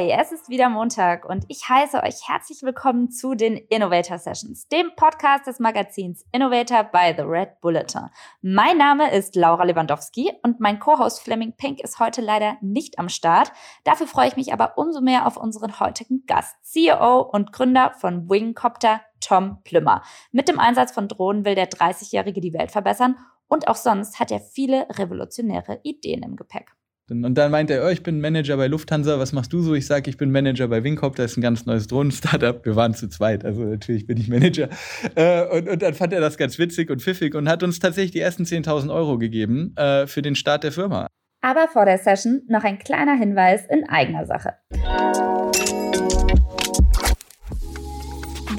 Hey, 0.00 0.16
es 0.18 0.32
ist 0.32 0.48
wieder 0.48 0.70
Montag 0.70 1.26
und 1.28 1.44
ich 1.48 1.68
heiße 1.68 2.02
euch 2.02 2.26
herzlich 2.26 2.62
willkommen 2.62 3.10
zu 3.10 3.34
den 3.34 3.58
Innovator 3.58 4.16
Sessions, 4.16 4.66
dem 4.68 4.92
Podcast 4.96 5.46
des 5.46 5.58
Magazins 5.58 6.24
Innovator 6.32 6.84
by 6.84 7.12
The 7.14 7.24
Red 7.24 7.60
Bulletin. 7.60 8.08
Mein 8.40 8.78
Name 8.78 9.12
ist 9.12 9.36
Laura 9.36 9.62
Lewandowski 9.64 10.32
und 10.42 10.58
mein 10.58 10.78
Co-Host 10.78 11.20
Fleming 11.20 11.52
Pink 11.54 11.80
ist 11.80 11.98
heute 11.98 12.22
leider 12.22 12.56
nicht 12.62 12.98
am 12.98 13.10
Start. 13.10 13.52
Dafür 13.84 14.06
freue 14.06 14.28
ich 14.28 14.36
mich 14.36 14.54
aber 14.54 14.78
umso 14.78 15.02
mehr 15.02 15.26
auf 15.26 15.36
unseren 15.36 15.78
heutigen 15.80 16.24
Gast, 16.24 16.56
CEO 16.62 17.20
und 17.20 17.52
Gründer 17.52 17.92
von 17.98 18.30
Wingcopter, 18.30 19.02
Tom 19.20 19.58
Plümmer. 19.64 20.00
Mit 20.32 20.48
dem 20.48 20.58
Einsatz 20.58 20.92
von 20.92 21.08
Drohnen 21.08 21.44
will 21.44 21.56
der 21.56 21.68
30-Jährige 21.68 22.40
die 22.40 22.54
Welt 22.54 22.70
verbessern 22.70 23.18
und 23.48 23.68
auch 23.68 23.76
sonst 23.76 24.18
hat 24.18 24.30
er 24.30 24.40
viele 24.40 24.86
revolutionäre 24.92 25.80
Ideen 25.82 26.22
im 26.22 26.36
Gepäck. 26.36 26.72
Und 27.10 27.34
dann 27.34 27.50
meinte 27.50 27.74
er, 27.74 27.86
oh, 27.86 27.88
ich 27.88 28.02
bin 28.02 28.20
Manager 28.20 28.56
bei 28.56 28.68
Lufthansa, 28.68 29.18
was 29.18 29.32
machst 29.32 29.52
du 29.52 29.60
so? 29.60 29.74
Ich 29.74 29.86
sage, 29.86 30.08
ich 30.08 30.16
bin 30.16 30.30
Manager 30.30 30.68
bei 30.68 30.84
Wingcop, 30.84 31.16
das 31.16 31.32
ist 31.32 31.36
ein 31.38 31.40
ganz 31.40 31.66
neues 31.66 31.86
Drohnen-Startup. 31.88 32.64
Wir 32.64 32.76
waren 32.76 32.94
zu 32.94 33.08
zweit, 33.08 33.44
also 33.44 33.62
natürlich 33.64 34.06
bin 34.06 34.16
ich 34.18 34.28
Manager. 34.28 34.68
Äh, 35.14 35.44
und, 35.46 35.68
und, 35.68 35.82
dann 35.82 35.94
fand 35.94 36.12
er 36.12 36.20
das 36.20 36.36
ganz 36.36 36.58
witzig 36.58 36.90
und 36.90 37.02
pfiffig 37.02 37.34
und 37.34 37.48
hat 37.48 37.62
uns 37.62 37.78
tatsächlich 37.78 38.12
die 38.12 38.20
ersten 38.20 38.44
10.000 38.44 38.94
Euro 38.94 39.18
gegeben 39.18 39.74
äh, 39.76 40.06
für 40.06 40.22
den 40.22 40.34
Start 40.34 40.62
der 40.62 40.72
Firma. 40.72 41.08
Aber 41.42 41.68
vor 41.68 41.84
der 41.84 41.98
Session 41.98 42.42
noch 42.48 42.64
ein 42.64 42.78
kleiner 42.78 43.16
Hinweis 43.16 43.66
in 43.66 43.88
eigener 43.88 44.26
Sache. 44.26 44.54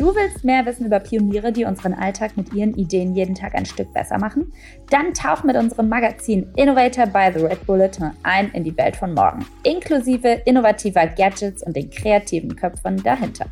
Du 0.02 0.16
willst 0.16 0.44
mehr 0.44 0.66
wissen 0.66 0.88
über 0.88 1.00
Pioniere, 1.00 1.52
die 1.52 1.64
unseren 1.64 1.94
Alltag 1.94 2.36
mit 2.36 2.52
ihren 2.56 2.74
Ideen 2.74 3.14
jeden 3.14 3.36
Tag 3.36 3.54
ein 3.54 3.68
Stück 3.68 3.94
besser 3.94 4.18
machen? 4.18 4.52
Dann 4.90 5.14
tauch 5.14 5.44
mit 5.44 5.56
unserem 5.56 5.90
Magazin 5.90 6.52
Innovator 6.56 7.06
by 7.06 7.30
the 7.32 7.46
Red 7.46 7.64
Bulletin 7.68 8.10
ein 8.24 8.50
in 8.54 8.64
die 8.64 8.76
Welt 8.76 8.96
von 8.96 9.14
morgen, 9.14 9.46
inklusive 9.62 10.42
innovativer 10.46 11.06
Gadgets 11.06 11.62
und 11.62 11.76
den 11.76 11.92
kreativen 11.92 12.56
Köpfen 12.56 12.98
dahinter. 13.04 13.46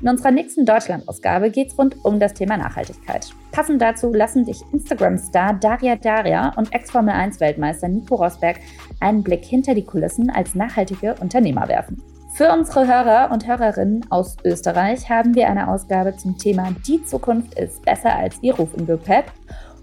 In 0.00 0.08
unserer 0.08 0.30
nächsten 0.30 0.64
Deutschland-Ausgabe 0.64 1.50
geht 1.50 1.72
es 1.72 1.76
rund 1.76 1.96
um 2.04 2.20
das 2.20 2.34
Thema 2.34 2.56
Nachhaltigkeit. 2.56 3.28
Passend 3.50 3.82
dazu 3.82 4.12
lassen 4.12 4.44
dich 4.44 4.60
Instagram-Star 4.72 5.54
Daria 5.54 5.96
Daria 5.96 6.52
und 6.56 6.72
Ex-Formel-1-Weltmeister 6.72 7.88
Nico 7.88 8.14
Rosberg 8.14 8.58
einen 9.00 9.24
Blick 9.24 9.44
hinter 9.44 9.74
die 9.74 9.84
Kulissen 9.84 10.30
als 10.30 10.54
nachhaltige 10.54 11.16
Unternehmer 11.20 11.66
werfen. 11.66 12.00
Für 12.36 12.52
unsere 12.52 12.86
Hörer 12.86 13.32
und 13.32 13.46
Hörerinnen 13.46 14.04
aus 14.10 14.36
Österreich 14.44 15.08
haben 15.08 15.34
wir 15.34 15.48
eine 15.48 15.70
Ausgabe 15.70 16.14
zum 16.18 16.36
Thema 16.36 16.74
Die 16.86 17.02
Zukunft 17.02 17.58
ist 17.58 17.82
besser 17.82 18.14
als 18.14 18.36
ihr 18.42 18.54
Ruf 18.54 18.68
im 18.76 18.86
Gepäck. 18.86 19.32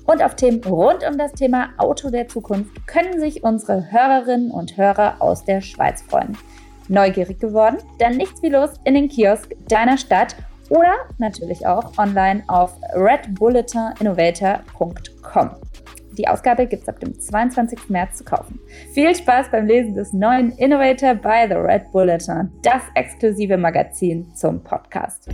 Und 0.06 0.22
auf 0.22 0.36
Themen 0.36 0.64
rund 0.64 1.04
um 1.04 1.18
das 1.18 1.32
Thema 1.32 1.70
Auto 1.78 2.12
der 2.12 2.28
Zukunft 2.28 2.86
können 2.86 3.20
sich 3.20 3.44
unsere 3.44 3.92
Hörerinnen 3.92 4.52
und 4.52 4.78
Hörer 4.78 5.16
aus 5.18 5.44
der 5.44 5.62
Schweiz 5.62 6.04
freuen. 6.04 6.38
Neugierig 6.90 7.40
geworden? 7.40 7.78
Dann 7.98 8.18
nichts 8.18 8.44
wie 8.44 8.50
los 8.50 8.70
in 8.84 8.94
den 8.94 9.10
Kiosk 9.10 9.56
deiner 9.68 9.98
Stadt 9.98 10.36
oder 10.70 10.94
natürlich 11.18 11.66
auch 11.66 11.98
online 11.98 12.44
auf 12.48 12.78
redbulletininnovator.com. 12.94 15.50
Die 16.18 16.28
Ausgabe 16.28 16.68
gibt 16.68 16.84
es 16.84 16.90
ab 16.90 17.00
dem 17.00 17.20
22. 17.20 17.90
März 17.90 18.18
zu 18.18 18.24
kaufen. 18.24 18.60
Viel 18.94 19.16
Spaß 19.16 19.50
beim 19.50 19.66
Lesen 19.66 19.96
des 19.96 20.14
neuen 20.14 20.52
Innovator 20.52 21.16
by 21.16 21.46
the 21.48 21.56
Red 21.56 21.92
Bulletin, 21.92 22.52
das 22.62 22.84
exklusive 22.94 23.58
Magazin 23.58 24.34
zum 24.36 24.64
Podcast. 24.64 25.28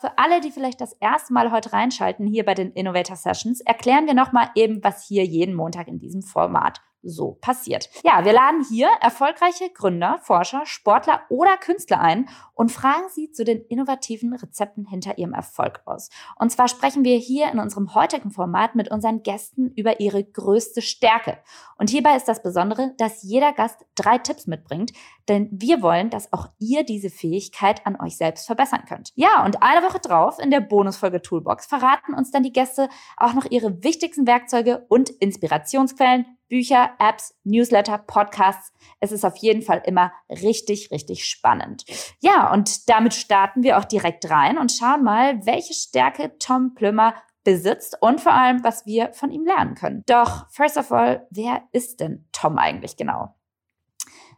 Für 0.00 0.16
alle, 0.16 0.40
die 0.40 0.52
vielleicht 0.52 0.80
das 0.80 0.92
erste 1.00 1.32
Mal 1.32 1.50
heute 1.50 1.72
reinschalten 1.72 2.28
hier 2.28 2.44
bei 2.44 2.54
den 2.54 2.70
Innovator 2.70 3.16
Sessions, 3.16 3.60
erklären 3.62 4.06
wir 4.06 4.14
nochmal 4.14 4.48
eben, 4.54 4.84
was 4.84 5.04
hier 5.04 5.24
jeden 5.24 5.56
Montag 5.56 5.88
in 5.88 5.98
diesem 5.98 6.22
Format 6.22 6.80
so 7.02 7.38
passiert. 7.40 7.88
Ja, 8.02 8.24
wir 8.24 8.32
laden 8.32 8.64
hier 8.68 8.88
erfolgreiche 9.00 9.70
Gründer, 9.70 10.18
Forscher, 10.22 10.66
Sportler 10.66 11.22
oder 11.28 11.56
Künstler 11.56 12.00
ein 12.00 12.28
und 12.54 12.72
fragen 12.72 13.08
sie 13.10 13.30
zu 13.30 13.44
den 13.44 13.62
innovativen 13.62 14.32
Rezepten 14.34 14.84
hinter 14.84 15.18
ihrem 15.18 15.32
Erfolg 15.32 15.80
aus. 15.84 16.10
Und 16.38 16.50
zwar 16.50 16.68
sprechen 16.68 17.04
wir 17.04 17.16
hier 17.16 17.50
in 17.52 17.60
unserem 17.60 17.94
heutigen 17.94 18.30
Format 18.30 18.74
mit 18.74 18.90
unseren 18.90 19.22
Gästen 19.22 19.72
über 19.76 20.00
ihre 20.00 20.24
größte 20.24 20.82
Stärke. 20.82 21.38
Und 21.76 21.90
hierbei 21.90 22.16
ist 22.16 22.26
das 22.26 22.42
Besondere, 22.42 22.94
dass 22.98 23.22
jeder 23.22 23.52
Gast 23.52 23.84
drei 23.94 24.18
Tipps 24.18 24.46
mitbringt, 24.46 24.92
denn 25.28 25.48
wir 25.52 25.82
wollen, 25.82 26.10
dass 26.10 26.32
auch 26.32 26.48
ihr 26.58 26.84
diese 26.84 27.10
Fähigkeit 27.10 27.86
an 27.86 28.00
euch 28.00 28.16
selbst 28.16 28.46
verbessern 28.46 28.84
könnt. 28.88 29.12
Ja, 29.14 29.44
und 29.44 29.62
eine 29.62 29.86
Woche 29.86 30.00
drauf 30.00 30.38
in 30.38 30.50
der 30.50 30.60
Bonusfolge 30.60 31.22
Toolbox 31.22 31.66
verraten 31.66 32.14
uns 32.14 32.30
dann 32.30 32.42
die 32.42 32.52
Gäste 32.52 32.88
auch 33.16 33.34
noch 33.34 33.46
ihre 33.50 33.82
wichtigsten 33.84 34.26
Werkzeuge 34.26 34.84
und 34.88 35.10
Inspirationsquellen 35.10 36.26
Bücher, 36.48 36.90
Apps, 36.98 37.34
Newsletter, 37.44 37.98
Podcasts. 37.98 38.72
Es 39.00 39.12
ist 39.12 39.24
auf 39.24 39.36
jeden 39.36 39.62
Fall 39.62 39.82
immer 39.84 40.12
richtig, 40.28 40.90
richtig 40.90 41.26
spannend. 41.26 41.84
Ja, 42.20 42.52
und 42.52 42.88
damit 42.88 43.14
starten 43.14 43.62
wir 43.62 43.78
auch 43.78 43.84
direkt 43.84 44.30
rein 44.30 44.58
und 44.58 44.72
schauen 44.72 45.04
mal, 45.04 45.44
welche 45.46 45.74
Stärke 45.74 46.36
Tom 46.38 46.74
Plümmer 46.74 47.14
besitzt 47.44 47.96
und 48.00 48.20
vor 48.20 48.32
allem, 48.32 48.62
was 48.64 48.84
wir 48.84 49.12
von 49.12 49.30
ihm 49.30 49.46
lernen 49.46 49.74
können. 49.74 50.02
Doch, 50.06 50.50
first 50.50 50.76
of 50.76 50.92
all, 50.92 51.26
wer 51.30 51.62
ist 51.72 52.00
denn 52.00 52.26
Tom 52.32 52.58
eigentlich 52.58 52.96
genau? 52.96 53.34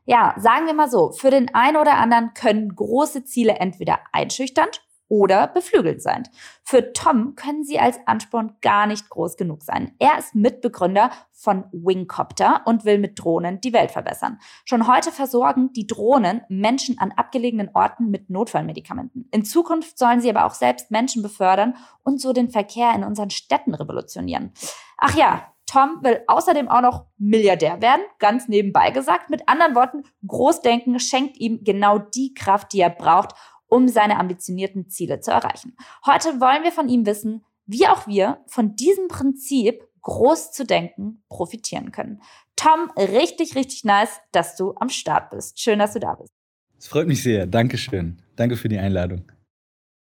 Ja, 0.05 0.35
sagen 0.39 0.67
wir 0.67 0.75
mal 0.75 0.91
so, 0.91 1.13
für 1.13 1.31
den 1.31 1.55
einen 1.55 1.77
oder 1.77 1.97
anderen 1.97 2.35
können 2.35 2.75
große 2.75 3.25
Ziele 3.25 3.55
entweder 3.55 4.01
einschüchternd 4.13 4.83
oder 5.11 5.49
beflügelt 5.49 6.01
sein. 6.01 6.23
Für 6.63 6.93
Tom 6.93 7.35
können 7.35 7.65
sie 7.65 7.79
als 7.79 7.99
Ansporn 8.07 8.57
gar 8.63 8.87
nicht 8.87 9.11
groß 9.11 9.37
genug 9.37 9.63
sein. 9.63 9.93
Er 9.99 10.19
ist 10.19 10.35
Mitbegründer 10.35 11.11
von 11.33 11.65
Wingcopter 11.73 12.63
und 12.65 12.85
will 12.85 12.99
mit 12.99 13.19
Drohnen 13.19 13.61
die 13.61 13.73
Welt 13.73 13.91
verbessern. 13.91 14.39
Schon 14.65 14.87
heute 14.87 15.11
versorgen 15.11 15.73
die 15.73 15.87
Drohnen 15.87 16.43
Menschen 16.49 16.99
an 16.99 17.13
abgelegenen 17.13 17.71
Orten 17.75 18.11
mit 18.11 18.31
Notfallmedikamenten. 18.31 19.29
In 19.33 19.45
Zukunft 19.45 19.99
sollen 19.99 20.21
sie 20.21 20.31
aber 20.31 20.47
auch 20.47 20.55
selbst 20.55 20.93
Menschen 20.93 21.23
befördern 21.23 21.75
und 22.05 22.21
so 22.21 22.33
den 22.33 22.49
Verkehr 22.49 22.95
in 22.95 23.03
unseren 23.03 23.31
Städten 23.31 23.75
revolutionieren. 23.75 24.53
Ach 24.97 25.17
ja, 25.17 25.51
Tom 25.71 26.03
will 26.03 26.21
außerdem 26.27 26.69
auch 26.69 26.81
noch 26.81 27.07
Milliardär 27.17 27.81
werden, 27.81 28.03
ganz 28.19 28.49
nebenbei 28.49 28.91
gesagt. 28.91 29.31
Mit 29.31 29.49
anderen 29.49 29.77
Worten, 29.77 30.03
Großdenken 30.27 30.99
schenkt 30.99 31.37
ihm 31.39 31.63
genau 31.63 31.99
die 31.99 32.35
Kraft, 32.35 32.73
die 32.73 32.81
er 32.81 32.91
braucht, 32.91 33.37
um 33.71 33.89
seine 33.89 34.19
ambitionierten 34.19 34.89
Ziele 34.91 35.21
zu 35.21 35.31
erreichen. 35.31 35.77
Heute 36.05 36.41
wollen 36.41 36.63
wir 36.63 36.73
von 36.73 36.89
ihm 36.89 37.07
wissen, 37.07 37.45
wie 37.67 37.87
auch 37.87 38.07
wir 38.07 38.43
von 38.47 38.77
diesem 38.77 39.09
Prinzip 39.09 39.87
groß 40.03 40.53
zu 40.53 40.65
denken 40.65 41.23
profitieren 41.29 41.93
können. 41.93 42.21
Tom, 42.57 42.91
richtig, 42.97 43.55
richtig 43.55 43.85
nice, 43.85 44.21
dass 44.33 44.57
du 44.57 44.75
am 44.77 44.89
Start 44.89 45.31
bist. 45.31 45.61
Schön, 45.61 45.79
dass 45.79 45.93
du 45.93 46.01
da 46.01 46.15
bist. 46.15 46.33
Es 46.79 46.89
freut 46.89 47.07
mich 47.07 47.23
sehr. 47.23 47.47
Dankeschön. 47.47 48.23
Danke 48.37 48.57
für 48.57 48.69
die 48.69 48.79
Einladung. 48.79 49.31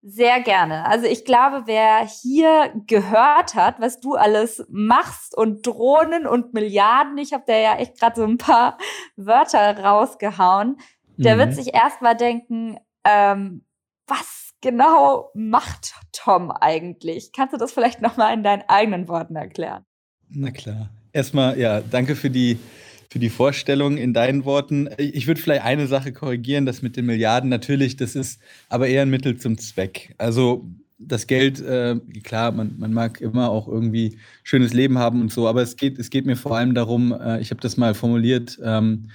Sehr 0.03 0.41
gerne. 0.41 0.87
Also 0.87 1.07
ich 1.07 1.25
glaube, 1.25 1.63
wer 1.67 2.07
hier 2.07 2.73
gehört 2.87 3.57
hat, 3.57 3.81
was 3.81 3.99
du 3.99 4.15
alles 4.15 4.65
machst 4.69 5.37
und 5.37 5.67
Drohnen 5.67 6.27
und 6.29 6.55
Milliarden, 6.55 7.19
ich 7.19 7.33
habe 7.33 7.43
da 7.47 7.57
ja 7.57 7.77
echt 7.77 7.99
gerade 7.99 8.21
so 8.21 8.25
ein 8.25 8.39
paar 8.39 8.79
Wörter 9.17 9.83
rausgehauen, 9.83 10.77
der 11.17 11.35
mhm. 11.35 11.39
wird 11.41 11.55
sich 11.55 11.75
erst 11.75 12.03
mal 12.03 12.15
denken, 12.15 12.79
ähm, 13.07 13.63
was 14.07 14.53
genau 14.61 15.31
macht 15.35 15.95
Tom 16.13 16.51
eigentlich? 16.51 17.31
Kannst 17.35 17.55
du 17.55 17.59
das 17.59 17.73
vielleicht 17.73 18.03
nochmal 18.03 18.35
in 18.35 18.43
deinen 18.43 18.63
eigenen 18.69 19.09
Worten 19.09 19.37
erklären? 19.37 19.85
Na 20.29 20.51
klar. 20.51 20.91
Erstmal, 21.13 21.59
ja, 21.59 21.81
danke 21.81 22.15
für 22.15 22.31
die, 22.31 22.59
für 23.11 23.19
die 23.19 23.31
Vorstellung 23.31 23.97
in 23.97 24.13
deinen 24.13 24.45
Worten. 24.45 24.91
Ich 24.99 25.27
würde 25.27 25.41
vielleicht 25.41 25.65
eine 25.65 25.87
Sache 25.87 26.13
korrigieren, 26.13 26.67
das 26.67 26.83
mit 26.83 26.97
den 26.97 27.07
Milliarden. 27.07 27.49
Natürlich, 27.49 27.97
das 27.97 28.15
ist 28.17 28.41
aber 28.69 28.89
eher 28.89 29.03
ein 29.03 29.11
Mittel 29.11 29.39
zum 29.39 29.57
Zweck. 29.57 30.15
Also 30.19 30.67
das 30.99 31.27
Geld, 31.27 31.61
äh, 31.61 31.97
klar, 32.23 32.53
man, 32.53 32.75
man 32.79 32.93
mag 32.93 33.21
immer 33.21 33.51
auch 33.51 33.69
irgendwie 33.69 34.19
schönes 34.43 34.73
Leben 34.73 34.99
haben 34.99 35.21
und 35.21 35.33
so, 35.33 35.47
aber 35.47 35.63
es 35.63 35.77
geht, 35.77 35.99
es 35.99 36.11
geht 36.11 36.27
mir 36.27 36.37
vor 36.37 36.57
allem 36.57 36.75
darum, 36.75 37.13
äh, 37.13 37.41
ich 37.41 37.51
habe 37.51 37.61
das 37.61 37.77
mal 37.77 37.95
formuliert, 37.95 38.59
ähm, 38.63 39.11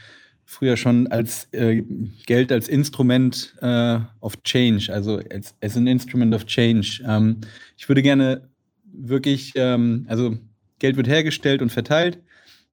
früher 0.51 0.75
schon 0.75 1.07
als 1.07 1.47
äh, 1.53 1.81
Geld 2.25 2.51
als 2.51 2.67
Instrument 2.67 3.55
äh, 3.61 3.99
of 4.19 4.43
Change, 4.43 4.91
also 4.93 5.21
als, 5.31 5.55
as 5.61 5.77
an 5.77 5.87
Instrument 5.87 6.35
of 6.35 6.45
Change. 6.45 7.01
Ähm, 7.07 7.37
ich 7.77 7.87
würde 7.87 8.01
gerne 8.01 8.49
wirklich, 8.83 9.53
ähm, 9.55 10.05
also 10.09 10.37
Geld 10.79 10.97
wird 10.97 11.07
hergestellt 11.07 11.61
und 11.61 11.71
verteilt 11.71 12.19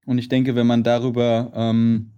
und 0.06 0.19
ich 0.19 0.28
denke, 0.28 0.56
wenn 0.56 0.66
man 0.66 0.82
darüber 0.82 1.52
ähm, 1.54 2.10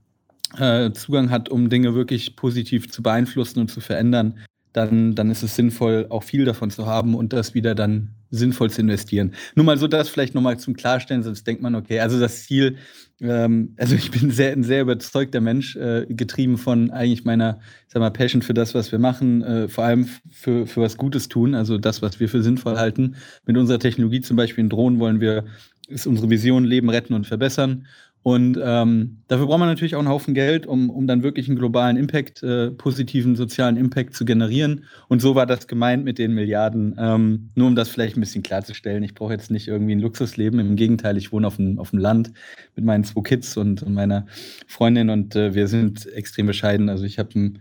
äh, 0.58 0.92
Zugang 0.92 1.28
hat, 1.28 1.50
um 1.50 1.68
Dinge 1.68 1.94
wirklich 1.94 2.36
positiv 2.36 2.90
zu 2.90 3.02
beeinflussen 3.02 3.60
und 3.60 3.70
zu 3.70 3.82
verändern, 3.82 4.38
dann, 4.72 5.14
dann 5.14 5.31
ist 5.31 5.43
es 5.43 5.56
sinnvoll, 5.56 6.06
auch 6.11 6.22
viel 6.22 6.44
davon 6.44 6.70
zu 6.70 6.87
haben 6.87 7.14
und 7.14 7.32
das 7.32 7.55
wieder 7.55 7.75
dann 7.75 8.11
sinnvoll 8.31 8.70
zu 8.70 8.81
investieren. 8.81 9.32
Nur 9.56 9.64
mal 9.64 9.76
so 9.76 9.88
das 9.88 10.08
vielleicht 10.08 10.34
nochmal 10.34 10.58
zum 10.58 10.75
Klarstellen, 10.75 11.22
sonst 11.22 11.46
denkt 11.46 11.62
man, 11.62 11.75
okay, 11.75 11.99
also 11.99 12.20
das 12.20 12.44
Ziel, 12.44 12.76
ähm, 13.20 13.75
also 13.76 13.96
ich 13.96 14.11
bin 14.12 14.31
sehr, 14.31 14.52
ein 14.52 14.62
sehr 14.62 14.82
überzeugter 14.82 15.40
Mensch, 15.40 15.75
äh, 15.76 16.06
getrieben 16.08 16.56
von 16.56 16.90
eigentlich 16.93 17.25
meiner, 17.25 17.58
sag 17.88 18.00
mal, 18.00 18.11
Passion 18.11 18.43
für 18.43 18.55
das, 18.55 18.75
was 18.75 18.93
wir 18.93 19.00
machen, 19.00 19.43
äh, 19.43 19.69
vor 19.69 19.84
allem 19.84 20.08
für, 20.31 20.67
für 20.67 20.81
was 20.81 20.96
Gutes 20.96 21.28
tun, 21.28 21.55
also 21.55 21.76
das, 21.76 22.02
was 22.02 22.20
wir 22.20 22.28
für 22.28 22.43
sinnvoll 22.43 22.78
halten. 22.78 23.17
Mit 23.46 23.56
unserer 23.56 23.81
Technologie 23.81 24.20
zum 24.20 24.37
Beispiel 24.37 24.62
in 24.62 24.70
Drohnen 24.70 25.00
wollen 25.00 25.20
wir, 25.20 25.44
ist 25.88 26.06
unsere 26.06 26.31
Vision 26.31 26.64
Leben 26.64 26.88
retten 26.88 27.14
und 27.14 27.26
verbessern. 27.26 27.87
Und 28.22 28.58
ähm, 28.62 29.22
dafür 29.28 29.46
braucht 29.46 29.61
man 29.61 29.69
natürlich 29.69 29.94
auch 29.94 30.00
einen 30.00 30.08
Haufen 30.08 30.34
Geld, 30.34 30.67
um, 30.67 30.90
um 30.90 31.06
dann 31.06 31.22
wirklich 31.22 31.49
einen 31.49 31.56
globalen 31.56 31.96
Impact, 31.96 32.43
äh, 32.43 32.70
positiven 32.70 33.34
sozialen 33.34 33.78
Impact 33.78 34.14
zu 34.14 34.26
generieren. 34.26 34.84
Und 35.08 35.22
so 35.22 35.34
war 35.34 35.46
das 35.46 35.67
gemeint 35.67 36.05
mit 36.05 36.19
den 36.19 36.34
Milliarden. 36.34 36.96
Ähm, 36.99 37.50
nur 37.55 37.69
um 37.69 37.76
das 37.76 37.88
vielleicht 37.88 38.19
ein 38.19 38.20
bisschen 38.20 38.43
klarzustellen. 38.43 39.02
Ich 39.02 39.14
brauche 39.14 39.32
jetzt 39.32 39.50
nicht 39.50 39.69
irgendwie 39.69 39.94
ein 39.94 40.00
Luxusleben. 40.00 40.61
Im 40.61 40.76
Gegenteil, 40.76 41.17
ich 41.17 41.32
wohne 41.32 41.46
auf 41.46 41.56
dem, 41.56 41.78
auf 41.78 41.90
dem 41.90 41.99
Land 41.99 42.32
mit 42.76 42.84
meinen 42.84 43.05
zwei 43.05 43.22
Kids 43.22 43.56
und, 43.56 43.82
und 43.82 43.94
meiner 43.94 44.26
Freundin 44.67 45.08
und 45.08 45.34
äh, 45.34 45.55
wir 45.55 45.67
sind 45.67 46.06
extrem 46.12 46.46
bescheiden. 46.46 46.90
Also 46.90 47.05
ich 47.05 47.19
habe 47.19 47.31
ein 47.38 47.58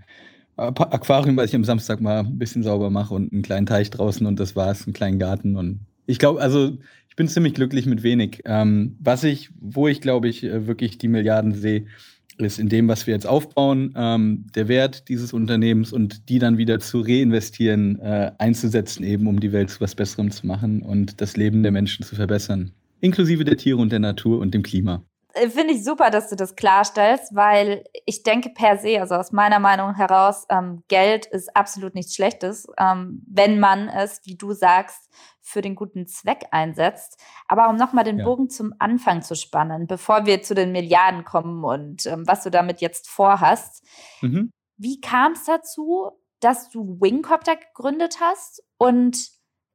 Aquarium, 0.57 1.37
was 1.37 1.49
ich 1.49 1.55
am 1.55 1.63
Samstag 1.63 2.01
mal 2.01 2.19
ein 2.19 2.37
bisschen 2.37 2.63
sauber 2.63 2.89
mache 2.89 3.13
und 3.13 3.31
einen 3.31 3.43
kleinen 3.43 3.65
Teich 3.65 3.91
draußen 3.91 4.27
und 4.27 4.39
das 4.41 4.57
war's, 4.57 4.85
einen 4.85 4.93
kleinen 4.93 5.17
Garten. 5.17 5.55
Und 5.55 5.79
ich 6.05 6.19
glaube, 6.19 6.41
also 6.41 6.77
bin 7.19 7.27
ziemlich 7.27 7.53
glücklich 7.53 7.85
mit 7.85 8.01
wenig. 8.01 8.43
Ähm, 8.45 8.95
was 8.97 9.25
ich, 9.25 9.49
wo 9.59 9.89
ich 9.89 9.99
glaube 9.99 10.29
ich 10.29 10.45
äh, 10.45 10.67
wirklich 10.67 10.97
die 10.97 11.09
Milliarden 11.09 11.53
sehe, 11.53 11.85
ist 12.37 12.59
in 12.59 12.69
dem, 12.69 12.87
was 12.87 13.07
wir 13.07 13.13
jetzt 13.13 13.27
aufbauen, 13.27 13.93
ähm, 13.97 14.45
der 14.55 14.69
Wert 14.69 15.09
dieses 15.09 15.33
Unternehmens 15.33 15.91
und 15.91 16.29
die 16.29 16.39
dann 16.39 16.57
wieder 16.57 16.79
zu 16.79 17.01
reinvestieren, 17.01 17.99
äh, 17.99 18.31
einzusetzen, 18.37 19.03
eben 19.03 19.27
um 19.27 19.41
die 19.41 19.51
Welt 19.51 19.69
zu 19.69 19.81
was 19.81 19.95
Besserem 19.95 20.31
zu 20.31 20.47
machen 20.47 20.81
und 20.81 21.19
das 21.19 21.35
Leben 21.35 21.61
der 21.61 21.73
Menschen 21.73 22.05
zu 22.05 22.15
verbessern. 22.15 22.71
Inklusive 23.01 23.43
der 23.43 23.57
Tiere 23.57 23.79
und 23.79 23.91
der 23.91 23.99
Natur 23.99 24.39
und 24.39 24.53
dem 24.53 24.63
Klima. 24.63 25.03
Äh, 25.33 25.49
finde 25.49 25.73
ich 25.73 25.83
super, 25.83 26.11
dass 26.11 26.29
du 26.29 26.37
das 26.37 26.55
klarstellst, 26.55 27.35
weil 27.35 27.83
ich 28.05 28.23
denke 28.23 28.49
per 28.49 28.77
se, 28.77 28.99
also 29.01 29.15
aus 29.15 29.33
meiner 29.33 29.59
Meinung 29.59 29.95
heraus, 29.95 30.45
ähm, 30.49 30.83
Geld 30.87 31.25
ist 31.25 31.55
absolut 31.55 31.95
nichts 31.95 32.15
Schlechtes, 32.15 32.65
ähm, 32.79 33.23
wenn 33.27 33.59
man 33.59 33.89
es, 33.89 34.21
wie 34.23 34.35
du 34.35 34.53
sagst, 34.53 35.09
für 35.49 35.61
den 35.61 35.75
guten 35.75 36.07
Zweck 36.07 36.45
einsetzt. 36.51 37.19
Aber 37.47 37.69
um 37.69 37.75
nochmal 37.75 38.03
den 38.03 38.19
ja. 38.19 38.25
Bogen 38.25 38.49
zum 38.49 38.73
Anfang 38.79 39.21
zu 39.21 39.35
spannen, 39.35 39.87
bevor 39.87 40.25
wir 40.25 40.41
zu 40.41 40.53
den 40.53 40.71
Milliarden 40.71 41.25
kommen 41.25 41.63
und 41.63 42.05
ähm, 42.05 42.27
was 42.27 42.43
du 42.43 42.51
damit 42.51 42.81
jetzt 42.81 43.09
vorhast, 43.09 43.83
mhm. 44.21 44.51
wie 44.77 45.01
kam 45.01 45.33
es 45.33 45.45
dazu, 45.45 46.11
dass 46.39 46.69
du 46.69 46.99
Wingcopter 47.01 47.55
gegründet 47.55 48.19
hast 48.21 48.63
und 48.77 49.29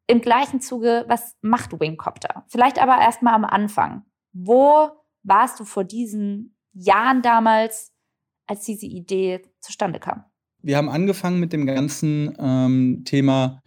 im 0.07 0.21
gleichen 0.21 0.61
Zuge, 0.61 1.05
was 1.09 1.35
macht 1.41 1.79
Wingcopter? 1.79 2.45
Vielleicht 2.49 2.81
aber 2.81 3.01
erstmal 3.01 3.35
am 3.35 3.45
Anfang. 3.45 4.05
Wo 4.33 4.91
warst 5.23 5.59
du 5.61 5.65
vor 5.65 5.85
diesen 5.85 6.57
Jahren 6.73 7.23
damals, 7.23 7.93
als 8.47 8.65
diese 8.65 8.87
Idee 8.87 9.43
zustande 9.61 10.01
kam? 10.01 10.25
Wir 10.63 10.77
haben 10.77 10.89
angefangen 10.89 11.41
mit 11.41 11.53
dem 11.53 11.67
ganzen 11.67 12.35
ähm, 12.39 13.03
Thema 13.05 13.63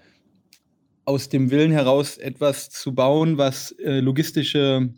aus 1.07 1.30
dem 1.30 1.51
Willen 1.51 1.71
heraus 1.71 2.18
etwas 2.18 2.69
zu 2.69 2.94
bauen, 2.94 3.38
was 3.38 3.71
äh, 3.80 4.01
logistische 4.01 4.94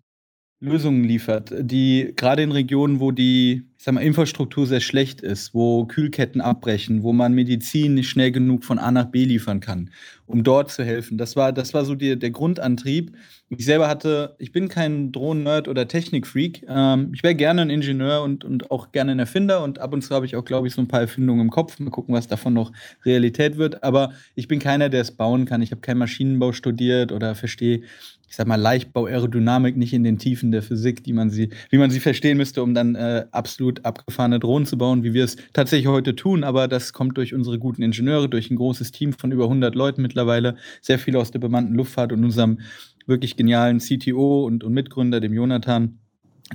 Lösungen 0.60 1.04
liefert, 1.04 1.54
die 1.60 2.14
gerade 2.16 2.42
in 2.42 2.52
Regionen, 2.52 3.00
wo 3.00 3.12
die 3.12 3.69
ich 3.80 3.86
sag 3.86 3.94
mal, 3.94 4.02
Infrastruktur 4.02 4.68
sehr 4.68 4.82
schlecht 4.82 5.22
ist, 5.22 5.54
wo 5.54 5.86
Kühlketten 5.86 6.42
abbrechen, 6.42 7.02
wo 7.02 7.14
man 7.14 7.34
Medizin 7.34 7.94
nicht 7.94 8.10
schnell 8.10 8.30
genug 8.30 8.66
von 8.66 8.78
A 8.78 8.92
nach 8.92 9.06
B 9.06 9.24
liefern 9.24 9.62
kann, 9.62 9.90
um 10.26 10.44
dort 10.44 10.70
zu 10.70 10.84
helfen. 10.84 11.18
Das 11.18 11.38
war, 11.38 11.54
das 11.54 11.74
war 11.74 11.86
so 11.86 11.96
die, 11.96 12.20
der 12.20 12.32
Grundantrieb. 12.32 13.16
Ich 13.48 13.64
selber 13.64 13.88
hatte, 13.88 14.36
ich 14.38 14.52
bin 14.52 14.68
kein 14.68 15.14
Drohnen-Nerd 15.14 15.70
oder 15.70 15.88
Technikfreak. 15.88 16.66
Ähm, 16.68 17.12
ich 17.16 17.24
wäre 17.24 17.36
gerne 17.36 17.62
ein 17.62 17.70
Ingenieur 17.70 18.22
und, 18.22 18.44
und 18.44 18.70
auch 18.70 18.92
gerne 18.92 19.14
ein 19.14 19.20
Erfinder 19.20 19.64
und 19.64 19.80
ab 19.80 19.94
und 19.94 20.02
zu 20.02 20.14
habe 20.14 20.26
ich 20.26 20.36
auch, 20.36 20.44
glaube 20.44 20.68
ich, 20.68 20.74
so 20.74 20.82
ein 20.82 20.90
paar 20.90 21.00
Erfindungen 21.00 21.40
im 21.40 21.50
Kopf. 21.50 21.80
Mal 21.80 21.90
gucken, 21.90 22.14
was 22.14 22.28
davon 22.28 22.54
noch 22.54 22.74
Realität 23.06 23.56
wird. 23.56 23.82
Aber 23.82 24.12
ich 24.36 24.50
bin 24.50 24.60
keiner, 24.60 24.90
der 24.90 25.00
es 25.00 25.12
bauen 25.12 25.46
kann. 25.46 25.62
Ich 25.62 25.72
habe 25.72 25.80
keinen 25.80 26.00
Maschinenbau 26.00 26.52
studiert 26.52 27.14
oder 27.14 27.34
verstehe 27.34 27.84
ich 28.30 28.36
sag 28.36 28.48
mal, 28.48 28.62
Leichtbau, 28.62 29.08
Aerodynamik 29.08 29.76
nicht 29.76 29.94
in 29.94 30.04
den 30.04 30.20
Tiefen 30.20 30.52
der 30.52 30.62
Physik, 30.62 31.04
die 31.04 31.14
man 31.14 31.32
sie, 31.32 31.50
wie 31.72 31.80
man 31.80 31.90
sie 31.90 32.00
verstehen 32.00 32.38
müsste, 32.38 32.62
um 32.62 32.76
dann 32.76 32.96
äh, 32.96 33.26
absolut 33.32 33.69
abgefahrene 33.86 34.40
Drohnen 34.40 34.66
zu 34.66 34.78
bauen, 34.78 35.04
wie 35.04 35.14
wir 35.14 35.24
es 35.24 35.38
tatsächlich 35.54 35.88
heute 35.88 36.16
tun. 36.16 36.44
Aber 36.44 36.68
das 36.68 36.94
kommt 36.94 37.18
durch 37.18 37.34
unsere 37.34 37.60
guten 37.60 37.82
Ingenieure, 37.82 38.28
durch 38.28 38.50
ein 38.50 38.56
großes 38.56 38.92
Team 38.92 39.14
von 39.14 39.32
über 39.32 39.46
100 39.46 39.76
Leuten 39.76 40.02
mittlerweile, 40.02 40.56
sehr 40.82 41.00
viel 41.00 41.16
aus 41.16 41.32
der 41.32 41.40
bemannten 41.40 41.76
Luftfahrt 41.76 42.12
und 42.12 42.24
unserem 42.24 42.60
wirklich 43.06 43.36
genialen 43.36 43.80
CTO 43.80 44.46
und, 44.46 44.64
und 44.64 44.74
Mitgründer, 44.74 45.20
dem 45.20 45.34
Jonathan 45.34 46.00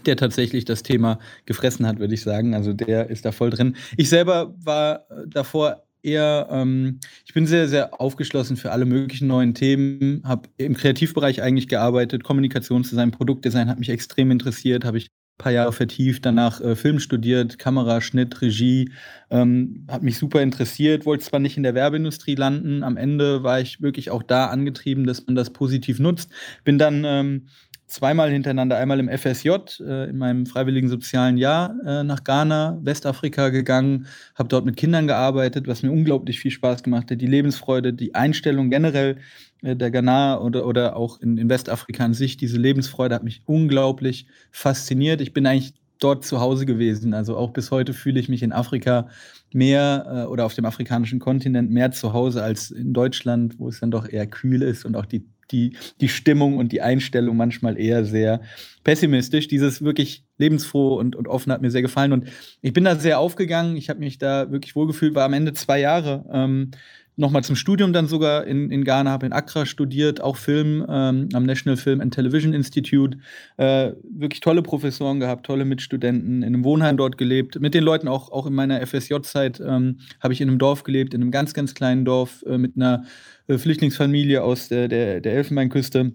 der 0.07 0.17
tatsächlich 0.17 0.65
das 0.65 0.83
Thema 0.83 1.21
gefressen 1.47 1.87
hat, 1.87 2.01
würde 2.01 2.15
ich 2.15 2.23
sagen. 2.23 2.55
Also 2.55 2.73
der 2.73 3.11
ist 3.11 3.25
da 3.25 3.31
voll 3.31 3.51
drin. 3.51 3.77
Ich 3.97 4.09
selber 4.09 4.53
war 4.59 5.07
äh, 5.09 5.29
davor 5.29 5.85
eher, 6.05 6.49
ähm, 6.51 7.01
ich 7.25 7.33
bin 7.35 7.47
sehr, 7.47 7.69
sehr 7.69 8.01
aufgeschlossen 8.01 8.57
für 8.57 8.73
alle 8.73 8.85
möglichen 8.85 9.27
neuen 9.27 9.55
Themen, 9.55 10.23
habe 10.25 10.49
im 10.59 10.75
Kreativbereich 10.75 11.43
eigentlich 11.43 11.69
gearbeitet, 11.69 12.25
Kommunikationsdesign, 12.25 13.11
Produktdesign 13.11 13.69
hat 13.69 13.79
mich 13.79 13.89
extrem 13.89 14.31
interessiert, 14.31 14.85
habe 14.85 14.99
ich 14.99 15.09
paar 15.39 15.53
Jahre 15.53 15.73
vertieft, 15.73 16.25
danach 16.25 16.61
äh, 16.61 16.77
Film 16.77 17.01
studiert, 17.01 17.59
Kamera, 17.59 18.01
Schnitt, 18.01 18.41
Regie, 18.41 18.91
ähm, 19.31 19.87
hat 19.91 20.03
mich 20.03 20.19
super 20.19 20.43
interessiert, 20.43 21.07
wollte 21.07 21.25
zwar 21.25 21.41
nicht 21.41 21.57
in 21.57 21.63
der 21.63 21.75
Werbeindustrie 21.75 22.35
landen, 22.37 22.83
am 22.83 22.97
Ende 22.97 23.43
war 23.43 23.61
ich 23.61 23.83
wirklich 23.83 24.11
auch 24.11 24.23
da 24.23 24.47
angetrieben, 24.47 25.07
dass 25.07 25.27
man 25.27 25.35
das 25.35 25.51
positiv 25.51 25.99
nutzt, 25.99 26.31
bin 26.63 26.79
dann 26.79 27.05
ähm, 27.05 27.47
zweimal 27.87 28.31
hintereinander, 28.31 28.77
einmal 28.77 28.99
im 28.99 29.09
FSJ, 29.09 29.51
äh, 29.81 30.11
in 30.11 30.19
meinem 30.19 30.47
freiwilligen 30.47 30.89
sozialen 30.89 31.37
Jahr 31.37 31.75
äh, 31.85 32.03
nach 32.03 32.25
Ghana, 32.25 32.79
Westafrika 32.83 33.51
gegangen, 33.51 34.07
habe 34.35 34.49
dort 34.49 34.65
mit 34.65 34.77
Kindern 34.77 35.07
gearbeitet, 35.07 35.67
was 35.67 35.83
mir 35.83 35.93
unglaublich 35.93 36.41
viel 36.41 36.51
Spaß 36.51 36.83
gemacht 36.83 37.11
hat. 37.11 37.21
Die 37.21 37.27
Lebensfreude, 37.27 37.93
die 37.93 38.15
Einstellung 38.15 38.71
generell 38.71 39.19
der 39.63 39.91
Ghana 39.91 40.41
oder, 40.41 40.67
oder 40.67 40.97
auch 40.97 41.21
in, 41.21 41.39
in 41.39 41.49
Westafrika 41.49 42.05
an 42.05 42.15
sich, 42.15 42.37
diese 42.37 42.59
Lebensfreude 42.59 43.15
hat 43.15 43.25
mich 43.25 43.43
unglaublich 43.47 44.27
fasziniert. 44.51 45.21
Ich 45.21 45.33
bin 45.33 45.47
eigentlich 45.47 45.75
dort 45.99 46.25
zu 46.25 46.41
Hause 46.41 46.67
gewesen. 46.67 47.15
Also 47.15 47.37
auch 47.37 47.53
bis 47.53 47.71
heute 47.71 47.95
fühle 47.95 48.21
ich 48.21 48.29
mich 48.29 48.43
in 48.43 48.53
Afrika 48.53 49.09
mehr 49.53 50.25
äh, 50.27 50.29
oder 50.29 50.45
auf 50.45 50.55
dem 50.55 50.67
afrikanischen 50.67 51.19
Kontinent 51.19 51.71
mehr 51.71 51.93
zu 51.93 52.13
Hause 52.13 52.43
als 52.43 52.71
in 52.71 52.93
Deutschland, 52.93 53.59
wo 53.59 53.69
es 53.69 53.81
dann 53.81 53.91
doch 53.91 54.09
eher 54.09 54.27
kühl 54.27 54.63
ist 54.63 54.85
und 54.85 54.97
auch 54.97 55.07
die 55.07 55.25
die, 55.51 55.77
die 56.01 56.09
Stimmung 56.09 56.57
und 56.57 56.73
die 56.73 56.83
Einstellung 56.83 57.37
manchmal 57.37 57.79
eher 57.79 58.05
sehr 58.05 58.41
pessimistisch. 58.83 59.49
Dieses 59.49 59.83
wirklich 59.83 60.25
lebensfroh 60.39 60.97
und, 60.97 61.17
und 61.17 61.29
offen 61.29 61.53
hat 61.53 61.63
mir 61.63 61.71
sehr 61.71 61.83
gefallen. 61.83 62.13
Und 62.13 62.29
ich 62.61 62.73
bin 62.73 62.85
da 62.85 62.97
sehr 62.97 63.19
aufgegangen. 63.19 63.77
Ich 63.77 63.89
habe 63.91 64.01
mich 64.01 64.19
da 64.19 64.51
wirklich 64.51 64.75
wohlgefühlt, 64.75 65.15
war 65.15 65.25
am 65.25 65.33
Ende 65.33 65.53
zwei 65.53 65.81
Jahre. 65.81 66.25
Ähm, 66.33 66.71
nochmal 67.17 67.45
zum 67.45 67.57
Studium 67.57 67.93
dann 67.93 68.07
sogar 68.07 68.47
in, 68.47 68.71
in 68.71 68.85
Ghana, 68.85 69.11
habe 69.11 69.27
in 69.27 69.33
Accra 69.33 69.67
studiert, 69.67 70.21
auch 70.21 70.37
Film 70.37 70.85
ähm, 70.89 71.29
am 71.33 71.45
National 71.45 71.77
Film 71.77 72.01
and 72.01 72.13
Television 72.13 72.53
Institute. 72.53 73.19
Äh, 73.57 73.93
wirklich 74.03 74.41
tolle 74.41 74.63
Professoren 74.63 75.21
gehabt, 75.21 75.47
tolle 75.47 75.65
Mitstudenten, 75.65 76.43
in 76.43 76.55
einem 76.55 76.65
Wohnheim 76.65 76.97
dort 76.97 77.19
gelebt. 77.19 77.61
Mit 77.61 77.75
den 77.75 77.85
Leuten 77.85 78.09
auch, 78.09 78.33
auch 78.33 78.47
in 78.47 78.55
meiner 78.55 78.85
FSJ-Zeit 78.85 79.61
ähm, 79.61 79.99
habe 80.21 80.33
ich 80.33 80.41
in 80.41 80.49
einem 80.49 80.59
Dorf 80.59 80.83
gelebt, 80.83 81.15
in 81.15 81.23
einem 81.23 81.31
ganz, 81.31 81.55
ganz 81.55 81.75
kleinen 81.75 82.05
Dorf 82.05 82.45
äh, 82.47 82.59
mit 82.59 82.77
einer 82.77 83.05
äh, 83.47 83.59
Flüchtlingsfamilie 83.59 84.43
aus 84.43 84.69
der, 84.69 84.89
der, 84.89 85.21
der 85.21 85.35
Elfenbeinküste 85.35 86.13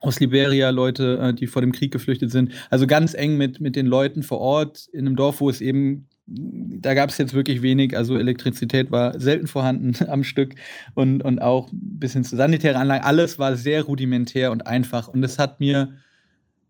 aus 0.00 0.20
Liberia, 0.20 0.70
Leute, 0.70 1.18
äh, 1.18 1.34
die 1.34 1.46
vor 1.46 1.62
dem 1.62 1.72
Krieg 1.72 1.92
geflüchtet 1.92 2.30
sind. 2.30 2.52
Also 2.70 2.86
ganz 2.86 3.14
eng 3.14 3.36
mit, 3.36 3.60
mit 3.60 3.76
den 3.76 3.86
Leuten 3.86 4.22
vor 4.22 4.38
Ort 4.38 4.86
in 4.92 5.06
einem 5.06 5.16
Dorf, 5.16 5.40
wo 5.40 5.50
es 5.50 5.60
eben, 5.60 6.08
da 6.26 6.94
gab 6.94 7.10
es 7.10 7.18
jetzt 7.18 7.34
wirklich 7.34 7.62
wenig, 7.62 7.96
also 7.96 8.16
Elektrizität 8.16 8.90
war 8.90 9.18
selten 9.20 9.46
vorhanden 9.46 9.94
am 10.08 10.24
Stück 10.24 10.54
und, 10.94 11.22
und 11.22 11.40
auch 11.40 11.68
bis 11.72 12.14
hin 12.14 12.24
zu 12.24 12.36
sanitäre 12.36 12.78
Anlagen. 12.78 13.04
Alles 13.04 13.38
war 13.38 13.56
sehr 13.56 13.82
rudimentär 13.82 14.50
und 14.50 14.66
einfach 14.66 15.08
und 15.08 15.22
es 15.22 15.38
hat 15.38 15.60
mir 15.60 15.92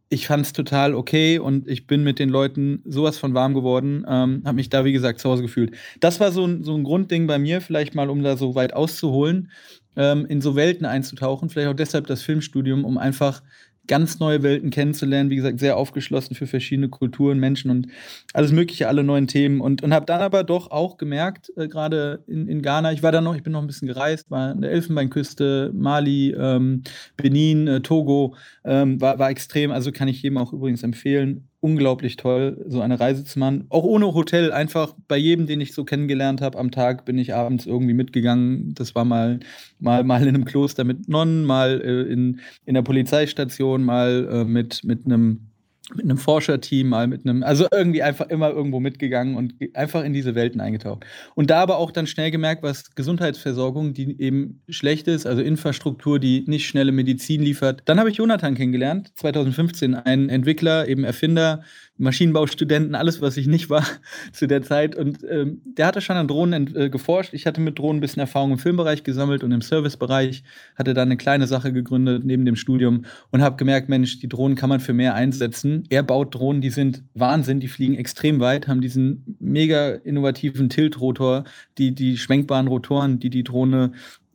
ich 0.09 0.27
fand 0.27 0.47
es 0.47 0.53
total 0.53 0.95
okay 0.95 1.39
und 1.39 1.67
ich 1.67 1.87
bin 1.87 2.05
mit 2.05 2.19
den 2.19 2.29
Leuten 2.29 2.83
sowas 2.85 3.19
von 3.19 3.35
warm 3.35 3.55
geworden, 3.55 4.05
ähm, 4.09 4.43
habe 4.45 4.57
mich 4.57 4.69
da, 4.69 4.85
wie 4.85 4.93
gesagt, 4.93 5.19
zu 5.19 5.29
Hause 5.29 5.43
gefühlt. 5.43 5.75
Das 6.01 6.21
war 6.21 6.31
so 6.31 6.45
ein, 6.47 6.63
so 6.63 6.75
ein 6.75 6.85
Grundding 6.85 7.27
bei 7.27 7.39
mir, 7.39 7.61
vielleicht 7.61 7.95
mal, 7.95 8.09
um 8.09 8.23
da 8.23 8.37
so 8.37 8.55
weit 8.55 8.73
auszuholen, 8.73 9.51
ähm, 9.97 10.25
in 10.27 10.41
so 10.41 10.55
Welten 10.55 10.87
einzutauchen, 10.87 11.49
vielleicht 11.49 11.69
auch 11.69 11.77
deshalb 11.77 12.07
das 12.07 12.23
Filmstudium, 12.23 12.85
um 12.85 12.99
einfach 12.99 13.43
ganz 13.87 14.19
neue 14.19 14.43
Welten 14.43 14.71
kennenzulernen. 14.71 15.31
Wie 15.31 15.37
gesagt, 15.37 15.61
sehr 15.61 15.77
aufgeschlossen 15.77 16.37
für 16.37 16.47
verschiedene 16.47 16.89
Kulturen, 16.89 17.39
Menschen 17.39 17.71
und 17.71 17.89
alles 18.33 18.53
Mögliche, 18.53 18.89
alle 18.89 19.05
neuen 19.05 19.27
Themen. 19.27 19.61
Und, 19.61 19.83
und 19.83 19.93
habe 19.93 20.07
dann 20.07 20.21
aber 20.21 20.45
doch 20.45 20.71
auch 20.71 20.97
gemerkt, 20.97 21.53
äh, 21.57 21.69
gerade 21.69 22.25
in, 22.27 22.49
in 22.49 22.63
Ghana, 22.63 22.93
ich 22.93 23.03
war 23.03 23.13
da 23.13 23.21
noch, 23.21 23.37
ich 23.37 23.43
bin 23.43 23.53
noch 23.53 23.61
ein 23.61 23.67
bisschen 23.67 23.89
gereist, 23.89 24.31
war 24.31 24.51
an 24.51 24.63
der 24.63 24.71
Elfenbeinküste, 24.71 25.71
Mali, 25.75 26.35
ähm, 26.39 26.83
Benin, 27.17 27.67
äh, 27.69 27.81
Togo, 27.81 28.35
ähm, 28.65 29.01
war, 29.01 29.19
war 29.19 29.31
extrem. 29.31 29.71
Also 29.71 29.93
kann 29.93 30.09
ich 30.09 30.23
jedem 30.23 30.39
auch 30.39 30.53
übrigens 30.53 30.83
empfehlen 30.83 31.49
unglaublich 31.61 32.17
toll, 32.17 32.65
so 32.69 32.81
eine 32.81 33.01
Reise 33.01 33.25
zu 33.25 33.39
machen. 33.39 33.67
Auch 33.71 33.85
ohne 33.85 34.15
Hotel, 34.15 34.53
einfach 34.53 34.95
bei 35.09 35.17
jedem, 35.17 35.47
den 35.47 35.61
ich 35.61 35.73
so 35.73 35.85
kennengelernt 35.85 36.41
habe 36.41 36.59
am 36.59 36.71
Tag, 36.71 37.05
bin 37.05 37.19
ich 37.19 37.35
abends 37.35 37.67
irgendwie 37.67 37.95
mitgegangen. 37.95 38.75
Das 38.75 38.95
war 38.95 39.05
mal, 39.05 39.41
mal, 39.79 40.05
mal 40.05 40.23
in 40.23 40.29
einem 40.29 40.45
Kloster 40.45 40.85
mit 40.85 41.09
Nonnen, 41.09 41.45
mal 41.45 41.81
äh, 41.81 42.13
in, 42.13 42.41
in 42.65 42.75
der 42.75 42.83
Polizeistation, 42.83 43.85
mal 43.85 44.29
äh, 44.31 44.45
mit, 44.45 44.85
mit 44.85 45.07
einem 45.07 45.49
mit 45.95 46.05
einem 46.05 46.19
Forscherteam, 46.19 46.89
mal 46.89 47.07
mit 47.07 47.25
einem, 47.25 47.43
also 47.43 47.67
irgendwie 47.73 48.03
einfach 48.03 48.29
immer 48.29 48.51
irgendwo 48.51 48.81
mitgegangen 48.81 49.37
und 49.37 49.55
einfach 49.75 50.03
in 50.03 50.13
diese 50.13 50.35
Welten 50.35 50.61
eingetaucht. 50.61 51.05
Und 51.35 51.51
da 51.51 51.61
aber 51.61 51.77
auch 51.79 51.93
dann 51.93 52.07
schnell 52.07 52.31
gemerkt, 52.31 52.63
was 52.63 52.95
Gesundheitsversorgung, 52.95 53.95
die 53.95 54.21
eben 54.21 54.63
schlecht 54.69 55.07
ist, 55.07 55.27
also 55.27 55.43
Infrastruktur, 55.43 56.19
die 56.19 56.45
nicht 56.47 56.67
schnelle 56.67 56.91
Medizin 56.91 57.43
liefert. 57.43 57.83
Dann 57.85 58.01
habe 58.01 58.11
ich 58.11 58.17
Jonathan 58.17 58.55
kennengelernt, 58.55 59.13
2015, 59.15 59.95
ein 59.95 60.29
Entwickler, 60.29 60.89
eben 60.89 61.05
Erfinder, 61.05 61.63
Maschinenbaustudenten, 61.99 62.95
alles, 62.95 63.21
was 63.21 63.37
ich 63.37 63.47
nicht 63.47 63.71
war 63.71 63.85
zu 64.33 64.47
der 64.47 64.63
Zeit. 64.63 64.97
Und 64.97 65.19
ähm, 65.29 65.61
der 65.65 65.87
hatte 65.87 66.01
schon 66.01 66.17
an 66.17 66.29
Drohnen 66.29 66.75
äh, 66.77 66.91
geforscht. 66.91 67.33
Ich 67.33 67.47
hatte 67.47 67.61
mit 67.61 67.79
Drohnen 67.79 67.99
ein 67.99 68.01
bisschen 68.01 68.21
Erfahrung 68.21 68.53
im 68.53 68.59
Filmbereich 68.59 69.03
gesammelt 69.03 69.43
und 69.43 69.53
im 69.53 69.63
Servicebereich. 69.63 70.43
Hatte 70.77 70.95
da 70.95 71.03
eine 71.03 71.17
kleine 71.17 71.47
Sache 71.47 71.73
gegründet 71.73 72.25
neben 72.25 72.45
dem 72.45 72.57
Studium 72.57 73.05
und 73.31 73.43
habe 73.43 73.57
gemerkt, 73.57 73.89
Mensch, 73.89 74.19
die 74.19 74.29
Drohnen 74.29 74.57
kann 74.57 74.69
man 74.69 74.81
für 74.81 74.93
mehr 74.93 75.15
einsetzen. 75.15 75.85
Er 75.89 76.03
baut 76.03 76.35
Drohnen, 76.35 76.61
die 76.61 76.71
sind 76.71 77.03
Wahnsinn, 77.15 77.61
die 77.61 77.69
fliegen 77.69 77.95
extrem 77.95 78.41
weit, 78.41 78.69
haben 78.69 78.81
diesen 78.81 79.37
mega 79.41 79.91
innovativen 79.91 80.69
Tiltrotor, 80.69 81.45
die, 81.79 81.95
die 81.95 82.19
schwenkbaren 82.19 82.67
Rotoren, 82.67 83.19
die 83.19 83.31
die 83.31 83.45
Drohne 83.45 83.93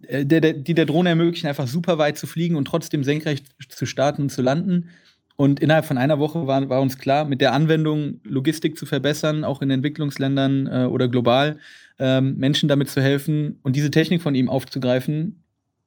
äh, 0.07 0.25
die 0.25 0.73
der 0.73 0.85
Drohne 0.85 1.09
ermöglichen, 1.09 1.47
einfach 1.47 1.67
super 1.67 1.97
weit 1.97 2.17
zu 2.17 2.27
fliegen 2.27 2.55
und 2.55 2.65
trotzdem 2.65 3.03
senkrecht 3.03 3.45
zu 3.69 3.85
starten 3.85 4.23
und 4.23 4.31
zu 4.31 4.41
landen. 4.41 4.89
Und 5.41 5.59
innerhalb 5.59 5.85
von 5.85 5.97
einer 5.97 6.19
Woche 6.19 6.45
war, 6.45 6.69
war 6.69 6.83
uns 6.83 6.99
klar, 6.99 7.25
mit 7.25 7.41
der 7.41 7.53
Anwendung 7.53 8.19
Logistik 8.23 8.77
zu 8.77 8.85
verbessern, 8.85 9.43
auch 9.43 9.63
in 9.63 9.71
Entwicklungsländern 9.71 10.67
äh, 10.67 10.85
oder 10.85 11.07
global, 11.07 11.57
ähm, 11.97 12.37
Menschen 12.37 12.69
damit 12.69 12.91
zu 12.91 13.01
helfen 13.01 13.57
und 13.63 13.75
diese 13.75 13.89
Technik 13.89 14.21
von 14.21 14.35
ihm 14.35 14.49
aufzugreifen. 14.49 15.43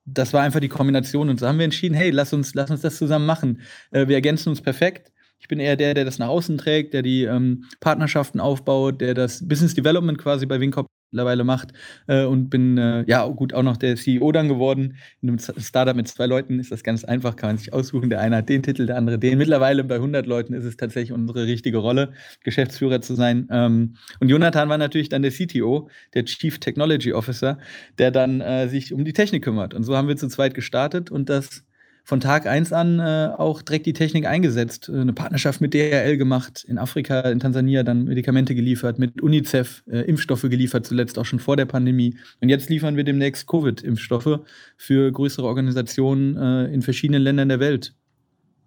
Das 0.07 0.33
war 0.33 0.43
einfach 0.43 0.59
die 0.59 0.69
Kombination. 0.69 1.29
Und 1.29 1.39
so 1.39 1.47
haben 1.47 1.59
wir 1.59 1.67
entschieden, 1.67 1.95
hey, 1.95 2.11
lass 2.11 2.33
uns, 2.33 2.53
lass 2.55 2.69
uns 2.69 2.81
das 2.81 2.97
zusammen 2.97 3.27
machen. 3.27 3.61
Äh, 3.93 4.09
wir 4.09 4.17
ergänzen 4.17 4.49
uns 4.49 4.61
perfekt. 4.61 5.13
Ich 5.45 5.49
bin 5.49 5.61
eher 5.61 5.77
der, 5.77 5.93
der 5.93 6.07
das 6.07 6.19
nach 6.19 6.29
außen 6.29 6.57
trägt, 6.57 6.95
der 6.95 7.03
die 7.03 7.25
ähm, 7.25 7.65
Partnerschaften 7.81 8.41
aufbaut, 8.41 9.03
der 9.03 9.13
das 9.13 9.47
Business 9.47 9.75
Development 9.75 10.17
quasi 10.17 10.47
bei 10.47 10.59
Wincop 10.59 10.87
mittlerweile 11.13 11.45
macht 11.45 11.75
äh, 12.07 12.25
und 12.25 12.49
bin 12.49 12.79
äh, 12.79 13.05
ja 13.07 13.27
gut 13.29 13.53
auch 13.53 13.63
noch 13.63 13.77
der 13.77 13.97
CEO 13.97 14.33
dann 14.33 14.49
geworden. 14.49 14.97
In 15.21 15.29
einem 15.29 15.39
Startup 15.39 15.95
mit 15.95 16.09
zwei 16.09 16.25
Leuten 16.25 16.59
ist 16.59 16.73
das 16.73 16.83
ganz 16.83 17.05
einfach, 17.05 17.37
kann 17.37 17.51
man 17.51 17.59
sich 17.59 17.75
aussuchen. 17.75 18.09
Der 18.09 18.21
eine 18.21 18.37
hat 18.37 18.49
den 18.49 18.63
Titel, 18.63 18.87
der 18.87 18.97
andere 18.97 19.19
den. 19.19 19.37
Mittlerweile 19.37 19.85
bei 19.85 19.97
100 19.97 20.25
Leuten 20.27 20.55
ist 20.55 20.65
es 20.65 20.79
tatsächlich 20.79 21.13
unsere 21.13 21.45
richtige 21.45 21.77
Rolle, 21.77 22.15
Geschäftsführer 22.43 23.03
zu 23.03 23.15
sein. 23.15 23.47
Ähm, 23.51 23.97
und 24.21 24.31
Jonathan 24.31 24.71
war 24.71 24.79
natürlich 24.79 25.11
dann 25.11 25.21
der 25.21 25.31
CTO, 25.31 25.91
der 26.15 26.25
Chief 26.25 26.59
Technology 26.59 27.13
Officer, 27.13 27.59
der 27.99 28.11
dann 28.11 28.41
äh, 28.41 28.67
sich 28.69 28.95
um 28.95 29.05
die 29.05 29.13
Technik 29.13 29.45
kümmert. 29.45 29.75
Und 29.75 29.85
so 29.85 29.95
haben 29.95 30.09
wir 30.09 30.17
zu 30.17 30.29
zweit 30.29 30.55
gestartet 30.55 31.11
und 31.11 31.29
das 31.29 31.65
von 32.05 32.21
Tag 32.21 32.47
eins 32.47 32.73
an 32.73 33.01
äh, 33.01 33.31
auch 33.37 33.63
direkt 33.63 33.87
die 33.87 33.95
Technik 33.95 34.27
eingesetzt. 34.27 34.91
Äh, 34.91 35.01
eine 35.01 35.15
Partnerschaft 35.15 35.63
mit 35.63 35.73
DRL 35.73 36.19
gemacht, 36.19 36.63
in 36.69 36.79
Afrika, 36.79 37.21
in 37.23 37.41
Tansania 37.41 37.83
dann 37.83 38.05
Medikamente 38.05 38.55
geliefert, 38.55 38.99
mit 38.99 39.23
UNICEF 39.23 39.83
äh, 39.91 40.01
Impfstoffe 40.01 40.43
geliefert, 40.43 40.87
zuletzt 40.87 41.19
auch 41.19 41.25
schon 41.25 41.39
vor 41.39 41.57
der 41.57 41.65
Pandemie. 41.65 42.17
Und 42.43 42.51
jetzt 42.51 42.69
liefern 42.69 42.97
wir 42.97 43.05
demnächst 43.05 43.47
Covid-Impfstoffe 43.47 44.41
für 44.77 45.11
größere 45.11 45.47
Organisationen 45.47 46.37
äh, 46.37 46.75
in 46.75 46.83
verschiedenen 46.83 47.23
Ländern 47.23 47.49
der 47.49 47.59
Welt. 47.59 47.95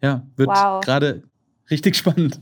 Ja, 0.01 0.25
wird 0.35 0.49
wow. 0.49 0.83
gerade 0.83 1.23
richtig 1.69 1.95
spannend. 1.95 2.41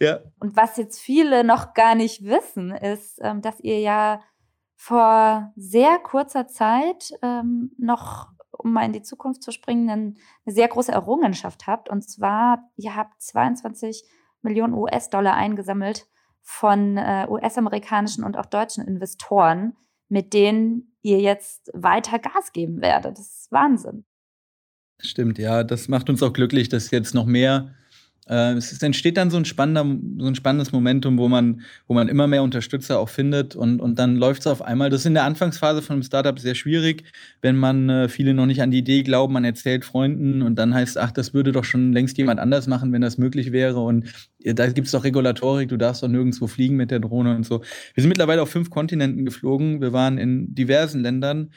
Ja. 0.00 0.20
Und 0.38 0.56
was 0.56 0.76
jetzt 0.76 1.00
viele 1.00 1.42
noch 1.42 1.74
gar 1.74 1.96
nicht 1.96 2.24
wissen, 2.24 2.70
ist, 2.70 3.18
ähm, 3.20 3.42
dass 3.42 3.58
ihr 3.60 3.80
ja 3.80 4.20
vor 4.76 5.52
sehr 5.56 5.98
kurzer 5.98 6.46
Zeit 6.46 7.12
ähm, 7.22 7.72
noch 7.78 8.28
um 8.58 8.72
mal 8.72 8.84
in 8.84 8.92
die 8.92 9.02
Zukunft 9.02 9.42
zu 9.42 9.52
springen, 9.52 10.18
eine 10.44 10.54
sehr 10.54 10.68
große 10.68 10.92
Errungenschaft 10.92 11.66
habt. 11.66 11.88
Und 11.88 12.02
zwar, 12.02 12.70
ihr 12.76 12.96
habt 12.96 13.20
22 13.22 14.04
Millionen 14.42 14.74
US-Dollar 14.74 15.34
eingesammelt 15.34 16.06
von 16.42 16.96
äh, 16.96 17.26
US-amerikanischen 17.28 18.24
und 18.24 18.36
auch 18.36 18.46
deutschen 18.46 18.86
Investoren, 18.86 19.76
mit 20.08 20.32
denen 20.32 20.96
ihr 21.02 21.20
jetzt 21.20 21.70
weiter 21.74 22.18
Gas 22.18 22.52
geben 22.52 22.80
werdet. 22.80 23.18
Das 23.18 23.26
ist 23.26 23.52
Wahnsinn. 23.52 24.04
Stimmt, 25.00 25.38
ja. 25.38 25.64
Das 25.64 25.88
macht 25.88 26.08
uns 26.08 26.22
auch 26.22 26.32
glücklich, 26.32 26.68
dass 26.68 26.90
jetzt 26.90 27.14
noch 27.14 27.26
mehr 27.26 27.74
es 28.28 28.82
entsteht 28.82 29.16
dann 29.16 29.30
so 29.30 29.36
ein, 29.36 29.44
spannender, 29.44 29.84
so 30.18 30.26
ein 30.26 30.34
spannendes 30.34 30.72
Momentum, 30.72 31.16
wo 31.16 31.28
man, 31.28 31.60
wo 31.86 31.94
man 31.94 32.08
immer 32.08 32.26
mehr 32.26 32.42
Unterstützer 32.42 32.98
auch 32.98 33.08
findet 33.08 33.54
und, 33.54 33.80
und 33.80 34.00
dann 34.00 34.16
läuft 34.16 34.40
es 34.40 34.46
auf 34.48 34.62
einmal. 34.62 34.90
Das 34.90 35.00
ist 35.00 35.06
in 35.06 35.14
der 35.14 35.22
Anfangsphase 35.22 35.80
von 35.80 35.94
einem 35.94 36.02
Startup 36.02 36.36
sehr 36.36 36.56
schwierig, 36.56 37.04
wenn 37.40 37.56
man 37.56 37.88
äh, 37.88 38.08
viele 38.08 38.34
noch 38.34 38.46
nicht 38.46 38.62
an 38.62 38.72
die 38.72 38.78
Idee 38.78 39.04
glauben, 39.04 39.32
man 39.32 39.44
erzählt 39.44 39.84
Freunden 39.84 40.42
und 40.42 40.56
dann 40.56 40.74
heißt, 40.74 40.98
ach, 40.98 41.12
das 41.12 41.34
würde 41.34 41.52
doch 41.52 41.64
schon 41.64 41.92
längst 41.92 42.18
jemand 42.18 42.40
anders 42.40 42.66
machen, 42.66 42.92
wenn 42.92 43.00
das 43.00 43.16
möglich 43.16 43.52
wäre. 43.52 43.78
Und 43.78 44.06
da 44.44 44.66
gibt 44.66 44.86
es 44.86 44.92
doch 44.92 45.04
Regulatorik, 45.04 45.68
du 45.68 45.76
darfst 45.76 46.02
doch 46.02 46.08
nirgendwo 46.08 46.48
fliegen 46.48 46.74
mit 46.74 46.90
der 46.90 46.98
Drohne 46.98 47.36
und 47.36 47.46
so. 47.46 47.60
Wir 47.94 48.02
sind 48.02 48.08
mittlerweile 48.08 48.42
auf 48.42 48.50
fünf 48.50 48.70
Kontinenten 48.70 49.24
geflogen. 49.24 49.80
Wir 49.80 49.92
waren 49.92 50.18
in 50.18 50.52
diversen 50.52 51.00
Ländern 51.00 51.50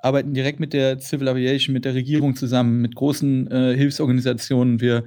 arbeiten 0.00 0.32
direkt 0.32 0.60
mit 0.60 0.72
der 0.72 0.98
Civil 1.00 1.28
Aviation, 1.28 1.72
mit 1.72 1.84
der 1.84 1.94
Regierung 1.94 2.36
zusammen, 2.36 2.80
mit 2.80 2.94
großen 2.94 3.50
äh, 3.50 3.76
Hilfsorganisationen. 3.76 4.80
Wir 4.80 5.04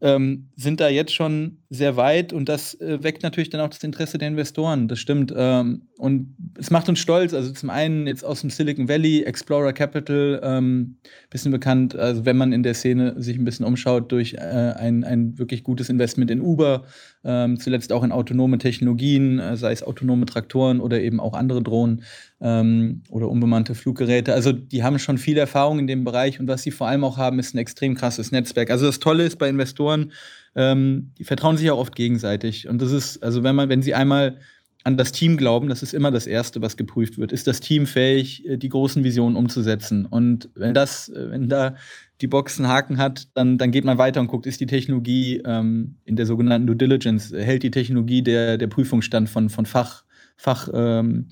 ähm, 0.00 0.48
sind 0.56 0.80
da 0.80 0.88
jetzt 0.88 1.14
schon 1.14 1.58
sehr 1.70 1.96
weit 1.96 2.32
und 2.32 2.48
das 2.48 2.74
äh, 2.80 3.02
weckt 3.02 3.22
natürlich 3.22 3.50
dann 3.50 3.60
auch 3.62 3.68
das 3.68 3.82
Interesse 3.82 4.18
der 4.18 4.28
Investoren. 4.28 4.88
Das 4.88 4.98
stimmt. 4.98 5.32
Ähm, 5.34 5.82
und 5.98 6.36
es 6.58 6.70
macht 6.70 6.88
uns 6.88 6.98
stolz. 6.98 7.32
Also 7.32 7.52
zum 7.52 7.70
einen 7.70 8.06
jetzt 8.06 8.24
aus 8.24 8.42
dem 8.42 8.50
Silicon 8.50 8.88
Valley, 8.88 9.22
Explorer 9.22 9.72
Capital, 9.72 10.40
ähm, 10.42 10.96
bisschen 11.30 11.52
bekannt, 11.52 11.96
also 11.96 12.24
wenn 12.26 12.36
man 12.36 12.52
in 12.52 12.62
der 12.62 12.74
Szene 12.74 13.14
sich 13.20 13.38
ein 13.38 13.44
bisschen 13.44 13.64
umschaut, 13.64 14.12
durch 14.12 14.34
äh, 14.34 14.38
ein, 14.38 15.04
ein 15.04 15.38
wirklich 15.38 15.64
gutes 15.64 15.88
Investment 15.88 16.30
in 16.30 16.40
Uber, 16.40 16.84
ähm, 17.26 17.58
zuletzt 17.58 17.92
auch 17.92 18.04
in 18.04 18.12
autonome 18.12 18.58
Technologien, 18.58 19.40
äh, 19.40 19.56
sei 19.56 19.72
es 19.72 19.82
autonome 19.82 20.26
Traktoren 20.26 20.80
oder 20.80 21.00
eben 21.00 21.18
auch 21.18 21.34
andere 21.34 21.60
Drohnen 21.60 22.04
ähm, 22.40 23.02
oder 23.10 23.28
unbemannte 23.28 23.74
Fluggeräte. 23.74 24.32
Also 24.32 24.52
die 24.52 24.84
haben 24.84 25.00
schon 25.00 25.18
viel 25.18 25.36
Erfahrung 25.36 25.80
in 25.80 25.88
dem 25.88 26.04
Bereich 26.04 26.38
und 26.38 26.46
was 26.46 26.62
sie 26.62 26.70
vor 26.70 26.86
allem 26.86 27.02
auch 27.02 27.18
haben, 27.18 27.40
ist 27.40 27.54
ein 27.54 27.58
extrem 27.58 27.96
krasses 27.96 28.30
Netzwerk. 28.30 28.70
Also 28.70 28.86
das 28.86 29.00
Tolle 29.00 29.24
ist 29.24 29.38
bei 29.38 29.48
Investoren, 29.48 30.12
ähm, 30.54 31.10
die 31.18 31.24
vertrauen 31.24 31.56
sich 31.56 31.68
auch 31.70 31.78
oft 31.78 31.96
gegenseitig. 31.96 32.68
Und 32.68 32.80
das 32.80 32.92
ist, 32.92 33.22
also 33.24 33.42
wenn 33.42 33.56
man, 33.56 33.68
wenn 33.68 33.82
sie 33.82 33.94
einmal 33.94 34.38
an 34.84 34.96
das 34.96 35.10
Team 35.10 35.36
glauben, 35.36 35.68
das 35.68 35.82
ist 35.82 35.94
immer 35.94 36.12
das 36.12 36.28
Erste, 36.28 36.62
was 36.62 36.76
geprüft 36.76 37.18
wird. 37.18 37.32
Ist 37.32 37.48
das 37.48 37.58
Team 37.58 37.86
fähig, 37.86 38.46
äh, 38.46 38.56
die 38.56 38.68
großen 38.68 39.02
Visionen 39.02 39.34
umzusetzen? 39.34 40.06
Und 40.06 40.48
wenn 40.54 40.74
das, 40.74 41.08
äh, 41.08 41.30
wenn 41.30 41.48
da 41.48 41.74
die 42.20 42.26
Box 42.26 42.58
einen 42.58 42.68
Haken 42.68 42.98
hat, 42.98 43.28
dann, 43.34 43.58
dann 43.58 43.70
geht 43.70 43.84
man 43.84 43.98
weiter 43.98 44.20
und 44.20 44.28
guckt, 44.28 44.46
ist 44.46 44.60
die 44.60 44.66
Technologie 44.66 45.42
ähm, 45.44 45.96
in 46.04 46.16
der 46.16 46.26
sogenannten 46.26 46.66
Due 46.66 46.76
Diligence, 46.76 47.32
hält 47.32 47.62
die 47.62 47.70
Technologie 47.70 48.22
der, 48.22 48.58
der 48.58 48.66
Prüfungsstand 48.68 49.28
von, 49.28 49.50
von 49.50 49.66
Fach, 49.66 50.04
Fach 50.36 50.68
ähm, 50.72 51.28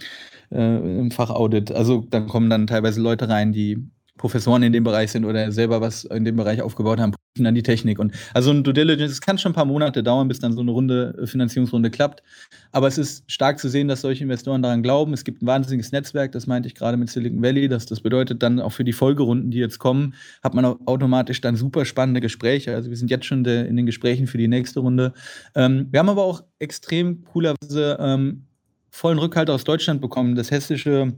äh, 0.50 0.99
im 0.99 1.11
Fachaudit. 1.11 1.73
Also 1.73 2.07
dann 2.11 2.26
kommen 2.29 2.50
dann 2.50 2.67
teilweise 2.67 3.00
Leute 3.00 3.29
rein, 3.29 3.53
die 3.53 3.88
Professoren 4.25 4.62
in 4.62 4.73
dem 4.73 4.85
Bereich 4.85 5.12
sind 5.12 5.26
oder 5.26 5.52
selber 5.52 5.83
was 5.83 6.04
in 6.04 6.25
dem 6.25 6.37
Bereich 6.37 6.62
aufgebaut 6.62 6.99
haben, 6.99 7.12
prüfen 7.12 7.45
dann 7.45 7.54
die 7.54 7.62
Technik. 7.62 7.99
Und 7.99 8.14
also 8.33 8.52
ein 8.52 8.64
Due 8.64 8.73
Diligence, 8.73 9.12
es 9.12 9.21
kann 9.21 9.37
schon 9.37 9.52
ein 9.52 9.54
paar 9.54 9.66
Monate 9.66 10.02
dauern, 10.02 10.28
bis 10.28 10.38
dann 10.38 10.54
so 10.54 10.62
eine 10.62 10.71
Runde, 10.71 11.14
äh, 11.21 11.26
Finanzierungsrunde 11.26 11.90
klappt. 11.90 12.23
Aber 12.73 12.88
es 12.88 12.97
ist 12.97 13.31
stark 13.31 13.59
zu 13.59 13.69
sehen, 13.69 13.87
dass 13.87 14.00
solche 14.00 14.25
Investoren 14.25 14.62
daran 14.62 14.83
glauben. 14.83 15.12
Es 15.12 15.25
gibt 15.25 15.43
ein 15.43 15.47
wahnsinniges 15.47 15.93
Netzwerk, 15.93 16.33
das 16.33 16.47
meinte 16.47 16.69
ich 16.69 16.75
gerade 16.75 16.97
mit 16.97 17.11
Silicon 17.11 17.43
Valley. 17.43 17.69
Dass 17.69 17.85
das 17.85 18.00
bedeutet 18.00 18.43
dann 18.43 18.61
auch 18.61 18.73
für 18.73 18.83
die 18.83 18.95
Folgerunden, 18.95 19.50
die 19.50 19.59
jetzt 19.59 19.78
kommen, 19.78 20.14
hat 20.43 20.54
man 20.54 20.64
automatisch 20.64 21.43
dann 21.43 21.54
super 21.54 21.85
spannende 21.85 22.23
Gespräche. 22.23 22.75
Also 22.75 22.88
wir 22.88 22.97
sind 22.97 23.11
jetzt 23.11 23.26
schon 23.26 23.45
in 23.45 23.76
den 23.76 23.85
Gesprächen 23.85 24.26
für 24.26 24.38
die 24.38 24.49
nächste 24.49 24.81
Runde. 24.81 25.12
Ähm, 25.54 25.88
wir 25.90 26.00
haben 26.00 26.09
aber 26.09 26.25
auch 26.25 26.45
extrem 26.61 27.25
coolerweise 27.25 27.99
ähm, 28.00 28.47
vollen 28.88 29.19
Rückhalt 29.19 29.50
aus 29.50 29.64
Deutschland 29.64 30.00
bekommen. 30.00 30.35
Das 30.35 30.50
hessische 30.50 31.12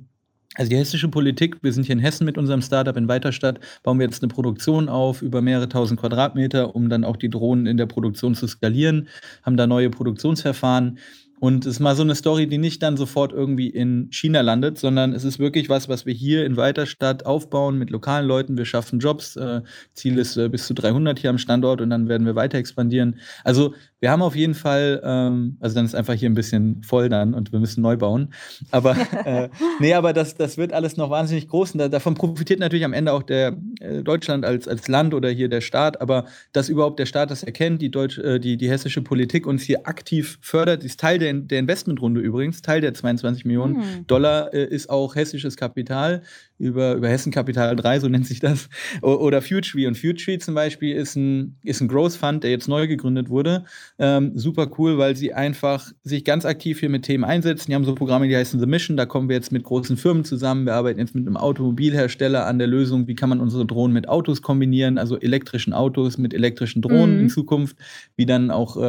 also 0.56 0.70
die 0.70 0.76
hessische 0.76 1.08
Politik, 1.08 1.58
wir 1.62 1.72
sind 1.72 1.84
hier 1.84 1.94
in 1.94 2.00
Hessen 2.00 2.24
mit 2.24 2.38
unserem 2.38 2.62
Startup 2.62 2.96
in 2.96 3.08
Weiterstadt, 3.08 3.60
bauen 3.82 3.98
wir 3.98 4.06
jetzt 4.06 4.22
eine 4.22 4.32
Produktion 4.32 4.88
auf 4.88 5.22
über 5.22 5.42
mehrere 5.42 5.68
tausend 5.68 6.00
Quadratmeter, 6.00 6.74
um 6.74 6.88
dann 6.88 7.04
auch 7.04 7.16
die 7.16 7.28
Drohnen 7.28 7.66
in 7.66 7.76
der 7.76 7.86
Produktion 7.86 8.34
zu 8.34 8.46
skalieren, 8.46 9.08
haben 9.42 9.56
da 9.56 9.66
neue 9.66 9.90
Produktionsverfahren. 9.90 10.98
Und 11.38 11.66
es 11.66 11.74
ist 11.74 11.80
mal 11.80 11.94
so 11.94 12.02
eine 12.02 12.14
Story, 12.14 12.46
die 12.46 12.56
nicht 12.56 12.82
dann 12.82 12.96
sofort 12.96 13.32
irgendwie 13.32 13.68
in 13.68 14.08
China 14.10 14.40
landet, 14.40 14.78
sondern 14.78 15.12
es 15.12 15.22
ist 15.22 15.38
wirklich 15.38 15.68
was, 15.68 15.86
was 15.86 16.06
wir 16.06 16.14
hier 16.14 16.46
in 16.46 16.56
Weiterstadt 16.56 17.26
aufbauen 17.26 17.78
mit 17.78 17.90
lokalen 17.90 18.26
Leuten. 18.26 18.56
Wir 18.56 18.64
schaffen 18.64 19.00
Jobs. 19.00 19.36
Äh, 19.36 19.60
Ziel 19.92 20.16
ist 20.16 20.38
äh, 20.38 20.48
bis 20.48 20.66
zu 20.66 20.72
300 20.72 21.18
hier 21.18 21.28
am 21.28 21.36
Standort 21.36 21.82
und 21.82 21.90
dann 21.90 22.08
werden 22.08 22.26
wir 22.26 22.36
weiter 22.36 22.56
expandieren. 22.56 23.20
Also 23.44 23.74
wir 24.06 24.12
haben 24.12 24.22
auf 24.22 24.36
jeden 24.36 24.54
Fall, 24.54 25.02
ähm, 25.02 25.56
also 25.58 25.74
dann 25.74 25.84
ist 25.84 25.96
einfach 25.96 26.14
hier 26.14 26.30
ein 26.30 26.34
bisschen 26.34 26.80
voll 26.84 27.08
dann 27.08 27.34
und 27.34 27.50
wir 27.50 27.58
müssen 27.58 27.82
neu 27.82 27.96
bauen. 27.96 28.32
Aber 28.70 28.96
äh, 29.24 29.48
nee, 29.80 29.94
aber 29.94 30.12
das, 30.12 30.36
das 30.36 30.56
wird 30.56 30.72
alles 30.72 30.96
noch 30.96 31.10
wahnsinnig 31.10 31.48
groß 31.48 31.72
und 31.72 31.78
da, 31.78 31.88
davon 31.88 32.14
profitiert 32.14 32.60
natürlich 32.60 32.84
am 32.84 32.92
Ende 32.92 33.12
auch 33.12 33.24
der 33.24 33.56
äh, 33.80 34.04
Deutschland 34.04 34.44
als, 34.44 34.68
als 34.68 34.86
Land 34.86 35.12
oder 35.12 35.28
hier 35.30 35.48
der 35.48 35.60
Staat. 35.60 36.00
Aber 36.00 36.26
dass 36.52 36.68
überhaupt 36.68 37.00
der 37.00 37.06
Staat 37.06 37.32
das 37.32 37.42
erkennt, 37.42 37.82
die, 37.82 37.90
Deutsch, 37.90 38.18
äh, 38.18 38.38
die, 38.38 38.56
die 38.56 38.70
hessische 38.70 39.02
Politik 39.02 39.44
uns 39.44 39.64
hier 39.64 39.88
aktiv 39.88 40.38
fördert, 40.40 40.84
ist 40.84 41.00
Teil 41.00 41.18
der, 41.18 41.32
der 41.32 41.58
Investmentrunde 41.58 42.20
übrigens, 42.20 42.62
Teil 42.62 42.80
der 42.80 42.94
22 42.94 43.44
Millionen 43.44 43.78
mhm. 43.78 44.06
Dollar 44.06 44.54
äh, 44.54 44.66
ist 44.66 44.88
auch 44.88 45.16
hessisches 45.16 45.56
Kapital 45.56 46.22
über, 46.58 46.94
über 46.94 47.08
Hessen 47.08 47.32
Kapital 47.32 47.74
3, 47.74 48.00
so 48.00 48.08
nennt 48.08 48.26
sich 48.26 48.40
das, 48.40 48.68
oder 49.02 49.42
Future. 49.42 49.88
Und 49.88 49.98
Future 49.98 50.38
zum 50.38 50.54
Beispiel 50.54 50.94
ist 50.96 51.16
ein, 51.16 51.56
ist 51.64 51.80
ein 51.80 51.88
Growth 51.88 52.14
Fund, 52.14 52.44
der 52.44 52.50
jetzt 52.50 52.68
neu 52.68 52.86
gegründet 52.86 53.28
wurde, 53.28 53.64
Ähm, 53.98 54.32
super 54.34 54.68
cool, 54.78 54.98
weil 54.98 55.16
sie 55.16 55.32
einfach 55.32 55.90
sich 56.02 56.24
ganz 56.24 56.44
aktiv 56.44 56.80
hier 56.80 56.90
mit 56.90 57.04
Themen 57.04 57.24
einsetzen. 57.24 57.70
Die 57.70 57.74
haben 57.74 57.84
so 57.84 57.94
Programme, 57.94 58.28
die 58.28 58.36
heißen 58.36 58.60
The 58.60 58.66
Mission. 58.66 58.96
Da 58.96 59.06
kommen 59.06 59.28
wir 59.28 59.36
jetzt 59.36 59.52
mit 59.52 59.64
großen 59.64 59.96
Firmen 59.96 60.24
zusammen. 60.24 60.66
Wir 60.66 60.74
arbeiten 60.74 61.00
jetzt 61.00 61.14
mit 61.14 61.26
einem 61.26 61.38
Automobilhersteller 61.38 62.46
an 62.46 62.58
der 62.58 62.66
Lösung, 62.66 63.06
wie 63.06 63.14
kann 63.14 63.30
man 63.30 63.40
unsere 63.40 63.64
Drohnen 63.64 63.94
mit 63.94 64.06
Autos 64.08 64.42
kombinieren, 64.42 64.98
also 64.98 65.18
elektrischen 65.18 65.72
Autos 65.72 66.18
mit 66.18 66.34
elektrischen 66.34 66.82
Drohnen 66.82 67.14
mhm. 67.14 67.20
in 67.22 67.28
Zukunft, 67.30 67.78
wie 68.16 68.26
dann 68.26 68.50
auch 68.50 68.76
äh, 68.76 68.82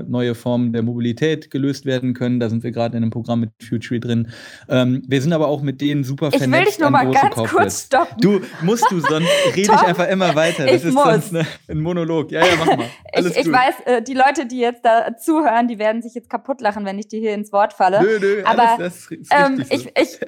äh, 0.00 0.04
neue 0.06 0.36
Formen 0.36 0.72
der 0.72 0.82
Mobilität 0.82 1.50
gelöst 1.50 1.84
werden 1.84 2.14
können. 2.14 2.38
Da 2.38 2.48
sind 2.48 2.62
wir 2.62 2.70
gerade 2.70 2.96
in 2.96 3.02
einem 3.02 3.10
Programm 3.10 3.40
mit 3.40 3.50
Future 3.60 3.98
drin. 3.98 4.28
Ähm, 4.68 5.02
wir 5.08 5.20
sind 5.20 5.32
aber 5.32 5.48
auch 5.48 5.62
mit 5.62 5.80
denen 5.80 6.04
super 6.04 6.30
vernetzt. 6.30 6.46
Ich 6.46 6.58
will 6.58 6.64
dich 6.66 6.78
nur 6.78 6.90
mal 6.90 7.10
ganz 7.10 7.34
Corporates. 7.34 7.50
kurz 7.50 7.86
stoppen. 7.86 8.20
Du 8.20 8.40
musst 8.62 8.84
du, 8.90 9.00
sonst 9.00 9.28
rede 9.56 9.62
ich 9.62 9.70
einfach 9.70 10.08
immer 10.08 10.36
weiter. 10.36 10.66
Das 10.66 10.84
ist 10.84 10.94
muss. 10.94 11.02
sonst 11.02 11.34
eine, 11.34 11.46
ein 11.66 11.80
Monolog. 11.80 12.30
Ja, 12.30 12.40
ja, 12.40 12.52
mach 12.58 12.76
mal. 12.76 12.86
Alles 13.12 13.36
ich, 13.36 13.46
ich 13.46 13.52
weiß, 13.52 13.74
äh, 13.86 14.02
die 14.02 14.14
Leute, 14.14 14.46
die 14.52 14.58
jetzt 14.60 14.84
da 14.84 15.16
zuhören, 15.16 15.66
die 15.66 15.78
werden 15.78 16.02
sich 16.02 16.14
jetzt 16.14 16.30
kaputt 16.30 16.60
lachen, 16.60 16.84
wenn 16.84 16.98
ich 16.98 17.08
dir 17.08 17.18
hier 17.18 17.34
ins 17.34 17.52
Wort 17.52 17.72
falle. 17.72 18.00
Nö, 18.02 18.18
nö, 18.20 18.42
aber 18.44 18.78
alles, 18.78 19.08
ähm, 19.30 19.56
so. 19.56 19.64
ich, 19.74 19.86
ich, 19.96 20.20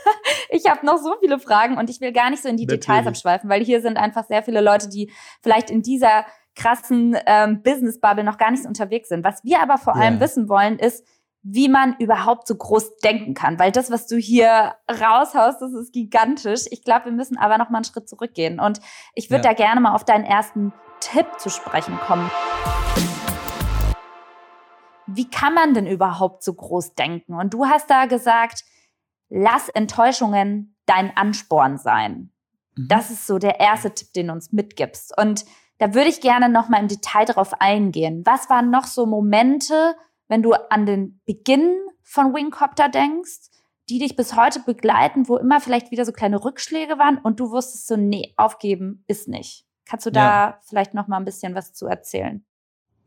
ich 0.50 0.70
habe 0.70 0.84
noch 0.84 0.98
so 0.98 1.14
viele 1.20 1.38
Fragen 1.38 1.76
und 1.78 1.90
ich 1.90 2.00
will 2.00 2.12
gar 2.12 2.30
nicht 2.30 2.42
so 2.42 2.48
in 2.48 2.56
die 2.56 2.64
Natürlich. 2.66 2.86
Details 2.86 3.06
abschweifen, 3.06 3.48
weil 3.48 3.62
hier 3.64 3.80
sind 3.80 3.96
einfach 3.96 4.24
sehr 4.26 4.42
viele 4.42 4.60
Leute, 4.60 4.88
die 4.88 5.12
vielleicht 5.42 5.70
in 5.70 5.82
dieser 5.82 6.24
krassen 6.54 7.16
ähm, 7.26 7.62
Business-Bubble 7.62 8.24
noch 8.24 8.38
gar 8.38 8.50
nicht 8.50 8.62
so 8.62 8.68
unterwegs 8.68 9.08
sind. 9.10 9.24
Was 9.24 9.44
wir 9.44 9.60
aber 9.60 9.76
vor 9.78 9.94
allem 9.94 10.14
Ja. 10.14 10.20
wissen 10.20 10.48
wollen, 10.48 10.78
ist, 10.78 11.06
wie 11.42 11.68
man 11.68 11.94
überhaupt 11.98 12.48
so 12.48 12.56
groß 12.56 12.96
denken 13.04 13.34
kann. 13.34 13.58
Weil 13.58 13.70
das, 13.70 13.90
was 13.90 14.06
du 14.06 14.16
hier 14.16 14.74
raushaust, 14.90 15.60
das 15.60 15.72
ist 15.74 15.92
gigantisch. 15.92 16.62
Ich 16.70 16.82
glaube, 16.82 17.04
wir 17.04 17.12
müssen 17.12 17.36
aber 17.36 17.58
noch 17.58 17.68
mal 17.70 17.78
einen 17.78 17.84
Schritt 17.84 18.08
zurückgehen. 18.08 18.58
Und 18.58 18.80
ich 19.14 19.30
würde 19.30 19.44
Ja. 19.44 19.50
da 19.50 19.54
gerne 19.54 19.80
mal 19.80 19.94
auf 19.94 20.04
deinen 20.04 20.24
ersten 20.24 20.72
Tipp 21.00 21.26
zu 21.38 21.50
sprechen 21.50 21.98
kommen. 22.06 22.30
Wie 25.06 25.28
kann 25.30 25.54
man 25.54 25.74
denn 25.74 25.86
überhaupt 25.86 26.42
so 26.42 26.54
groß 26.54 26.94
denken? 26.94 27.34
Und 27.34 27.54
du 27.54 27.66
hast 27.66 27.88
da 27.90 28.06
gesagt, 28.06 28.64
lass 29.28 29.68
Enttäuschungen 29.68 30.76
dein 30.86 31.16
Ansporn 31.16 31.78
sein. 31.78 32.32
Mhm. 32.76 32.88
Das 32.88 33.10
ist 33.10 33.26
so 33.26 33.38
der 33.38 33.60
erste 33.60 33.92
Tipp, 33.94 34.12
den 34.14 34.28
du 34.28 34.32
uns 34.32 34.52
mitgibst. 34.52 35.16
Und 35.18 35.44
da 35.78 35.94
würde 35.94 36.08
ich 36.08 36.20
gerne 36.20 36.48
noch 36.48 36.68
mal 36.68 36.80
im 36.80 36.88
Detail 36.88 37.24
darauf 37.26 37.60
eingehen. 37.60 38.22
Was 38.24 38.48
waren 38.48 38.70
noch 38.70 38.84
so 38.84 39.06
Momente, 39.06 39.94
wenn 40.28 40.42
du 40.42 40.54
an 40.70 40.86
den 40.86 41.20
Beginn 41.26 41.76
von 42.02 42.34
Wingcopter 42.34 42.88
denkst, 42.88 43.50
die 43.88 43.98
dich 43.98 44.16
bis 44.16 44.34
heute 44.34 44.60
begleiten, 44.60 45.28
wo 45.28 45.36
immer 45.36 45.60
vielleicht 45.60 45.90
wieder 45.90 46.04
so 46.04 46.12
kleine 46.12 46.42
Rückschläge 46.44 46.98
waren 46.98 47.18
und 47.18 47.38
du 47.38 47.50
wusstest 47.50 47.86
so, 47.86 47.96
nee, 47.96 48.32
aufgeben 48.36 49.04
ist 49.06 49.28
nicht. 49.28 49.64
Kannst 49.88 50.06
du 50.06 50.10
da 50.10 50.20
Ja. 50.48 50.60
vielleicht 50.64 50.94
noch 50.94 51.06
mal 51.06 51.18
ein 51.18 51.24
bisschen 51.24 51.54
was 51.54 51.72
zu 51.72 51.86
erzählen? 51.86 52.44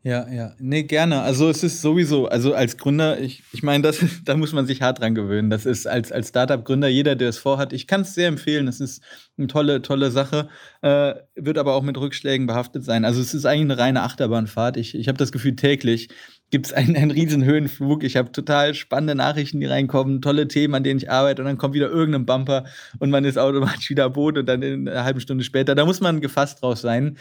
Ja, 0.02 0.26
ja. 0.32 0.54
Nee, 0.58 0.84
gerne. 0.84 1.20
Also 1.20 1.50
es 1.50 1.62
ist 1.62 1.82
sowieso, 1.82 2.26
also 2.26 2.54
als 2.54 2.78
Gründer, 2.78 3.20
ich, 3.20 3.42
ich 3.52 3.62
meine, 3.62 3.82
das 3.82 4.00
da 4.24 4.34
muss 4.34 4.54
man 4.54 4.64
sich 4.64 4.80
hart 4.80 5.00
dran 5.00 5.14
gewöhnen. 5.14 5.50
Das 5.50 5.66
ist 5.66 5.86
als, 5.86 6.10
als 6.10 6.30
Startup-Gründer, 6.30 6.88
jeder, 6.88 7.16
der 7.16 7.28
es 7.28 7.36
vorhat, 7.36 7.74
ich 7.74 7.86
kann 7.86 8.00
es 8.00 8.14
sehr 8.14 8.28
empfehlen. 8.28 8.66
Es 8.66 8.80
ist 8.80 9.02
eine 9.36 9.46
tolle, 9.48 9.82
tolle 9.82 10.10
Sache, 10.10 10.48
äh, 10.80 11.14
wird 11.34 11.58
aber 11.58 11.74
auch 11.74 11.82
mit 11.82 11.98
Rückschlägen 11.98 12.46
behaftet 12.46 12.82
sein. 12.82 13.04
Also 13.04 13.20
es 13.20 13.34
ist 13.34 13.44
eigentlich 13.44 13.72
eine 13.72 13.78
reine 13.78 14.02
Achterbahnfahrt. 14.02 14.78
Ich, 14.78 14.94
ich 14.94 15.06
habe 15.06 15.18
das 15.18 15.32
Gefühl, 15.32 15.54
täglich 15.54 16.08
gibt 16.50 16.66
es 16.66 16.72
einen, 16.72 16.96
einen 16.96 17.10
riesen 17.10 17.44
Höhenflug. 17.44 18.02
Ich 18.02 18.16
habe 18.16 18.32
total 18.32 18.72
spannende 18.72 19.14
Nachrichten, 19.14 19.60
die 19.60 19.66
reinkommen, 19.66 20.22
tolle 20.22 20.48
Themen, 20.48 20.74
an 20.74 20.82
denen 20.82 20.98
ich 20.98 21.10
arbeite 21.10 21.42
und 21.42 21.46
dann 21.46 21.58
kommt 21.58 21.74
wieder 21.74 21.90
irgendein 21.90 22.24
Bumper 22.24 22.64
und 22.98 23.10
man 23.10 23.26
ist 23.26 23.38
automatisch 23.38 23.90
wieder 23.90 24.08
Boot 24.08 24.38
und 24.38 24.46
dann 24.46 24.62
in 24.62 24.88
einer 24.88 25.04
halben 25.04 25.20
Stunde 25.20 25.44
später. 25.44 25.74
Da 25.74 25.84
muss 25.84 26.00
man 26.00 26.22
gefasst 26.22 26.62
drauf 26.62 26.78
sein 26.78 27.18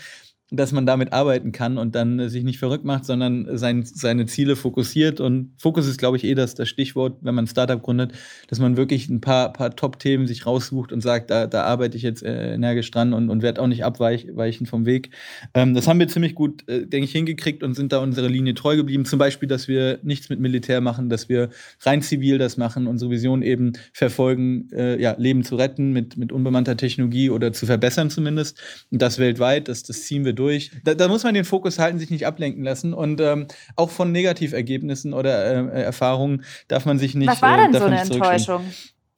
dass 0.51 0.71
man 0.71 0.85
damit 0.85 1.13
arbeiten 1.13 1.51
kann 1.51 1.77
und 1.77 1.95
dann 1.95 2.19
äh, 2.19 2.29
sich 2.29 2.43
nicht 2.43 2.57
verrückt 2.57 2.85
macht, 2.85 3.05
sondern 3.05 3.57
sein, 3.57 3.83
seine 3.85 4.25
Ziele 4.25 4.55
fokussiert. 4.55 5.19
Und 5.19 5.51
Fokus 5.57 5.87
ist, 5.87 5.97
glaube 5.97 6.17
ich, 6.17 6.23
eh 6.23 6.33
das, 6.33 6.55
das 6.55 6.69
Stichwort, 6.69 7.17
wenn 7.21 7.35
man 7.35 7.45
ein 7.45 7.47
Startup 7.47 7.81
gründet, 7.81 8.13
dass 8.47 8.59
man 8.59 8.75
wirklich 8.75 9.09
ein 9.09 9.21
paar, 9.21 9.53
paar 9.53 9.75
Top-Themen 9.75 10.25
sich 10.25 10.45
raussucht 10.45 10.91
und 10.91 11.01
sagt, 11.01 11.29
da, 11.29 11.45
da 11.45 11.63
arbeite 11.63 11.97
ich 11.97 12.03
jetzt 12.03 12.23
äh, 12.23 12.53
energisch 12.53 12.89
dran 12.89 13.13
und, 13.13 13.29
und 13.29 13.43
werde 13.43 13.61
auch 13.61 13.67
nicht 13.67 13.83
abweichen 13.83 14.65
vom 14.65 14.85
Weg. 14.85 15.11
Ähm, 15.53 15.75
das 15.75 15.87
haben 15.87 15.99
wir 15.99 16.07
ziemlich 16.07 16.33
gut, 16.33 16.67
äh, 16.67 16.85
denke 16.85 17.05
ich, 17.05 17.11
hingekriegt 17.11 17.61
und 17.61 17.75
sind 17.75 17.91
da 17.91 17.99
unserer 17.99 18.29
Linie 18.29 18.55
treu 18.55 18.75
geblieben. 18.75 19.05
Zum 19.05 19.19
Beispiel, 19.19 19.47
dass 19.47 19.67
wir 19.67 19.99
nichts 20.01 20.29
mit 20.29 20.39
Militär 20.39 20.81
machen, 20.81 21.09
dass 21.09 21.29
wir 21.29 21.49
rein 21.81 22.01
zivil 22.01 22.39
das 22.39 22.57
machen, 22.57 22.87
unsere 22.87 23.11
Vision 23.11 23.43
eben 23.43 23.73
verfolgen, 23.93 24.69
äh, 24.71 24.99
ja, 24.99 25.15
Leben 25.17 25.43
zu 25.43 25.57
retten 25.57 25.91
mit, 25.93 26.17
mit 26.17 26.31
unbemannter 26.31 26.75
Technologie 26.75 27.29
oder 27.29 27.53
zu 27.53 27.67
verbessern 27.67 28.09
zumindest. 28.09 28.59
Und 28.89 29.01
das 29.01 29.19
weltweit, 29.19 29.67
das, 29.67 29.83
das 29.83 30.03
ziehen 30.03 30.25
wir 30.25 30.33
durch. 30.39 30.71
Da, 30.83 30.93
da 30.95 31.07
muss 31.07 31.23
man 31.23 31.33
den 31.33 31.45
Fokus 31.45 31.77
halten, 31.79 31.99
sich 31.99 32.09
nicht 32.09 32.25
ablenken 32.25 32.63
lassen. 32.63 32.93
Und 32.93 33.21
ähm, 33.21 33.47
auch 33.75 33.89
von 33.89 34.11
Negativergebnissen 34.11 35.13
oder 35.13 35.73
äh, 35.73 35.83
Erfahrungen 35.83 36.43
darf 36.67 36.85
man 36.85 36.97
sich 36.97 37.15
nicht. 37.15 37.29
Was 37.29 37.41
war 37.41 37.57
äh, 37.57 37.63
denn 37.63 37.71
darf 37.73 37.83
so 37.83 37.87
eine. 37.87 37.99
Enttäuschung 37.99 38.63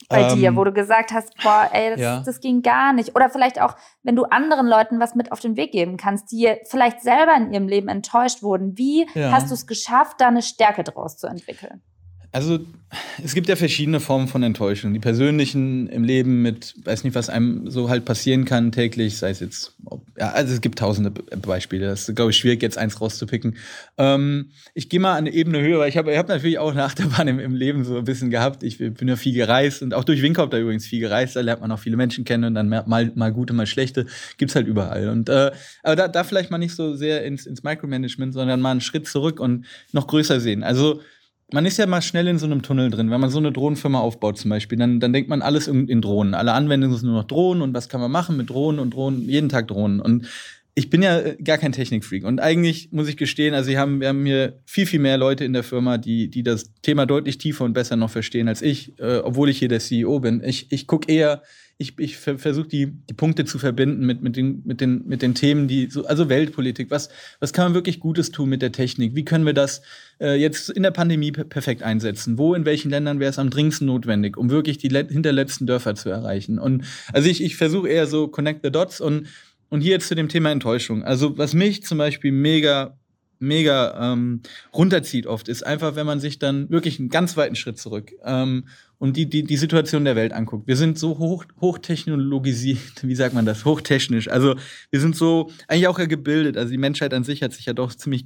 bei 0.10 0.22
Ähm, 0.24 0.40
dir, 0.40 0.56
wo 0.56 0.64
du 0.64 0.74
gesagt 0.74 1.12
hast, 1.12 1.36
boah, 1.42 1.70
ey, 1.72 1.92
das, 1.92 2.00
ja. 2.00 2.24
das 2.26 2.40
ging 2.42 2.62
gar 2.62 2.92
nicht? 2.94 3.16
Oder 3.16 3.30
vielleicht 3.30 3.62
auch, 3.62 3.76
wenn 4.04 4.16
du 4.16 4.26
anderen 4.26 4.68
Leuten 4.68 5.00
was 5.00 5.16
mit 5.16 5.32
auf 5.32 5.40
den 5.40 5.56
Weg 5.56 5.72
geben 5.72 5.98
kannst, 5.98 6.32
die 6.32 6.54
vielleicht 6.70 7.02
selber 7.02 7.36
in 7.38 7.54
ihrem 7.54 7.68
Leben 7.68 7.88
enttäuscht 7.88 8.44
wurden. 8.44 8.78
Wie 8.78 9.08
Ja. 9.14 9.32
hast 9.32 9.50
du 9.50 9.54
es 9.54 9.68
geschafft, 9.68 10.20
da 10.20 10.28
eine 10.28 10.42
Stärke 10.42 10.84
draus 10.84 11.18
zu 11.18 11.28
entwickeln? 11.28 11.82
Also 12.32 12.60
es 13.24 13.34
gibt 13.34 13.48
ja 13.48 13.56
verschiedene 13.56 14.00
Formen 14.00 14.28
von 14.28 14.44
Enttäuschung. 14.44 14.94
Die 14.94 15.00
persönlichen 15.00 15.88
im 15.88 16.04
Leben 16.04 16.42
mit, 16.42 16.76
weiß 16.84 17.04
nicht, 17.04 17.16
was 17.16 17.30
einem 17.30 17.70
so 17.70 17.90
halt 17.90 18.04
passieren 18.04 18.44
kann 18.44 18.72
täglich, 18.72 19.18
sei 19.18 19.30
es 19.30 19.40
jetzt, 19.40 19.76
ja, 20.18 20.32
also 20.32 20.54
es 20.54 20.60
gibt 20.62 20.80
tausende 20.80 21.12
Be- 21.12 21.24
Beispiele. 21.38 21.86
Das 21.88 22.08
ist, 22.08 22.16
glaube 22.16 22.32
ich, 22.32 22.38
schwierig, 22.38 22.62
jetzt 22.62 22.78
eins 22.78 23.00
rauszupicken. 23.00 23.56
Ähm, 23.98 24.52
ich 24.74 24.90
gehe 24.90 25.00
mal 25.00 25.12
an 25.12 25.20
eine 25.20 25.32
Ebene 25.34 25.62
höher, 25.62 25.80
weil 25.80 25.90
ich 25.90 25.98
habe 25.98 26.12
ich 26.12 26.18
hab 26.18 26.28
natürlich 26.28 26.60
auch 26.60 26.72
eine 26.72 26.84
Achterbahn 26.86 27.28
im, 27.30 27.40
im 27.40 27.56
Leben 27.56 27.84
so 27.86 27.98
ein 27.98 28.04
bisschen 28.04 28.30
gehabt. 28.30 28.62
Ich 28.64 28.78
bin 28.78 29.08
ja 29.08 29.16
viel 29.16 29.34
gereist 29.34 29.82
und 29.82 29.94
auch 29.94 30.04
durch 30.04 30.22
Winkopter 30.22 30.60
übrigens 30.60 30.86
viel 30.86 31.00
gereist. 31.00 31.36
Da 31.38 31.42
lernt 31.42 31.62
man 31.62 31.72
auch 31.72 31.80
viele 31.80 31.98
Menschen 31.98 32.26
kennen 32.26 32.44
und 32.44 32.56
dann 32.56 32.68
mal, 32.70 33.12
mal 33.16 33.34
gute, 33.34 33.54
mal 33.54 33.68
schlechte. 33.68 34.06
Gibt's 34.38 34.56
halt 34.56 34.68
überall. 34.68 35.08
Und 35.10 35.30
äh, 35.30 35.52
aber 35.84 35.96
da, 35.96 36.08
da 36.10 36.24
vielleicht 36.24 36.52
mal 36.52 36.58
nicht 36.58 36.76
so 36.76 36.94
sehr 36.96 37.24
ins, 37.24 37.46
ins 37.46 37.64
Micromanagement, 37.64 38.34
sondern 38.34 38.60
mal 38.62 38.72
einen 38.72 38.82
Schritt 38.82 39.08
zurück 39.08 39.40
und 39.40 39.66
noch 39.94 40.08
größer 40.08 40.40
sehen. 40.40 40.64
Also 40.64 41.02
man 41.54 41.66
ist 41.66 41.78
ja 41.78 41.86
mal 41.86 42.02
schnell 42.02 42.28
in 42.28 42.40
so 42.40 42.46
einem 42.46 42.62
Tunnel 42.62 42.90
drin. 42.90 43.12
Wenn 43.12 43.22
man 43.22 43.30
so 43.30 43.40
eine 43.40 43.52
Drohnenfirma 43.52 44.00
aufbaut 44.00 44.38
zum 44.38 44.50
Beispiel, 44.50 44.78
dann, 44.78 45.00
dann 45.00 45.14
denkt 45.14 45.30
man 45.30 45.42
alles 45.42 45.68
in, 45.68 45.88
in 45.88 46.02
Drohnen. 46.02 46.34
Alle 46.34 46.54
Anwendungen 46.54 46.96
sind 46.98 47.10
nur 47.10 47.18
noch 47.18 47.28
Drohnen 47.28 47.62
und 47.62 47.74
was 47.74 47.90
kann 47.90 48.02
man 48.02 48.12
machen 48.12 48.38
mit 48.38 48.50
Drohnen 48.50 48.80
und 48.80 48.94
Drohnen, 48.94 49.28
jeden 49.28 49.50
Tag 49.50 49.68
Drohnen. 49.68 50.00
Und 50.00 50.28
ich 50.74 50.90
bin 50.90 51.02
ja 51.02 51.20
äh, 51.20 51.38
gar 51.44 51.58
kein 51.58 51.72
Technikfreak. 51.72 52.24
Und 52.24 52.40
eigentlich 52.40 52.90
muss 52.92 53.10
ich 53.10 53.18
gestehen, 53.18 53.54
also 53.54 53.70
wir 53.70 53.80
haben, 53.80 54.00
wir 54.00 54.08
haben 54.08 54.26
hier 54.26 54.60
viel, 54.66 54.86
viel 54.86 55.00
mehr 55.00 55.18
Leute 55.18 55.44
in 55.44 55.54
der 55.54 55.64
Firma, 55.64 55.98
die, 55.98 56.30
die 56.30 56.44
das 56.44 56.72
Thema 56.82 57.06
deutlich 57.06 57.38
tiefer 57.38 57.66
und 57.66 57.74
besser 57.74 57.96
noch 57.96 58.10
verstehen 58.10 58.48
als 58.48 58.62
ich, 58.62 58.98
äh, 59.00 59.18
obwohl 59.18 59.50
ich 59.50 59.60
hier 59.60 59.68
der 59.68 59.80
CEO 59.80 60.20
bin. 60.20 60.42
Ich, 60.44 60.72
ich 60.72 60.88
gucke 60.88 61.12
eher, 61.12 61.44
ich, 61.78 61.98
ich 61.98 62.16
ver 62.18 62.38
versuche 62.38 62.68
die, 62.68 62.92
die 63.10 63.14
Punkte 63.16 63.44
zu 63.44 63.58
verbinden 63.58 64.06
mit, 64.06 64.22
mit, 64.22 64.36
den, 64.36 64.62
mit, 64.66 64.82
den, 64.82 65.04
mit 65.08 65.24
den 65.24 65.34
Themen, 65.34 65.68
die 65.68 65.88
so, 65.90 66.06
also 66.06 66.30
Weltpolitik. 66.30 66.92
Was, 66.92 67.10
was 67.40 67.54
kann 67.54 67.66
man 67.66 67.74
wirklich 67.74 68.00
Gutes 68.00 68.32
tun 68.32 68.50
mit 68.50 68.62
der 68.62 68.72
Technik? 68.72 69.16
Wie 69.16 69.26
können 69.26 69.48
wir 69.48 69.54
das 69.54 69.82
äh, 70.22 70.36
jetzt 70.40 70.70
in 70.70 70.84
der 70.84 70.92
Pandemie 70.92 71.32
per 71.32 71.44
perfekt 71.44 71.82
einsetzen? 71.82 72.38
Wo, 72.38 72.54
in 72.54 72.66
welchen 72.66 72.92
Ländern 72.92 73.20
wäre 73.20 73.32
es 73.32 73.40
am 73.40 73.50
dringendsten 73.50 73.88
notwendig, 73.88 74.38
um 74.38 74.52
wirklich 74.52 74.78
die 74.78 74.90
let- 74.90 75.12
hinterletzten 75.12 75.66
Dörfer 75.66 75.96
zu 75.96 76.10
erreichen? 76.10 76.60
Und 76.60 76.86
also 77.14 77.28
ich, 77.28 77.44
ich 77.44 77.56
versuche 77.56 77.90
eher 77.90 78.06
so 78.06 78.28
Connect 78.28 78.62
the 78.64 78.72
Dots 78.72 79.02
und, 79.02 79.28
und 79.72 79.82
hier 79.82 79.92
jetzt 79.92 80.08
zu 80.08 80.16
dem 80.16 80.30
Thema 80.30 80.52
Enttäuschung. 80.52 81.04
Also 81.04 81.38
was 81.38 81.56
mich 81.56 81.84
zum 81.84 81.98
Beispiel 81.98 82.32
mega 82.32 82.98
mega 83.42 84.14
ähm, 84.14 84.42
runterzieht 84.74 85.26
oft, 85.26 85.48
ist 85.48 85.66
einfach, 85.66 85.96
wenn 85.96 86.06
man 86.06 86.20
sich 86.20 86.38
dann 86.38 86.70
wirklich 86.70 87.00
einen 87.00 87.10
ganz 87.10 87.36
weiten 87.38 87.56
Schritt 87.56 87.80
zurück 87.80 88.12
ähm, 88.24 88.68
und 89.00 89.18
die, 89.18 89.28
die, 89.28 89.44
die 89.44 89.58
Situation 89.58 90.06
der 90.06 90.16
Welt 90.16 90.32
anguckt. 90.32 90.68
Wir 90.68 90.78
sind 90.78 91.00
so 91.00 91.18
hoch, 91.18 91.46
hochtechnologisiert, 91.60 92.80
wie 93.02 93.16
sagt 93.16 93.34
man 93.34 93.48
das, 93.48 93.66
hochtechnisch. 93.66 94.28
Also 94.28 94.56
wir 94.92 95.00
sind 95.00 95.16
so 95.16 95.50
eigentlich 95.68 95.88
auch 95.88 95.98
ja 95.98 96.06
gebildet. 96.06 96.56
Also 96.56 96.70
die 96.70 96.78
Menschheit 96.78 97.16
an 97.16 97.24
sich 97.24 97.42
hat 97.42 97.54
sich 97.54 97.66
ja 97.66 97.74
doch 97.74 97.96
ziemlich 97.96 98.26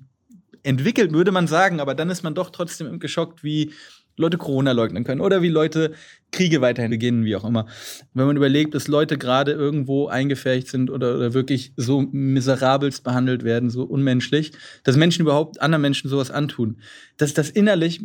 entwickelt, 0.64 1.14
würde 1.14 1.32
man 1.32 1.48
sagen, 1.48 1.80
aber 1.80 1.96
dann 1.96 2.10
ist 2.10 2.24
man 2.24 2.36
doch 2.36 2.50
trotzdem 2.50 3.00
geschockt, 3.00 3.42
wie 3.44 3.72
Leute 4.18 4.38
Corona 4.38 4.72
leugnen 4.72 5.04
können 5.04 5.22
oder 5.22 5.42
wie 5.42 5.50
Leute 5.50 5.92
Kriege 6.32 6.62
weiterhin 6.62 6.92
beginnen, 6.92 7.26
wie 7.26 7.36
auch 7.36 7.46
immer. 7.46 7.66
Wenn 8.14 8.28
man 8.28 8.38
überlegt, 8.38 8.76
dass 8.76 8.88
Leute 8.88 9.18
gerade 9.18 9.52
irgendwo 9.52 10.08
eingefärcht 10.08 10.68
sind 10.68 10.90
oder, 10.90 11.16
oder 11.16 11.34
wirklich 11.34 11.74
so 11.78 12.02
miserabelst 12.02 13.04
behandelt 13.04 13.44
werden, 13.44 13.70
so 13.70 13.84
unmenschlich, 13.84 14.52
dass 14.84 14.98
Menschen 14.98 15.22
überhaupt 15.22 15.62
anderen 15.62 15.82
Menschen 15.82 16.10
sowas 16.10 16.32
antun, 16.32 16.78
dass 17.18 17.34
das 17.34 17.50
innerlich 17.50 18.02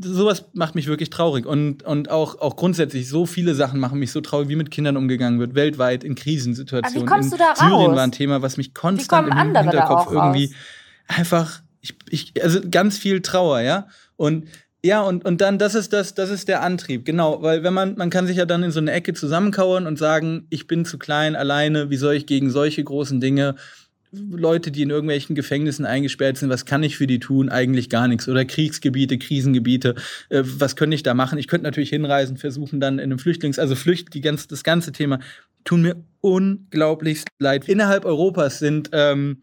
sowas 0.00 0.46
macht 0.52 0.74
mich 0.74 0.88
wirklich 0.88 1.10
traurig 1.10 1.46
und, 1.46 1.84
und 1.84 2.10
auch, 2.10 2.40
auch 2.40 2.56
grundsätzlich 2.56 3.08
so 3.08 3.26
viele 3.26 3.54
Sachen 3.54 3.78
machen 3.78 4.00
mich 4.00 4.10
so 4.10 4.20
traurig, 4.20 4.48
wie 4.48 4.56
mit 4.56 4.70
Kindern 4.70 4.96
umgegangen 4.96 5.38
wird, 5.38 5.54
weltweit 5.54 6.02
in 6.02 6.16
Krisensituationen. 6.16 7.02
Aber 7.02 7.06
wie 7.06 7.14
kommst 7.14 7.32
in 7.32 7.38
du 7.38 7.44
da 7.44 7.54
Syrien 7.54 7.90
raus? 7.90 7.96
war 7.96 8.02
ein 8.02 8.12
Thema, 8.12 8.42
was 8.42 8.56
mich 8.56 8.74
konstant 8.74 9.28
im 9.28 9.36
Hinterkopf 9.36 10.10
irgendwie 10.10 10.46
raus? 10.46 10.54
einfach, 11.06 11.62
ich, 11.80 11.96
ich, 12.10 12.42
also 12.42 12.60
ganz 12.68 12.98
viel 12.98 13.22
Trauer, 13.22 13.60
ja. 13.60 13.86
Und 14.16 14.46
ja, 14.84 15.02
und, 15.02 15.24
und 15.24 15.40
dann, 15.40 15.58
das 15.58 15.74
ist 15.74 15.92
das, 15.92 16.14
das 16.14 16.30
ist 16.30 16.48
der 16.48 16.62
Antrieb, 16.62 17.04
genau, 17.04 17.42
weil 17.42 17.62
wenn 17.62 17.74
man, 17.74 17.96
man 17.96 18.10
kann 18.10 18.26
sich 18.26 18.36
ja 18.36 18.46
dann 18.46 18.62
in 18.62 18.70
so 18.70 18.80
eine 18.80 18.92
Ecke 18.92 19.14
zusammenkauern 19.14 19.86
und 19.86 19.98
sagen, 19.98 20.46
ich 20.50 20.66
bin 20.66 20.84
zu 20.84 20.98
klein, 20.98 21.34
alleine, 21.34 21.90
wie 21.90 21.96
soll 21.96 22.14
ich 22.14 22.26
gegen 22.26 22.50
solche 22.50 22.84
großen 22.84 23.20
Dinge 23.20 23.56
Leute, 24.12 24.70
die 24.70 24.82
in 24.82 24.90
irgendwelchen 24.90 25.34
Gefängnissen 25.34 25.84
eingesperrt 25.84 26.38
sind, 26.38 26.48
was 26.48 26.64
kann 26.64 26.82
ich 26.82 26.96
für 26.96 27.06
die 27.06 27.18
tun? 27.18 27.48
Eigentlich 27.48 27.88
gar 27.88 28.08
nichts. 28.08 28.28
Oder 28.28 28.44
Kriegsgebiete, 28.44 29.18
Krisengebiete, 29.18 29.94
äh, 30.28 30.42
was 30.44 30.76
könnte 30.76 30.94
ich 30.94 31.02
da 31.02 31.14
machen? 31.14 31.38
Ich 31.38 31.48
könnte 31.48 31.64
natürlich 31.64 31.90
hinreisen, 31.90 32.36
versuchen 32.36 32.80
dann 32.80 32.98
in 32.98 33.04
einem 33.04 33.18
Flüchtlings-, 33.18 33.58
also 33.58 33.74
Flücht, 33.74 34.14
die 34.14 34.20
ganz, 34.20 34.46
das 34.46 34.62
ganze 34.62 34.92
Thema 34.92 35.20
tun 35.64 35.82
mir 35.82 35.96
unglaublich 36.20 37.24
leid. 37.38 37.68
Innerhalb 37.68 38.04
Europas 38.04 38.58
sind, 38.58 38.90
ähm, 38.92 39.42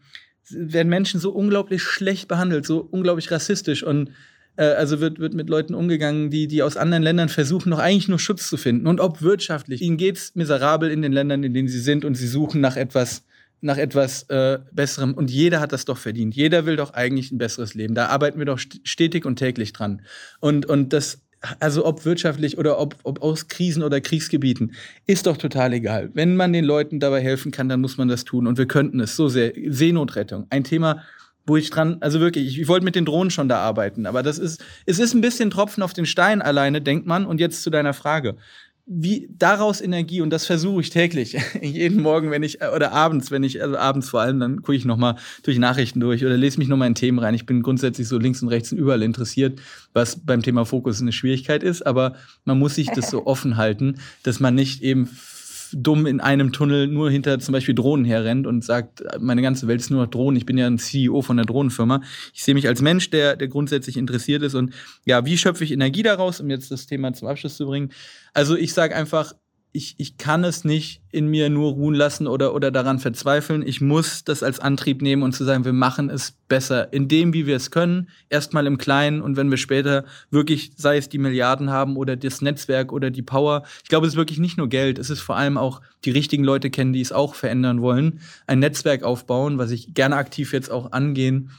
werden 0.50 0.88
Menschen 0.88 1.20
so 1.20 1.30
unglaublich 1.30 1.82
schlecht 1.82 2.28
behandelt, 2.28 2.66
so 2.66 2.80
unglaublich 2.80 3.30
rassistisch 3.30 3.82
und 3.82 4.10
äh, 4.56 4.64
also 4.64 5.00
wird, 5.00 5.18
wird 5.18 5.34
mit 5.34 5.48
Leuten 5.48 5.74
umgegangen, 5.74 6.30
die, 6.30 6.46
die 6.46 6.62
aus 6.62 6.76
anderen 6.76 7.02
Ländern 7.02 7.28
versuchen, 7.28 7.70
noch 7.70 7.78
eigentlich 7.78 8.08
nur 8.08 8.18
Schutz 8.18 8.48
zu 8.48 8.56
finden. 8.56 8.86
Und 8.86 9.00
ob 9.00 9.22
wirtschaftlich. 9.22 9.82
Ihnen 9.82 9.96
geht's 9.96 10.34
miserabel 10.34 10.90
in 10.90 11.02
den 11.02 11.12
Ländern, 11.12 11.42
in 11.42 11.54
denen 11.54 11.68
sie 11.68 11.80
sind 11.80 12.04
und 12.04 12.14
sie 12.14 12.28
suchen 12.28 12.60
nach 12.60 12.76
etwas, 12.76 13.24
nach 13.60 13.78
etwas 13.78 14.24
äh, 14.24 14.58
Besserem. 14.72 15.14
Und 15.14 15.30
jeder 15.30 15.60
hat 15.60 15.72
das 15.72 15.84
doch 15.84 15.98
verdient. 15.98 16.34
Jeder 16.34 16.66
will 16.66 16.76
doch 16.76 16.92
eigentlich 16.92 17.32
ein 17.32 17.38
besseres 17.38 17.74
Leben. 17.74 17.94
Da 17.94 18.06
arbeiten 18.06 18.38
wir 18.38 18.46
doch 18.46 18.58
stetig 18.58 19.24
und 19.24 19.36
täglich 19.36 19.72
dran. 19.72 20.02
Und, 20.40 20.66
und 20.66 20.92
das, 20.92 21.22
also 21.58 21.84
ob 21.84 22.04
wirtschaftlich 22.04 22.56
oder 22.58 22.78
ob, 22.78 22.96
ob 23.02 23.22
aus 23.22 23.48
Krisen 23.48 23.82
oder 23.82 24.00
Kriegsgebieten, 24.00 24.74
ist 25.06 25.26
doch 25.26 25.36
total 25.36 25.72
egal. 25.72 26.10
Wenn 26.14 26.36
man 26.36 26.52
den 26.52 26.64
Leuten 26.64 27.00
dabei 27.00 27.20
helfen 27.20 27.50
kann, 27.50 27.68
dann 27.68 27.80
muss 27.80 27.96
man 27.96 28.08
das 28.08 28.24
tun. 28.24 28.46
Und 28.46 28.58
wir 28.58 28.66
könnten 28.66 29.00
es 29.00 29.16
so 29.16 29.28
sehr. 29.28 29.52
Seenotrettung, 29.66 30.46
ein 30.50 30.64
Thema, 30.64 31.02
wo 31.46 31.56
ich 31.56 31.70
dran, 31.70 31.98
also 32.00 32.20
wirklich, 32.20 32.46
ich, 32.46 32.60
ich 32.60 32.68
wollte 32.68 32.84
mit 32.84 32.94
den 32.94 33.04
Drohnen 33.04 33.30
schon 33.30 33.48
da 33.48 33.58
arbeiten, 33.58 34.06
aber 34.06 34.22
das 34.22 34.38
ist, 34.38 34.64
es 34.86 34.98
ist 34.98 35.14
ein 35.14 35.20
bisschen 35.20 35.50
Tropfen 35.50 35.82
auf 35.82 35.92
den 35.92 36.06
Stein 36.06 36.42
alleine, 36.42 36.80
denkt 36.80 37.06
man. 37.06 37.26
Und 37.26 37.40
jetzt 37.40 37.62
zu 37.62 37.70
deiner 37.70 37.92
Frage. 37.92 38.36
Wie 38.86 39.30
daraus 39.30 39.80
Energie, 39.80 40.20
und 40.20 40.28
das 40.28 40.44
versuche 40.44 40.82
ich 40.82 40.90
täglich, 40.90 41.38
jeden 41.62 42.02
Morgen, 42.02 42.30
wenn 42.30 42.42
ich, 42.42 42.58
oder 42.62 42.92
abends, 42.92 43.30
wenn 43.30 43.42
ich, 43.42 43.62
also 43.62 43.78
abends 43.78 44.10
vor 44.10 44.20
allem, 44.20 44.40
dann 44.40 44.56
gucke 44.56 44.76
ich 44.76 44.84
nochmal 44.84 45.16
durch 45.42 45.58
Nachrichten 45.58 46.00
durch 46.00 46.24
oder 46.24 46.36
lese 46.36 46.58
mich 46.58 46.68
nochmal 46.68 46.88
in 46.88 46.94
Themen 46.94 47.18
rein. 47.18 47.34
Ich 47.34 47.46
bin 47.46 47.62
grundsätzlich 47.62 48.08
so 48.08 48.18
links 48.18 48.42
und 48.42 48.48
rechts 48.48 48.72
und 48.72 48.78
überall 48.78 49.02
interessiert, 49.02 49.58
was 49.94 50.20
beim 50.20 50.42
Thema 50.42 50.66
Fokus 50.66 51.00
eine 51.00 51.12
Schwierigkeit 51.12 51.62
ist, 51.62 51.86
aber 51.86 52.14
man 52.44 52.58
muss 52.58 52.74
sich 52.74 52.90
das 52.90 53.10
so 53.10 53.26
offen 53.26 53.56
halten, 53.56 53.96
dass 54.22 54.38
man 54.38 54.54
nicht 54.54 54.82
eben 54.82 55.08
dumm 55.76 56.06
in 56.06 56.20
einem 56.20 56.52
Tunnel 56.52 56.86
nur 56.86 57.10
hinter 57.10 57.38
zum 57.38 57.52
Beispiel 57.52 57.74
Drohnen 57.74 58.04
herrennt 58.04 58.46
und 58.46 58.64
sagt, 58.64 59.02
meine 59.20 59.42
ganze 59.42 59.66
Welt 59.66 59.80
ist 59.80 59.90
nur 59.90 60.02
noch 60.02 60.10
Drohnen. 60.10 60.36
Ich 60.36 60.46
bin 60.46 60.58
ja 60.58 60.66
ein 60.66 60.78
CEO 60.78 61.22
von 61.22 61.38
einer 61.38 61.46
Drohnenfirma. 61.46 62.02
Ich 62.32 62.42
sehe 62.42 62.54
mich 62.54 62.66
als 62.68 62.82
Mensch, 62.82 63.10
der, 63.10 63.36
der 63.36 63.48
grundsätzlich 63.48 63.96
interessiert 63.96 64.42
ist. 64.42 64.54
Und 64.54 64.74
ja, 65.04 65.24
wie 65.24 65.38
schöpfe 65.38 65.64
ich 65.64 65.72
Energie 65.72 66.02
daraus, 66.02 66.40
um 66.40 66.50
jetzt 66.50 66.70
das 66.70 66.86
Thema 66.86 67.12
zum 67.12 67.28
Abschluss 67.28 67.56
zu 67.56 67.66
bringen? 67.66 67.90
Also 68.32 68.56
ich 68.56 68.72
sage 68.72 68.94
einfach, 68.94 69.34
ich, 69.76 69.96
ich 69.98 70.18
kann 70.18 70.44
es 70.44 70.62
nicht 70.62 71.02
in 71.10 71.26
mir 71.26 71.50
nur 71.50 71.72
ruhen 71.72 71.96
lassen 71.96 72.28
oder, 72.28 72.54
oder 72.54 72.70
daran 72.70 73.00
verzweifeln. 73.00 73.66
Ich 73.66 73.80
muss 73.80 74.22
das 74.22 74.44
als 74.44 74.60
Antrieb 74.60 75.02
nehmen 75.02 75.24
und 75.24 75.32
zu 75.32 75.42
sagen, 75.42 75.64
wir 75.64 75.72
machen 75.72 76.10
es 76.10 76.36
besser, 76.46 76.92
in 76.92 77.08
dem, 77.08 77.32
wie 77.32 77.44
wir 77.46 77.56
es 77.56 77.72
können, 77.72 78.08
erstmal 78.30 78.68
im 78.68 78.78
Kleinen 78.78 79.20
und 79.20 79.36
wenn 79.36 79.50
wir 79.50 79.56
später 79.56 80.04
wirklich, 80.30 80.70
sei 80.76 80.96
es 80.96 81.08
die 81.08 81.18
Milliarden 81.18 81.70
haben 81.70 81.96
oder 81.96 82.14
das 82.14 82.40
Netzwerk 82.40 82.92
oder 82.92 83.10
die 83.10 83.22
Power, 83.22 83.64
ich 83.82 83.88
glaube, 83.88 84.06
es 84.06 84.12
ist 84.12 84.16
wirklich 84.16 84.38
nicht 84.38 84.58
nur 84.58 84.68
Geld, 84.68 84.96
es 84.96 85.10
ist 85.10 85.20
vor 85.20 85.36
allem 85.36 85.58
auch 85.58 85.80
die 86.04 86.12
richtigen 86.12 86.44
Leute 86.44 86.70
kennen, 86.70 86.92
die 86.92 87.00
es 87.00 87.10
auch 87.10 87.34
verändern 87.34 87.82
wollen, 87.82 88.20
ein 88.46 88.60
Netzwerk 88.60 89.02
aufbauen, 89.02 89.58
was 89.58 89.72
ich 89.72 89.92
gerne 89.92 90.14
aktiv 90.14 90.52
jetzt 90.52 90.70
auch 90.70 90.92
angehen 90.92 91.50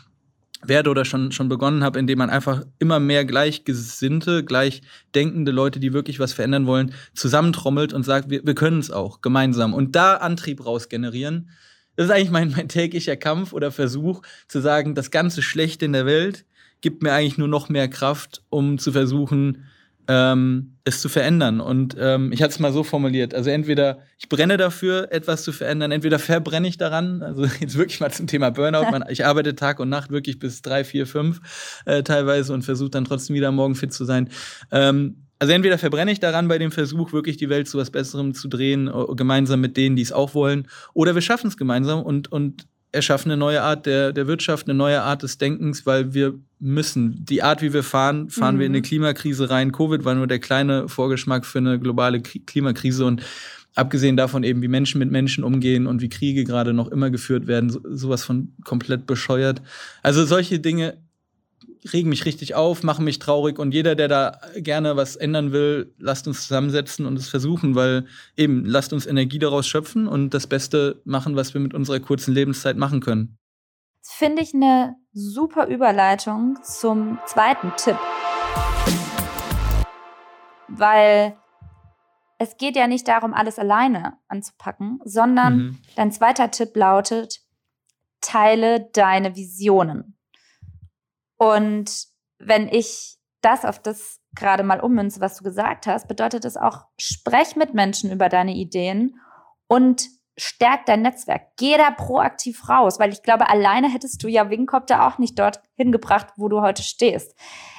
werde 0.64 0.90
oder 0.90 1.06
schon, 1.06 1.32
schon 1.32 1.50
begonnen 1.50 1.84
habe, 1.84 2.00
indem 2.00 2.20
man 2.20 2.30
einfach 2.30 2.64
immer 2.80 3.00
mehr 3.00 3.26
gleichgesinnte, 3.26 4.44
gleichdenkende 4.44 5.52
Leute, 5.52 5.80
die 5.80 5.94
wirklich 5.94 6.20
was 6.20 6.34
verändern 6.34 6.66
wollen, 6.66 6.94
zusammentrommelt 7.14 7.94
und 7.94 8.04
sagt, 8.04 8.30
wir, 8.30 8.46
wir 8.46 8.56
können 8.56 8.80
es 8.80 8.92
auch 8.92 9.22
gemeinsam 9.22 9.74
und 9.74 9.96
da 9.96 10.16
Antrieb 10.16 10.66
raus 10.66 10.90
generieren. 10.90 11.50
Das 11.96 12.08
ist 12.08 12.12
eigentlich 12.12 12.32
mein, 12.32 12.52
mein 12.52 12.68
täglicher 12.68 13.16
Kampf 13.16 13.54
oder 13.54 13.72
Versuch 13.72 14.22
zu 14.48 14.60
sagen, 14.60 14.96
das 14.96 15.12
ganze 15.12 15.42
Schlechte 15.42 15.86
in 15.86 15.94
der 15.94 16.06
Welt 16.06 16.46
gibt 16.82 17.04
mir 17.04 17.14
eigentlich 17.14 17.38
nur 17.38 17.48
noch 17.48 17.70
mehr 17.70 17.88
Kraft, 17.88 18.44
um 18.50 18.78
zu 18.78 18.92
versuchen, 18.92 19.66
ähm, 20.08 20.78
es 20.84 21.02
zu 21.02 21.10
verändern. 21.10 21.62
Und 21.62 21.96
ähm, 22.00 22.32
ich 22.32 22.42
hatte 22.42 22.52
es 22.52 22.60
mal 22.60 22.72
so 22.72 22.84
formuliert. 22.84 23.34
Also 23.34 23.50
entweder 23.50 24.00
ich 24.18 24.30
brenne 24.30 24.58
dafür, 24.58 25.12
etwas 25.12 25.44
zu 25.44 25.52
verändern, 25.52 25.92
entweder 25.92 26.20
verbrenne 26.20 26.68
ich 26.68 26.78
daran. 26.78 27.24
Also 27.24 27.46
jetzt 27.60 27.78
wirklich 27.78 28.00
mal 28.00 28.12
zum 28.12 28.28
Thema 28.28 28.52
Burnout. 28.52 28.92
Man, 28.92 29.04
ich 29.10 29.26
arbeite 29.26 29.56
Tag 29.56 29.80
und 29.80 29.90
Nacht 29.90 30.12
wirklich 30.12 30.40
bis 30.40 30.62
drei, 30.62 30.84
vier, 30.84 31.08
fünf 31.08 31.42
äh, 31.86 32.04
teilweise 32.04 32.54
und 32.54 32.64
versuche 32.64 32.92
dann 32.92 33.06
trotzdem 33.06 33.36
wieder 33.36 33.52
morgen 33.52 33.76
fit 33.76 33.94
zu 33.94 34.06
sein. 34.06 34.30
Ähm, 34.72 35.26
also 35.40 35.54
entweder 35.54 35.78
verbrenne 35.78 36.12
ich 36.12 36.20
daran 36.20 36.48
bei 36.48 36.58
dem 36.58 36.72
Versuch, 36.72 37.12
wirklich 37.12 37.36
die 37.38 37.50
Welt 37.50 37.68
zu 37.68 37.78
was 37.78 37.92
Besserem 37.92 38.34
zu 38.34 38.48
drehen, 38.48 38.90
gemeinsam 39.18 39.60
mit 39.60 39.76
denen, 39.76 39.98
die 39.98 40.02
es 40.02 40.14
auch 40.14 40.34
wollen, 40.34 40.68
oder 40.94 41.14
wir 41.14 41.22
schaffen 41.22 41.48
es 41.48 41.58
gemeinsam 41.58 42.02
und, 42.02 42.32
und 42.32 42.68
erschaffen 42.96 43.32
eine 43.32 43.38
neue 43.38 43.62
Art 43.62 43.86
der, 43.86 44.12
der 44.12 44.28
Wirtschaft, 44.28 44.68
eine 44.68 44.78
neue 44.78 45.02
Art 45.02 45.22
des 45.22 45.38
Denkens, 45.38 45.86
weil 45.86 46.14
wir 46.14 46.34
müssen. 46.60 47.24
Die 47.26 47.44
Art, 47.44 47.62
wie 47.62 47.74
wir 47.74 47.84
fahren, 47.84 48.30
fahren 48.30 48.56
mhm. 48.56 48.60
wir 48.60 48.66
in 48.66 48.72
eine 48.72 48.80
mhm. 48.80 48.84
Klimakrise 48.84 49.50
rein. 49.50 49.72
Covid 49.72 50.06
war 50.06 50.16
nur 50.16 50.28
der 50.28 50.40
kleine 50.40 50.90
Vorgeschmack 50.90 51.46
für 51.46 51.60
eine 51.60 51.80
globale 51.80 52.22
Klimakrise 52.22 53.06
und 53.06 53.22
abgesehen 53.76 54.18
davon 54.18 54.44
eben, 54.44 54.62
wie 54.62 54.68
Menschen 54.68 55.00
mit 55.00 55.12
Menschen 55.12 55.44
umgehen 55.44 55.86
und 55.86 56.02
wie 56.02 56.10
Kriege 56.10 56.46
gerade 56.46 56.74
noch 56.74 56.88
immer 56.88 57.10
geführt 57.10 57.46
werden, 57.46 57.70
so, 57.70 57.82
sowas 57.84 58.24
von 58.24 58.54
komplett 58.64 59.06
bescheuert. 59.06 59.62
Also 60.02 60.26
solche 60.26 60.60
Dinge 60.60 60.98
regen 61.94 62.10
mich 62.10 62.26
richtig 62.26 62.56
auf, 62.56 62.84
machen 62.84 63.06
mich 63.06 63.20
traurig 63.20 63.60
und 63.60 63.74
jeder, 63.74 63.96
der 63.96 64.08
da 64.08 64.40
gerne 64.56 64.96
was 64.96 65.16
ändern 65.16 65.52
will, 65.52 65.94
lasst 65.98 66.28
uns 66.28 66.42
zusammensetzen 66.42 67.06
und 67.06 67.18
es 67.18 67.30
versuchen, 67.30 67.76
weil 67.76 68.06
eben 68.36 68.66
lasst 68.66 68.94
uns 68.94 69.06
Energie 69.06 69.40
daraus 69.40 69.68
schöpfen 69.68 70.08
und 70.08 70.34
das 70.34 70.48
Beste 70.48 71.02
machen, 71.06 71.36
was 71.36 71.54
wir 71.54 71.62
mit 71.62 71.74
unserer 71.74 72.00
kurzen 72.00 72.34
Lebenszeit 72.34 72.78
machen 72.78 73.02
können. 73.02 73.38
Das 74.02 74.14
finde 74.14 74.42
ich 74.42 74.54
eine 74.54 74.96
super 75.14 75.68
Überleitung 75.68 76.60
zum 76.64 77.18
zweiten 77.26 77.72
Tipp. 77.78 77.98
Weil 80.68 81.36
es 82.38 82.58
geht 82.58 82.76
ja 82.76 82.88
nicht 82.88 83.08
darum, 83.08 83.34
alles 83.34 83.58
alleine 83.60 84.18
anzupacken, 84.28 85.00
sondern 85.06 85.58
mhm. 85.58 85.80
dein 85.96 86.12
zweiter 86.12 86.52
Tipp 86.52 86.76
lautet, 86.76 87.42
teile 88.22 88.90
deine 88.94 89.36
Visionen. 89.36 90.15
Und 91.38 92.08
wenn 92.40 92.68
ich 92.68 93.18
das 93.42 93.66
auf 93.66 93.80
das 93.80 94.20
gerade 94.36 94.64
mal 94.64 94.80
ummünze, 94.80 95.22
was 95.22 95.38
du 95.38 95.44
gesagt 95.44 95.88
hast, 95.88 96.08
bedeutet 96.08 96.46
das 96.46 96.58
auch, 96.58 96.86
sprech 96.98 97.56
mit 97.56 97.74
Menschen 97.74 98.12
über 98.12 98.30
deine 98.30 98.54
Ideen 98.54 99.20
und 99.68 100.10
stärk 100.38 100.86
dein 100.86 101.02
Netzwerk. 101.02 101.56
Geh 101.58 101.78
da 101.78 101.92
proaktiv 101.92 102.68
raus, 102.68 103.00
weil 103.00 103.14
ich 103.14 103.24
glaube, 103.24 103.50
alleine 103.50 103.90
hättest 103.90 104.22
du 104.24 104.28
ja 104.28 104.50
Wingcopter 104.50 105.08
auch 105.08 105.18
nicht 105.18 105.40
dort 105.40 105.62
hingebracht, 105.76 106.28
wo 106.36 106.50
du 106.50 106.62
heute 106.62 106.84
stehst. 106.84 107.36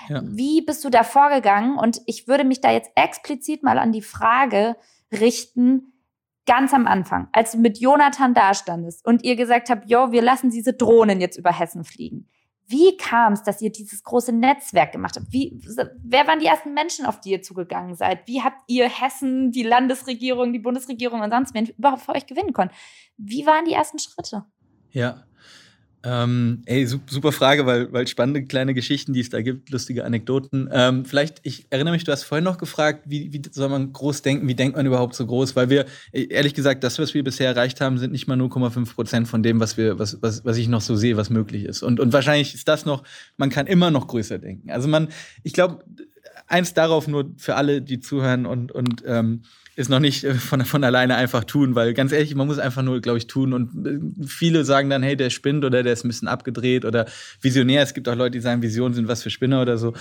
Ja. 0.09 0.23
Wie 0.25 0.63
bist 0.63 0.85
du 0.85 0.89
da 0.89 1.05
vorgegangen? 1.05 1.77
Und 1.77 2.01
ich 2.07 2.29
würde 2.29 2.45
mich 2.45 2.61
da 2.61 2.71
jetzt 2.71 2.91
explizit 2.95 3.63
mal 3.63 3.79
an 3.79 3.93
die 3.93 4.03
Frage 4.03 4.77
richten, 5.13 5.93
ganz 6.47 6.73
am 6.73 6.87
Anfang, 6.87 7.29
als 7.33 7.53
du 7.53 7.59
mit 7.59 7.79
Jonathan 7.79 8.33
dastandest 8.33 9.05
und 9.05 9.25
ihr 9.25 9.37
gesagt 9.37 9.69
habt, 9.69 9.91
jo, 9.91 10.13
wir 10.13 10.23
lassen 10.23 10.51
diese 10.51 10.73
Drohnen 10.73 11.21
jetzt 11.21 11.37
über 11.37 11.53
Hessen 11.53 11.85
fliegen. 11.85 12.31
Wie 12.69 12.97
kam 12.97 13.35
es, 13.35 13.43
dass 13.43 13.63
ihr 13.63 13.71
dieses 13.71 14.03
große 14.03 14.33
Netzwerk 14.33 14.93
gemacht 14.93 15.17
habt? 15.17 15.33
Wie, 15.33 15.61
wer 16.03 16.27
waren 16.27 16.41
die 16.41 16.47
ersten 16.47 16.75
Menschen, 16.75 17.07
auf 17.07 17.21
die 17.21 17.31
ihr 17.31 17.43
zugegangen 17.43 17.95
seid? 17.95 18.27
Wie 18.27 18.43
habt 18.43 18.61
ihr 18.67 18.89
Hessen, 18.89 19.53
die 19.53 19.63
Landesregierung, 19.63 20.53
die 20.53 20.59
Bundesregierung 20.59 21.21
und 21.21 21.31
sonst 21.31 21.55
wen 21.55 21.67
überhaupt 21.67 22.03
für 22.03 22.13
euch 22.13 22.27
gewinnen 22.27 22.53
können? 22.53 22.73
Wie 23.17 23.47
waren 23.47 23.65
die 23.65 23.73
ersten 23.73 23.99
Schritte? 23.99 24.45
Ja, 24.91 25.25
ähm, 26.09 26.63
ey, 26.67 26.87
super 26.87 27.33
Frage, 27.33 27.67
weil, 27.67 27.93
weil 27.93 28.07
spannende 28.07 28.45
kleine 28.45 28.75
Geschichten, 28.75 29.13
die 29.13 29.19
es 29.19 29.29
da 29.29 29.43
gibt, 29.43 29.71
lustige 29.71 30.05
Anekdoten. 30.05 30.69
Ähm, 30.73 31.05
vielleicht, 31.05 31.41
ich 31.43 31.67
erinnere 31.71 31.95
mich, 31.95 32.05
du 32.05 32.13
hast 32.13 32.23
vorhin 32.23 32.45
noch 32.45 32.59
gefragt, 32.59 33.03
wie, 33.07 33.33
wie 33.33 33.43
soll 33.51 33.69
man 33.69 33.93
groß 33.93 34.23
denken, 34.23 34.47
wie 34.47 34.55
denkt 34.55 34.77
man 34.77 34.87
überhaupt 34.87 35.17
so 35.17 35.27
groß? 35.27 35.57
Weil 35.57 35.69
wir, 35.69 35.85
ehrlich 36.13 36.55
gesagt, 36.55 36.85
das, 36.85 37.01
was 37.01 37.13
wir 37.13 37.25
bisher 37.25 37.49
erreicht 37.49 37.81
haben, 37.81 37.99
sind 37.99 38.13
nicht 38.13 38.29
mal 38.29 38.41
0,5 38.41 38.95
Prozent 38.95 39.27
von 39.27 39.43
dem, 39.43 39.59
was 39.59 39.77
wir, 39.77 39.99
was, 39.99 40.23
was, 40.23 40.45
was 40.45 40.57
ich 40.59 40.69
noch 40.69 40.81
so 40.81 40.95
sehe, 40.95 41.17
was 41.17 41.29
möglich 41.29 41.65
ist. 41.65 41.83
Und, 41.83 41.99
und 41.99 42.13
wahrscheinlich 42.13 42.55
ist 42.55 42.69
das 42.69 42.87
noch, 42.87 43.03
man 43.37 43.51
kann 43.51 43.67
immer 43.67 43.91
noch 43.91 44.07
größer 44.07 44.39
denken. 44.39 44.71
Also 44.71 44.87
man, 44.87 45.09
ich 45.43 45.55
glaube, 45.55 45.83
eins 46.47 46.73
darauf 46.73 47.09
nur 47.09 47.33
für 47.37 47.57
alle, 47.57 47.83
die 47.83 47.99
zuhören 47.99 48.47
und, 48.47 48.71
und 48.71 49.03
ähm, 49.07 49.43
ist 49.77 49.91
noch 49.91 50.01
nicht 50.01 50.25
äh, 50.25 50.35
von, 50.35 50.65
von 50.65 50.83
alleine 50.83 51.15
einfach 51.15 51.45
tun, 51.45 51.75
weil 51.75 51.95
ganz 51.95 52.11
ehrlich, 52.11 52.35
man 52.35 52.47
muss 52.47 52.59
einfach 52.59 52.83
nur, 52.83 53.01
glaube 53.01 53.19
ich, 53.19 53.27
tun. 53.27 53.53
Und 53.53 53.87
äh, 53.87 54.27
viele 54.27 54.65
sagen 54.65 54.91
dann, 54.91 55.03
hey, 55.03 55.17
der 55.17 55.31
spinnt 55.31 55.65
oder 55.65 55.83
der 55.83 55.93
ist 55.93 56.05
ein 56.05 56.09
bisschen 56.09 56.29
abgedreht 56.29 56.85
oder 56.85 57.07
visionär. 57.41 57.83
Es 57.83 57.95
gibt 57.95 58.09
auch 58.09 58.17
Leute, 58.17 58.33
die 58.33 58.41
sagen, 58.41 58.63
Visionen 58.63 58.95
sind 58.95 59.07
was 59.07 59.23
für 59.23 59.31
Spinner 59.31 59.63
oder 59.63 59.79
so. 59.79 59.93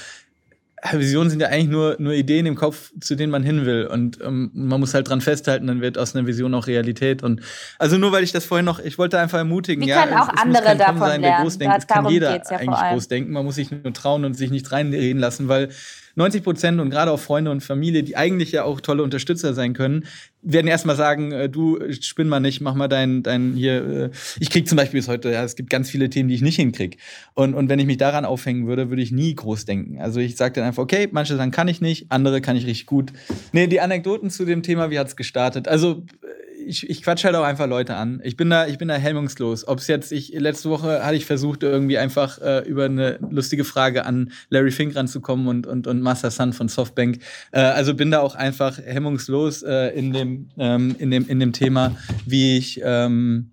Visionen 0.92 1.30
sind 1.30 1.40
ja 1.40 1.48
eigentlich 1.48 1.70
nur, 1.70 1.96
nur 2.00 2.14
Ideen 2.14 2.46
im 2.46 2.56
Kopf, 2.56 2.92
zu 3.00 3.16
denen 3.16 3.32
man 3.32 3.44
hin 3.44 3.66
will. 3.66 3.88
Und 3.88 4.20
ähm, 4.22 4.52
man 4.54 4.80
muss 4.80 4.94
halt 4.94 5.10
dran 5.10 5.20
festhalten, 5.20 5.68
dann 5.68 5.82
wird 5.82 5.98
aus 5.98 6.16
einer 6.16 6.28
Vision 6.28 6.54
auch 6.54 6.68
Realität. 6.68 7.24
Und 7.24 7.42
also 7.80 7.98
nur 7.98 8.12
weil 8.12 8.24
ich 8.24 8.32
das 8.32 8.46
vorhin 8.46 8.66
noch, 8.66 8.80
ich 8.80 8.98
wollte 8.98 9.20
einfach 9.20 9.40
ermutigen, 9.40 9.84
Wie 9.84 9.90
ja, 9.90 10.04
können 10.04 10.18
auch 10.18 10.28
es, 10.28 10.36
es 10.36 10.42
andere 10.42 10.78
davon 10.78 11.00
sein, 11.00 11.22
lernen. 11.22 11.44
groß 11.44 11.58
denkt. 11.58 11.76
Es 11.80 11.88
kann 11.88 12.08
jeder 12.08 12.36
ja 12.36 12.58
eigentlich 12.58 12.92
groß 12.92 13.08
denken. 13.08 13.32
Man 13.32 13.46
muss 13.46 13.56
sich 13.56 13.72
nur 13.72 13.94
trauen 13.94 14.26
und 14.26 14.36
sich 14.36 14.52
nicht 14.52 14.72
reinreden 14.72 15.20
lassen, 15.20 15.48
weil 15.48 15.70
90 16.16 16.44
Prozent 16.44 16.80
und 16.80 16.90
gerade 16.90 17.12
auch 17.12 17.20
Freunde 17.20 17.52
und 17.52 17.62
Familie, 17.62 18.04
die 18.04 18.16
eigentlich 18.16 18.52
ja 18.52 18.64
auch 18.64 18.82
tolle 18.82 19.04
Unterstützer 19.04 19.54
sein 19.54 19.74
können, 19.74 20.06
werden 20.42 20.68
erstmal 20.68 20.96
sagen, 20.96 21.32
äh, 21.32 21.50
du 21.50 21.80
spinn 21.92 22.28
mal 22.28 22.40
nicht, 22.40 22.62
mach 22.62 22.76
mal 22.76 22.88
dein, 22.88 23.24
dein 23.24 23.54
hier. 23.54 23.86
Äh, 23.86 24.10
ich 24.40 24.50
krieg 24.50 24.68
zum 24.68 24.78
Beispiel 24.78 25.00
bis 25.00 25.08
heute, 25.08 25.32
ja, 25.32 25.44
es 25.44 25.56
gibt 25.56 25.70
ganz 25.70 25.90
viele 25.90 26.10
Themen, 26.10 26.30
die 26.30 26.36
ich 26.36 26.42
nicht 26.42 26.56
hinkrieg. 26.56 26.98
Und, 27.34 27.54
und 27.54 27.70
wenn 27.70 27.80
ich 27.80 27.86
mich 27.86 27.98
daran 27.98 28.26
aufhängen 28.26 28.68
würde, 28.68 28.90
würde 28.90 29.02
ich 29.02 29.12
nie 29.12 29.36
groß 29.36 29.66
denken. 29.66 30.00
Also 30.00 30.20
ich 30.20 30.36
sage 30.36 30.56
dann 30.56 30.64
einfach, 30.66 30.84
okay, 30.84 31.10
manche 31.12 31.36
sagen, 31.36 31.52
kann 31.52 31.68
ich 31.68 31.82
nicht, 31.82 32.12
andere 32.12 32.42
kann 32.42 32.56
ich 32.56 32.66
richtig 32.66 32.86
gut. 32.86 33.12
Nee, 33.52 33.68
die 33.68 33.82
Anekdoten 33.82 34.30
zu 34.30 34.46
dem 34.46 34.64
Thema, 34.64 34.90
wie 34.90 35.00
hat's 35.00 35.16
gestartet? 35.16 35.68
Also 35.68 36.04
ich, 36.66 36.90
ich 36.90 37.04
quatsch 37.04 37.24
halt 37.24 37.36
auch 37.36 37.44
einfach 37.44 37.68
Leute 37.68 37.96
an. 37.96 38.22
Ich 38.24 38.36
bin 38.36 38.50
da, 38.50 38.68
ich 38.68 38.78
bin 38.78 38.88
da 38.88 38.96
hemmungslos. 38.96 39.68
Ob 39.68 39.80
es 39.80 39.88
jetzt, 39.88 40.12
ich, 40.12 40.30
letzte 40.34 40.70
Woche 40.70 41.06
hatte 41.06 41.16
ich 41.16 41.26
versucht, 41.26 41.64
irgendwie 41.64 41.98
einfach 41.98 42.42
äh, 42.42 42.68
über 42.68 42.86
eine 42.86 43.20
lustige 43.30 43.64
Frage 43.64 44.06
an 44.06 44.32
Larry 44.50 44.72
Fink 44.72 44.96
ranzukommen 44.96 45.48
und, 45.48 45.68
und, 45.68 45.88
und 45.88 46.02
Master 46.02 46.32
Sun 46.32 46.54
von 46.54 46.68
Softbank. 46.68 47.20
Äh, 47.52 47.60
also 47.60 47.94
bin 47.94 48.12
da 48.12 48.20
auch 48.20 48.36
einfach 48.36 48.78
hemmungslos 48.78 49.64
äh, 49.64 49.90
in, 49.90 50.14
dem, 50.14 50.50
ähm, 50.58 50.96
in, 51.00 51.12
dem, 51.12 51.28
in 51.28 51.40
dem 51.40 51.54
Thema, 51.54 51.96
wie 52.26 52.58
ich, 52.58 52.82
ähm, 52.84 53.52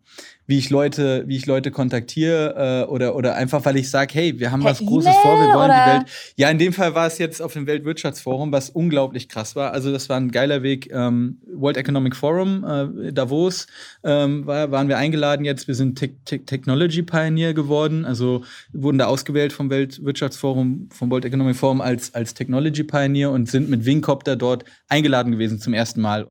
wie 0.52 0.58
ich 0.58 0.68
Leute, 0.68 1.24
wie 1.26 1.36
ich 1.38 1.46
Leute 1.46 1.70
kontaktiere 1.70 2.84
äh, 2.84 2.90
oder, 2.90 3.16
oder 3.16 3.36
einfach, 3.36 3.64
weil 3.64 3.78
ich 3.78 3.88
sage, 3.88 4.12
hey, 4.12 4.38
wir 4.38 4.52
haben 4.52 4.60
per 4.60 4.72
was 4.72 4.80
Großes 4.80 5.16
vor, 5.22 5.40
wir 5.40 5.54
wollen 5.54 5.70
oder? 5.70 5.82
die 5.82 5.90
Welt. 5.92 6.34
Ja, 6.36 6.50
in 6.50 6.58
dem 6.58 6.74
Fall 6.74 6.94
war 6.94 7.06
es 7.06 7.16
jetzt 7.16 7.40
auf 7.40 7.54
dem 7.54 7.66
Weltwirtschaftsforum, 7.66 8.52
was 8.52 8.68
unglaublich 8.68 9.30
krass 9.30 9.56
war. 9.56 9.72
Also 9.72 9.90
das 9.90 10.10
war 10.10 10.18
ein 10.18 10.30
geiler 10.30 10.62
Weg. 10.62 10.92
Ähm, 10.92 11.38
World 11.54 11.78
Economic 11.78 12.14
Forum, 12.14 12.64
äh, 12.64 13.12
Davos, 13.14 13.66
ähm, 14.04 14.46
war, 14.46 14.70
waren 14.70 14.88
wir 14.88 14.98
eingeladen 14.98 15.46
jetzt. 15.46 15.68
Wir 15.68 15.74
sind 15.74 15.98
Te 15.98 16.10
Te 16.26 16.44
Technology 16.44 17.02
Pioneer 17.02 17.54
geworden, 17.54 18.04
also 18.04 18.44
wurden 18.74 18.98
da 18.98 19.06
ausgewählt 19.06 19.54
vom 19.54 19.70
Weltwirtschaftsforum, 19.70 20.90
vom 20.92 21.10
World 21.10 21.24
Economic 21.24 21.56
Forum 21.56 21.80
als, 21.80 22.14
als 22.14 22.34
Technology 22.34 22.84
Pioneer 22.84 23.30
und 23.30 23.48
sind 23.48 23.70
mit 23.70 23.86
Wingcopter 23.86 24.36
dort 24.36 24.66
eingeladen 24.90 25.32
gewesen 25.32 25.58
zum 25.58 25.72
ersten 25.72 26.02
Mal 26.02 26.26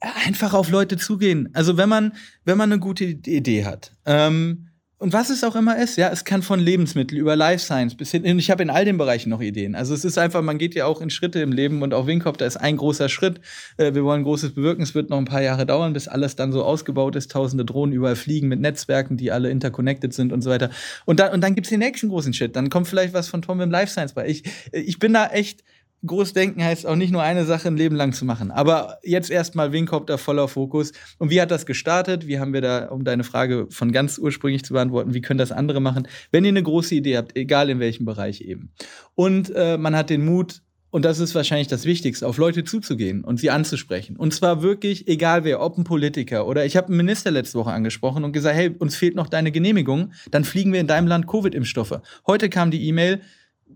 einfach 0.00 0.54
auf 0.54 0.70
Leute 0.70 0.96
zugehen. 0.96 1.48
Also 1.52 1.76
wenn 1.76 1.88
man, 1.88 2.12
wenn 2.44 2.58
man 2.58 2.72
eine 2.72 2.80
gute 2.80 3.04
Idee 3.04 3.64
hat. 3.64 3.92
Ähm, 4.06 4.68
und 5.00 5.12
was 5.12 5.30
es 5.30 5.44
auch 5.44 5.54
immer 5.54 5.78
ist, 5.78 5.96
ja, 5.96 6.08
es 6.08 6.24
kann 6.24 6.42
von 6.42 6.58
Lebensmittel 6.58 7.18
über 7.18 7.36
Life 7.36 7.64
Science 7.64 7.96
bis 7.96 8.10
hin, 8.10 8.24
ich 8.36 8.50
habe 8.50 8.64
in 8.64 8.70
all 8.70 8.84
den 8.84 8.98
Bereichen 8.98 9.30
noch 9.30 9.40
Ideen. 9.40 9.76
Also 9.76 9.94
es 9.94 10.04
ist 10.04 10.18
einfach, 10.18 10.42
man 10.42 10.58
geht 10.58 10.74
ja 10.74 10.86
auch 10.86 11.00
in 11.00 11.08
Schritte 11.08 11.38
im 11.38 11.52
Leben 11.52 11.82
und 11.82 11.94
auch 11.94 12.08
Winkop, 12.08 12.36
da 12.36 12.46
ist 12.46 12.56
ein 12.56 12.76
großer 12.76 13.08
Schritt. 13.08 13.40
Äh, 13.76 13.94
wir 13.94 14.02
wollen 14.02 14.24
Großes 14.24 14.54
bewirken, 14.54 14.82
es 14.82 14.96
wird 14.96 15.08
noch 15.08 15.18
ein 15.18 15.24
paar 15.24 15.40
Jahre 15.40 15.66
dauern, 15.66 15.92
bis 15.92 16.08
alles 16.08 16.34
dann 16.34 16.50
so 16.50 16.64
ausgebaut 16.64 17.14
ist, 17.14 17.30
tausende 17.30 17.64
Drohnen 17.64 17.94
überall 17.94 18.16
fliegen 18.16 18.48
mit 18.48 18.58
Netzwerken, 18.58 19.16
die 19.16 19.30
alle 19.30 19.50
interconnected 19.50 20.12
sind 20.12 20.32
und 20.32 20.42
so 20.42 20.50
weiter. 20.50 20.70
Und 21.04 21.20
dann, 21.20 21.32
und 21.32 21.42
dann 21.42 21.54
gibt's 21.54 21.70
den 21.70 21.78
nächsten 21.78 22.08
großen 22.08 22.32
Shit. 22.32 22.56
Dann 22.56 22.68
kommt 22.68 22.88
vielleicht 22.88 23.14
was 23.14 23.28
von 23.28 23.40
Tom 23.40 23.60
im 23.60 23.70
Life 23.70 23.92
Science 23.92 24.14
bei. 24.14 24.26
Ich, 24.26 24.42
ich 24.72 24.98
bin 24.98 25.12
da 25.12 25.28
echt, 25.28 25.62
Großdenken 26.06 26.62
heißt 26.62 26.86
auch 26.86 26.94
nicht 26.94 27.10
nur 27.10 27.22
eine 27.22 27.44
Sache 27.44 27.68
ein 27.68 27.76
Leben 27.76 27.96
lang 27.96 28.12
zu 28.12 28.24
machen. 28.24 28.50
Aber 28.50 28.98
jetzt 29.02 29.30
erstmal 29.30 29.72
Wingcopter 29.72 30.16
voller 30.16 30.46
Fokus. 30.46 30.92
Und 31.18 31.30
wie 31.30 31.40
hat 31.40 31.50
das 31.50 31.66
gestartet? 31.66 32.26
Wie 32.26 32.38
haben 32.38 32.52
wir 32.52 32.60
da, 32.60 32.86
um 32.86 33.04
deine 33.04 33.24
Frage 33.24 33.66
von 33.70 33.90
ganz 33.90 34.18
ursprünglich 34.18 34.64
zu 34.64 34.74
beantworten, 34.74 35.14
wie 35.14 35.20
können 35.20 35.38
das 35.38 35.50
andere 35.52 35.80
machen? 35.80 36.06
Wenn 36.30 36.44
ihr 36.44 36.50
eine 36.50 36.62
große 36.62 36.94
Idee 36.94 37.16
habt, 37.16 37.36
egal 37.36 37.68
in 37.68 37.80
welchem 37.80 38.04
Bereich 38.04 38.40
eben. 38.42 38.70
Und 39.14 39.50
äh, 39.54 39.76
man 39.76 39.96
hat 39.96 40.10
den 40.10 40.24
Mut, 40.24 40.62
und 40.90 41.04
das 41.04 41.18
ist 41.18 41.34
wahrscheinlich 41.34 41.68
das 41.68 41.84
Wichtigste, 41.84 42.26
auf 42.26 42.38
Leute 42.38 42.64
zuzugehen 42.64 43.22
und 43.22 43.38
sie 43.38 43.50
anzusprechen. 43.50 44.16
Und 44.16 44.32
zwar 44.32 44.62
wirklich, 44.62 45.06
egal 45.06 45.44
wer, 45.44 45.60
ob 45.60 45.76
ein 45.76 45.84
Politiker 45.84 46.46
oder 46.46 46.64
ich 46.64 46.76
habe 46.76 46.88
einen 46.88 46.96
Minister 46.96 47.30
letzte 47.30 47.58
Woche 47.58 47.72
angesprochen 47.72 48.24
und 48.24 48.32
gesagt, 48.32 48.56
hey, 48.56 48.70
uns 48.78 48.96
fehlt 48.96 49.14
noch 49.14 49.28
deine 49.28 49.52
Genehmigung, 49.52 50.12
dann 50.30 50.44
fliegen 50.44 50.72
wir 50.72 50.80
in 50.80 50.86
deinem 50.86 51.06
Land 51.06 51.26
Covid-Impfstoffe. 51.26 52.00
Heute 52.26 52.48
kam 52.48 52.70
die 52.70 52.86
E-Mail, 52.86 53.20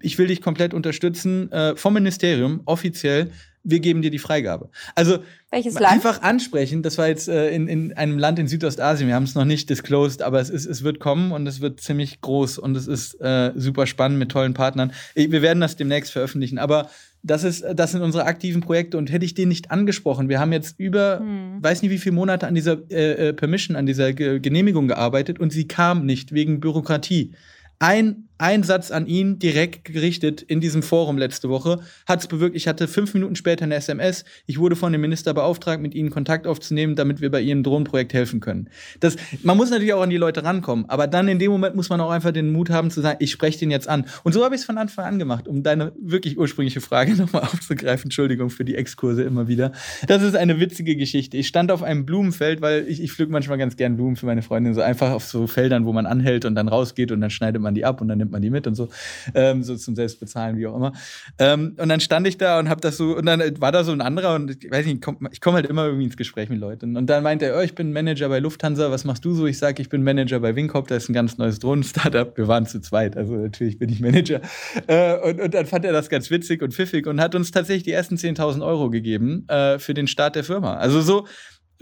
ich 0.02 0.18
will 0.18 0.26
dich 0.26 0.40
komplett 0.42 0.74
unterstützen, 0.74 1.50
äh, 1.52 1.76
vom 1.76 1.94
Ministerium 1.94 2.62
offiziell, 2.64 3.30
wir 3.64 3.80
geben 3.80 4.02
dir 4.02 4.10
die 4.10 4.18
Freigabe. 4.18 4.70
Also 4.94 5.18
Welches 5.50 5.74
Land? 5.74 5.92
einfach 5.92 6.22
ansprechen, 6.22 6.82
das 6.82 6.98
war 6.98 7.08
jetzt 7.08 7.28
äh, 7.28 7.50
in, 7.50 7.68
in 7.68 7.92
einem 7.92 8.18
Land 8.18 8.38
in 8.38 8.48
Südostasien, 8.48 9.08
wir 9.08 9.14
haben 9.14 9.22
es 9.22 9.34
noch 9.34 9.44
nicht 9.44 9.70
disclosed, 9.70 10.22
aber 10.22 10.40
es, 10.40 10.50
ist, 10.50 10.66
es 10.66 10.82
wird 10.82 10.98
kommen 10.98 11.32
und 11.32 11.46
es 11.46 11.60
wird 11.60 11.80
ziemlich 11.80 12.20
groß 12.20 12.58
und 12.58 12.76
es 12.76 12.88
ist 12.88 13.20
äh, 13.20 13.52
super 13.54 13.86
spannend 13.86 14.18
mit 14.18 14.30
tollen 14.30 14.54
Partnern. 14.54 14.92
Wir 15.14 15.42
werden 15.42 15.60
das 15.60 15.76
demnächst 15.76 16.12
veröffentlichen, 16.12 16.58
aber 16.58 16.90
das, 17.22 17.44
ist, 17.44 17.64
das 17.74 17.92
sind 17.92 18.02
unsere 18.02 18.24
aktiven 18.24 18.62
Projekte 18.62 18.98
und 18.98 19.12
hätte 19.12 19.24
ich 19.24 19.34
den 19.34 19.48
nicht 19.48 19.70
angesprochen, 19.70 20.28
wir 20.28 20.40
haben 20.40 20.52
jetzt 20.52 20.78
über, 20.80 21.20
hm. 21.20 21.62
weiß 21.62 21.82
nicht 21.82 21.92
wie 21.92 21.98
viele 21.98 22.16
Monate 22.16 22.48
an 22.48 22.54
dieser 22.54 22.78
äh, 22.90 23.28
äh 23.28 23.32
Permission, 23.32 23.76
an 23.76 23.86
dieser 23.86 24.12
Ge 24.12 24.40
Genehmigung 24.40 24.88
gearbeitet 24.88 25.38
und 25.38 25.52
sie 25.52 25.68
kam 25.68 26.04
nicht 26.04 26.32
wegen 26.32 26.58
Bürokratie. 26.58 27.32
Ein 27.78 28.28
ein 28.38 28.62
Satz 28.62 28.90
an 28.90 29.06
ihn 29.06 29.38
direkt 29.38 29.84
gerichtet 29.84 30.42
in 30.42 30.60
diesem 30.60 30.82
Forum 30.82 31.18
letzte 31.18 31.48
Woche 31.48 31.80
hat 32.06 32.20
es 32.20 32.26
bewirkt. 32.26 32.56
Ich 32.56 32.66
hatte 32.66 32.88
fünf 32.88 33.14
Minuten 33.14 33.36
später 33.36 33.64
eine 33.64 33.76
SMS. 33.76 34.24
Ich 34.46 34.58
wurde 34.58 34.76
von 34.76 34.92
dem 34.92 35.00
Minister 35.00 35.32
beauftragt, 35.32 35.80
mit 35.80 35.94
ihnen 35.94 36.10
Kontakt 36.10 36.46
aufzunehmen, 36.46 36.96
damit 36.96 37.20
wir 37.20 37.30
bei 37.30 37.40
ihrem 37.40 37.62
Drohnenprojekt 37.62 38.12
helfen 38.14 38.40
können. 38.40 38.68
Das, 39.00 39.16
man 39.42 39.56
muss 39.56 39.70
natürlich 39.70 39.94
auch 39.94 40.02
an 40.02 40.10
die 40.10 40.16
Leute 40.16 40.44
rankommen, 40.44 40.86
aber 40.88 41.06
dann 41.06 41.28
in 41.28 41.38
dem 41.38 41.52
Moment 41.52 41.76
muss 41.76 41.88
man 41.88 42.00
auch 42.00 42.10
einfach 42.10 42.32
den 42.32 42.52
Mut 42.52 42.70
haben 42.70 42.90
zu 42.90 43.00
sagen, 43.00 43.18
ich 43.20 43.30
spreche 43.30 43.60
den 43.60 43.70
jetzt 43.70 43.88
an. 43.88 44.06
Und 44.24 44.32
so 44.32 44.44
habe 44.44 44.54
ich 44.54 44.62
es 44.62 44.64
von 44.64 44.78
Anfang 44.78 45.04
an 45.04 45.18
gemacht, 45.18 45.46
um 45.46 45.62
deine 45.62 45.92
wirklich 46.00 46.36
ursprüngliche 46.36 46.80
Frage 46.80 47.12
nochmal 47.16 47.42
aufzugreifen. 47.42 48.06
Entschuldigung 48.06 48.50
für 48.50 48.64
die 48.64 48.74
Exkurse 48.74 49.22
immer 49.22 49.46
wieder. 49.46 49.72
Das 50.06 50.22
ist 50.22 50.34
eine 50.34 50.58
witzige 50.58 50.96
Geschichte. 50.96 51.36
Ich 51.36 51.46
stand 51.46 51.70
auf 51.70 51.82
einem 51.82 52.06
Blumenfeld, 52.06 52.60
weil 52.60 52.86
ich, 52.88 53.00
ich 53.00 53.12
pflück 53.12 53.30
manchmal 53.30 53.58
ganz 53.58 53.76
gern 53.76 53.96
Blumen 53.96 54.16
für 54.16 54.26
meine 54.26 54.42
Freundin, 54.42 54.74
so 54.74 54.80
einfach 54.80 55.12
auf 55.12 55.24
so 55.24 55.46
Feldern, 55.46 55.86
wo 55.86 55.92
man 55.92 56.06
anhält 56.06 56.44
und 56.44 56.56
dann 56.56 56.68
rausgeht 56.68 57.12
und 57.12 57.20
dann 57.20 57.30
schneidet 57.30 57.62
man 57.62 57.74
die 57.74 57.84
ab 57.84 58.00
und 58.00 58.08
dann 58.08 58.18
nimmt 58.18 58.31
man 58.32 58.42
die 58.42 58.50
mit 58.50 58.66
und 58.66 58.74
so, 58.74 58.88
ähm, 59.34 59.62
so 59.62 59.76
zum 59.76 59.94
Selbstbezahlen, 59.94 60.56
wie 60.56 60.66
auch 60.66 60.76
immer. 60.76 60.92
Ähm, 61.38 61.76
und 61.78 61.88
dann 61.88 62.00
stand 62.00 62.26
ich 62.26 62.38
da 62.38 62.58
und 62.58 62.68
habe 62.68 62.80
das 62.80 62.96
so, 62.96 63.16
und 63.16 63.26
dann 63.26 63.60
war 63.60 63.72
da 63.72 63.84
so 63.84 63.92
ein 63.92 64.00
anderer 64.00 64.34
und 64.34 64.64
ich 64.64 64.70
weiß 64.70 64.86
nicht, 64.86 65.06
ich 65.30 65.40
komme 65.40 65.54
halt 65.54 65.66
immer 65.66 65.86
irgendwie 65.86 66.04
ins 66.04 66.16
Gespräch 66.16 66.48
mit 66.48 66.58
Leuten. 66.58 66.96
Und 66.96 67.06
dann 67.06 67.22
meinte 67.22 67.46
er, 67.46 67.58
oh, 67.58 67.60
ich 67.60 67.74
bin 67.74 67.92
Manager 67.92 68.28
bei 68.28 68.38
Lufthansa, 68.38 68.90
was 68.90 69.04
machst 69.04 69.24
du 69.24 69.34
so? 69.34 69.46
Ich 69.46 69.58
sage, 69.58 69.80
ich 69.82 69.88
bin 69.88 70.02
Manager 70.02 70.40
bei 70.40 70.56
Winkop, 70.56 70.88
da 70.88 70.96
ist 70.96 71.08
ein 71.08 71.12
ganz 71.12 71.38
neues 71.38 71.58
Drohnen-Startup. 71.58 72.36
Wir 72.36 72.48
waren 72.48 72.66
zu 72.66 72.80
zweit, 72.80 73.16
also 73.16 73.34
natürlich 73.34 73.78
bin 73.78 73.90
ich 73.90 74.00
Manager. 74.00 74.40
Äh, 74.86 75.18
und, 75.18 75.40
und 75.40 75.54
dann 75.54 75.66
fand 75.66 75.84
er 75.84 75.92
das 75.92 76.08
ganz 76.08 76.30
witzig 76.30 76.62
und 76.62 76.74
pfiffig 76.74 77.06
und 77.06 77.20
hat 77.20 77.34
uns 77.34 77.50
tatsächlich 77.50 77.84
die 77.84 77.92
ersten 77.92 78.16
10.000 78.16 78.64
Euro 78.64 78.90
gegeben 78.90 79.46
äh, 79.48 79.78
für 79.78 79.94
den 79.94 80.06
Start 80.06 80.36
der 80.36 80.44
Firma. 80.44 80.74
Also 80.74 81.00
so, 81.00 81.26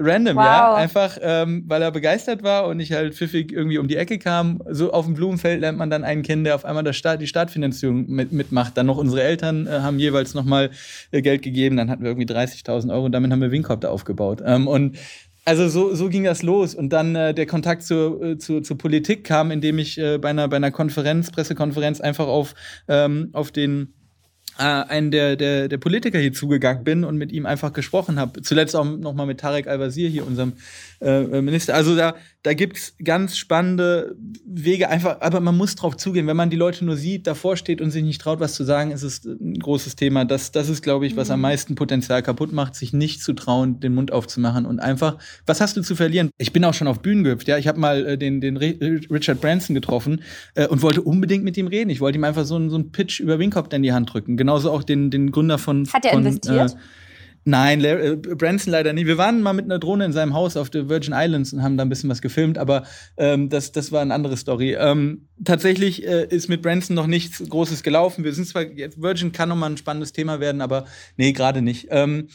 random, 0.01 0.37
wow. 0.37 0.45
ja. 0.45 0.75
Einfach, 0.75 1.19
ähm, 1.21 1.65
weil 1.67 1.83
er 1.83 1.91
begeistert 1.91 2.43
war 2.43 2.67
und 2.67 2.81
ich 2.81 2.93
halt 2.93 3.15
pfiffig 3.15 3.53
irgendwie 3.53 3.79
um 3.79 3.89
die 3.89 3.97
Ecke 3.97 4.19
kam. 4.19 4.63
So 4.69 4.93
auf 4.93 5.05
dem 5.05 5.15
Blumenfeld 5.15 5.61
lernt 5.61 5.79
man 5.79 5.91
dann 5.91 6.05
einen 6.05 6.23
kennen, 6.23 6.45
der 6.45 6.55
auf 6.55 6.65
einmal 6.65 6.85
das 6.85 6.97
Start, 6.97 7.21
die 7.21 7.27
Startfinanzierung 7.27 8.07
mit, 8.09 8.33
mitmacht. 8.33 8.77
Dann 8.77 8.87
noch 8.87 8.97
unsere 8.97 9.23
Eltern 9.23 9.67
äh, 9.67 9.81
haben 9.81 9.99
jeweils 9.99 10.35
nochmal 10.35 10.71
äh, 11.11 11.23
Geld 11.23 11.43
gegeben. 11.43 11.77
Dann 11.77 11.91
hatten 11.91 12.03
wir 12.03 12.11
irgendwie 12.11 12.33
30.000 12.33 12.93
Euro 12.93 13.05
und 13.05 13.13
damit 13.13 13.31
haben 13.31 13.41
wir 13.41 13.51
Winkopter 13.51 13.91
aufgebaut. 13.91 14.43
Ähm, 14.45 14.67
und 14.67 14.97
also 15.45 15.69
so, 15.69 15.95
so 15.95 16.09
ging 16.09 16.25
das 16.25 16.43
los. 16.43 16.75
Und 16.75 16.91
dann 16.91 17.17
äh, 17.17 17.35
der 17.35 17.47
Kontakt 17.47 17.83
zur, 17.83 18.23
äh, 18.23 18.39
zu, 18.39 18.61
zur 18.61 18.79
Politik 18.79 19.25
kam, 19.25 19.51
indem 19.51 19.79
ich 19.79 19.99
äh, 19.99 20.19
bei, 20.19 20.31
einer, 20.31 20.49
bei 20.49 20.57
einer 20.57 20.71
Konferenz, 20.71 21.31
Pressekonferenz 21.31 22.01
einfach 22.01 22.27
auf, 22.27 22.55
ähm, 22.89 23.31
auf 23.33 23.51
den 23.51 23.93
äh, 24.61 24.63
einen 24.63 25.11
der, 25.11 25.37
der, 25.37 25.69
der 25.69 25.79
Politiker 25.79 26.19
hier 26.19 26.35
zugegangen 26.35 26.85
bin 26.85 27.05
und 27.05 27.17
mit 27.17 27.33
ihm 27.33 27.47
einfach 27.47 27.73
gesprochen 27.73 28.19
habe. 28.21 28.43
Zuletzt 28.43 28.77
auch 28.77 28.85
nochmal 28.85 29.27
mit 29.27 29.41
Tarek 29.41 29.67
Al-Wazir 29.67 30.09
hier, 30.09 30.27
unserem 30.27 30.53
äh, 31.01 31.41
Minister. 31.41 31.75
Also 31.75 31.97
da, 31.97 32.15
da 32.43 32.55
gibt 32.55 32.77
es 32.77 32.95
ganz 33.03 33.37
spannende 33.37 34.17
Wege, 34.45 34.89
einfach, 34.89 35.21
aber 35.21 35.41
man 35.41 35.57
muss 35.57 35.75
drauf 35.75 35.97
zugehen. 35.97 36.27
Wenn 36.27 36.37
man 36.37 36.51
die 36.51 36.57
Leute 36.57 36.85
nur 36.85 36.97
sieht, 36.97 37.27
davor 37.27 37.57
steht 37.57 37.81
und 37.81 37.91
sich 37.91 38.03
nicht 38.03 38.21
traut, 38.21 38.41
was 38.41 38.55
zu 38.55 38.65
sagen, 38.65 38.91
ist 38.91 39.03
es 39.03 39.25
ein 39.25 39.59
großes 39.59 39.97
Thema. 39.97 40.25
Das, 40.25 40.53
das 40.53 40.69
ist, 40.69 40.83
glaube 40.83 41.07
ich, 41.07 41.17
was 41.17 41.31
am 41.31 41.41
mhm. 41.41 41.43
meisten 41.43 41.75
Potenzial 41.75 42.23
kaputt 42.23 42.53
macht, 42.53 42.75
sich 42.75 42.93
nicht 42.93 43.23
zu 43.23 43.33
trauen, 43.33 43.81
den 43.81 43.95
Mund 43.95 44.13
aufzumachen 44.13 44.67
und 44.67 44.81
einfach, 44.81 45.19
was 45.47 45.61
hast 45.61 45.77
du 45.77 45.83
zu 45.83 45.97
verlieren? 45.97 46.31
Ich 46.39 46.53
bin 46.53 46.65
auch 46.65 46.75
schon 46.75 46.89
auf 46.89 47.01
Bühnen 47.01 47.25
gehüpft, 47.25 47.49
ja. 47.49 47.59
Ich 47.59 47.69
habe 47.69 47.81
mal 47.81 48.07
äh, 48.07 48.19
den, 48.19 48.41
den 48.41 48.57
Richard 48.57 49.41
Branson 49.41 49.75
getroffen 49.75 50.23
äh, 50.55 50.67
und 50.67 50.83
wollte 50.83 51.03
unbedingt 51.03 51.45
mit 51.45 51.57
ihm 51.57 51.67
reden. 51.67 51.91
Ich 51.91 52.01
wollte 52.01 52.19
ihm 52.19 52.25
einfach 52.25 52.45
so, 52.45 52.57
einen, 52.57 52.71
so 52.71 52.77
einen 52.77 52.93
Pitch 52.93 53.21
über 53.21 53.39
Winkopf 53.39 53.73
in 53.73 53.83
die 53.83 53.93
Hand 53.93 54.13
drücken. 54.13 54.37
Genauso 54.37 54.71
auch 54.71 54.83
den, 54.83 55.11
den 55.11 55.31
Gründer 55.31 55.59
von. 55.59 55.87
Hat 55.93 56.05
er 56.05 56.13
von, 56.13 56.27
investiert? 56.27 56.73
Äh, 56.73 56.77
Nein, 57.45 57.81
Larry, 57.81 58.13
äh, 58.13 58.17
Branson 58.17 58.71
leider 58.73 58.93
nie. 58.93 59.07
Wir 59.07 59.17
waren 59.17 59.43
mal 59.43 59.53
mit 59.53 59.65
einer 59.65 59.79
Drohne 59.79 60.05
in 60.05 60.13
seinem 60.13 60.35
Haus 60.35 60.57
auf 60.57 60.69
der 60.69 60.89
Virgin 60.89 61.15
Islands 61.17 61.53
und 61.53 61.63
haben 61.63 61.77
da 61.77 61.85
ein 61.85 61.89
bisschen 61.89 62.11
was 62.11 62.21
gefilmt, 62.21 62.59
aber 62.59 62.85
ähm, 63.17 63.49
das, 63.49 63.73
das 63.73 63.93
war 63.93 64.03
eine 64.03 64.13
andere 64.13 64.37
Story. 64.37 64.77
Ähm, 64.79 65.29
tatsächlich 65.45 66.07
äh, 66.07 66.27
ist 66.27 66.49
mit 66.49 66.61
Branson 66.61 66.95
noch 66.95 67.07
nichts 67.07 67.43
Großes 67.49 67.83
gelaufen. 67.83 68.25
Wir 68.25 68.35
sind 68.35 68.47
zwar, 68.47 68.65
Virgin 68.65 69.33
kann 69.33 69.49
nochmal 69.49 69.71
ein 69.71 69.79
spannendes 69.79 70.13
Thema 70.13 70.41
werden, 70.41 70.61
aber 70.61 70.85
nee, 71.17 71.33
gerade 71.33 71.63
nicht. 71.63 71.89
Ähm, 71.91 72.29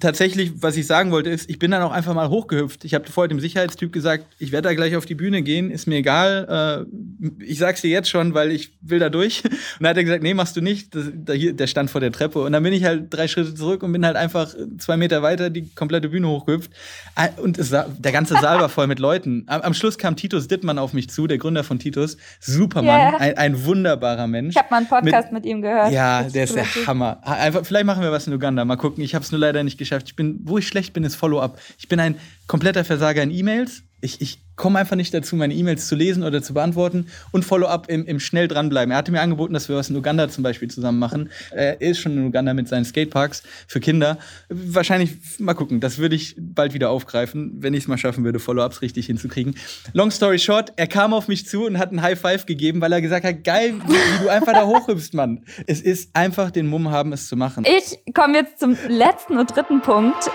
tatsächlich, 0.00 0.52
was 0.62 0.76
ich 0.76 0.86
sagen 0.86 1.10
wollte, 1.10 1.30
ist, 1.30 1.48
ich 1.48 1.58
bin 1.58 1.70
dann 1.70 1.82
auch 1.82 1.92
einfach 1.92 2.14
mal 2.14 2.28
hochgehüpft. 2.28 2.84
Ich 2.84 2.94
habe 2.94 3.10
vorher 3.10 3.28
dem 3.28 3.40
Sicherheitstyp 3.40 3.92
gesagt, 3.92 4.26
ich 4.38 4.52
werde 4.52 4.68
da 4.68 4.74
gleich 4.74 4.96
auf 4.96 5.06
die 5.06 5.14
Bühne 5.14 5.42
gehen, 5.42 5.70
ist 5.70 5.86
mir 5.86 5.96
egal. 5.96 6.86
Äh, 6.88 7.44
ich 7.44 7.58
sag's 7.58 7.80
dir 7.82 7.90
jetzt 7.90 8.08
schon, 8.08 8.34
weil 8.34 8.50
ich 8.50 8.72
will 8.80 8.98
da 8.98 9.08
durch. 9.08 9.44
Und 9.44 9.52
dann 9.80 9.90
hat 9.90 9.96
er 9.96 10.04
gesagt, 10.04 10.22
nee, 10.22 10.34
machst 10.34 10.56
du 10.56 10.60
nicht. 10.60 10.94
Das, 10.94 11.10
da 11.14 11.32
hier, 11.32 11.52
der 11.52 11.66
stand 11.66 11.90
vor 11.90 12.00
der 12.00 12.12
Treppe. 12.12 12.40
Und 12.40 12.52
dann 12.52 12.62
bin 12.62 12.72
ich 12.72 12.84
halt 12.84 13.06
drei 13.10 13.28
Schritte 13.28 13.54
zurück 13.54 13.82
und 13.82 13.92
bin 13.92 14.04
halt 14.04 14.16
einfach 14.16 14.54
zwei 14.78 14.96
Meter 14.96 15.22
weiter 15.22 15.50
die 15.50 15.68
komplette 15.74 16.08
Bühne 16.08 16.28
hochgehüpft. 16.28 16.70
Ah, 17.14 17.28
und 17.36 17.58
es, 17.58 17.70
der 17.70 18.12
ganze 18.12 18.34
Saal 18.34 18.60
war 18.60 18.68
voll 18.68 18.86
mit 18.86 18.98
Leuten. 18.98 19.44
Am, 19.46 19.60
am, 19.62 19.74
Schluss 19.74 19.98
kam 19.98 20.16
Titus 20.16 20.48
Dittmann 20.48 20.78
auf 20.78 20.92
mich 20.92 21.10
zu, 21.10 21.26
der 21.26 21.38
Gründer 21.38 21.64
von 21.64 21.78
Titus. 21.78 22.16
Supermann, 22.40 23.12
yeah. 23.12 23.16
ein, 23.18 23.36
ein, 23.36 23.64
wunderbarer 23.64 24.26
Mensch. 24.26 24.54
Ich 24.54 24.58
habe 24.58 24.68
mal 24.70 24.78
einen 24.78 24.86
Podcast 24.88 25.32
mit, 25.32 25.44
mit, 25.44 25.46
ihm 25.46 25.62
gehört. 25.62 25.92
Ja, 25.92 26.22
der 26.22 26.44
ist 26.44 26.54
der 26.54 26.64
Hammer. 26.86 27.20
Einfach, 27.22 27.64
vielleicht 27.64 27.86
machen 27.86 28.02
wir 28.02 28.12
was 28.12 28.26
in 28.26 28.32
Uganda. 28.32 28.64
Mal 28.64 28.76
gucken. 28.76 29.02
Ich 29.02 29.14
habe 29.14 29.24
es 29.24 29.32
nur 29.32 29.40
leider 29.40 29.62
nicht 29.62 29.78
geschafft. 29.78 29.87
Ich 29.90 30.16
bin, 30.16 30.40
wo 30.44 30.58
ich 30.58 30.68
schlecht 30.68 30.92
bin, 30.92 31.04
ist 31.04 31.16
Follow-up. 31.16 31.60
Ich 31.78 31.88
bin 31.88 32.00
ein 32.00 32.16
kompletter 32.46 32.84
Versager 32.84 33.22
in 33.22 33.30
E-Mails. 33.30 33.82
Ich, 34.00 34.20
ich 34.20 34.38
komme 34.58 34.78
einfach 34.78 34.96
nicht 34.96 35.14
dazu, 35.14 35.36
meine 35.36 35.54
E-Mails 35.54 35.88
zu 35.88 35.94
lesen 35.94 36.22
oder 36.22 36.42
zu 36.42 36.52
beantworten 36.52 37.06
und 37.32 37.44
Follow-up 37.44 37.88
im, 37.88 38.04
im 38.04 38.20
schnell 38.20 38.48
dranbleiben. 38.48 38.90
Er 38.90 38.98
hatte 38.98 39.12
mir 39.12 39.22
angeboten, 39.22 39.54
dass 39.54 39.70
wir 39.70 39.76
was 39.76 39.88
in 39.88 39.96
Uganda 39.96 40.28
zum 40.28 40.42
Beispiel 40.42 40.68
zusammen 40.68 40.98
machen. 40.98 41.30
Er 41.50 41.80
ist 41.80 42.00
schon 42.00 42.12
in 42.12 42.26
Uganda 42.26 42.52
mit 42.52 42.68
seinen 42.68 42.84
Skateparks 42.84 43.42
für 43.66 43.80
Kinder. 43.80 44.18
Wahrscheinlich, 44.50 45.16
mal 45.38 45.54
gucken, 45.54 45.80
das 45.80 45.98
würde 45.98 46.16
ich 46.16 46.34
bald 46.38 46.74
wieder 46.74 46.90
aufgreifen, 46.90 47.52
wenn 47.60 47.72
ich 47.72 47.84
es 47.84 47.88
mal 47.88 47.96
schaffen 47.96 48.24
würde, 48.24 48.40
Follow-ups 48.40 48.82
richtig 48.82 49.06
hinzukriegen. 49.06 49.54
Long 49.94 50.10
story 50.10 50.38
short, 50.38 50.72
er 50.76 50.88
kam 50.88 51.14
auf 51.14 51.28
mich 51.28 51.46
zu 51.46 51.64
und 51.64 51.78
hat 51.78 51.90
einen 51.90 52.02
High 52.02 52.20
Five 52.20 52.44
gegeben, 52.44 52.80
weil 52.80 52.92
er 52.92 53.00
gesagt 53.00 53.24
hat, 53.24 53.44
geil, 53.44 53.74
wie, 53.86 54.24
du 54.24 54.28
einfach 54.28 54.52
da 54.52 54.66
hochhüpfst, 54.66 55.14
Mann. 55.14 55.44
Es 55.66 55.80
ist 55.80 56.10
einfach 56.14 56.50
den 56.50 56.66
Mumm 56.66 56.90
haben, 56.90 57.12
es 57.12 57.28
zu 57.28 57.36
machen. 57.36 57.64
Ich 57.64 58.12
komme 58.12 58.38
jetzt 58.38 58.58
zum 58.58 58.76
letzten 58.88 59.38
und 59.38 59.54
dritten 59.54 59.80
Punkt. 59.80 60.28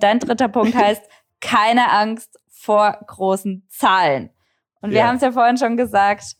Dein 0.00 0.18
dritter 0.18 0.48
Punkt 0.48 0.74
heißt, 0.76 1.02
keine 1.40 1.90
Angst 1.92 2.38
vor 2.48 2.98
großen 3.06 3.66
Zahlen. 3.68 4.30
Und 4.82 4.90
wir 4.90 4.98
ja. 4.98 5.06
haben 5.06 5.16
es 5.16 5.22
ja 5.22 5.32
vorhin 5.32 5.56
schon 5.56 5.76
gesagt, 5.76 6.36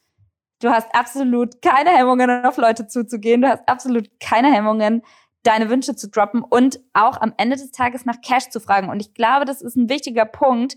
du 0.60 0.70
hast 0.70 0.94
absolut 0.94 1.62
keine 1.62 1.90
Hemmungen, 1.90 2.44
auf 2.44 2.56
Leute 2.56 2.86
zuzugehen. 2.86 3.42
Du 3.42 3.48
hast 3.48 3.66
absolut 3.68 4.08
keine 4.20 4.52
Hemmungen, 4.52 5.02
deine 5.42 5.70
Wünsche 5.70 5.96
zu 5.96 6.08
droppen 6.08 6.42
und 6.42 6.80
auch 6.92 7.20
am 7.20 7.32
Ende 7.36 7.56
des 7.56 7.70
Tages 7.70 8.04
nach 8.04 8.20
Cash 8.20 8.50
zu 8.50 8.60
fragen. 8.60 8.88
Und 8.88 9.00
ich 9.00 9.14
glaube, 9.14 9.44
das 9.44 9.62
ist 9.62 9.76
ein 9.76 9.88
wichtiger 9.88 10.26
Punkt 10.26 10.76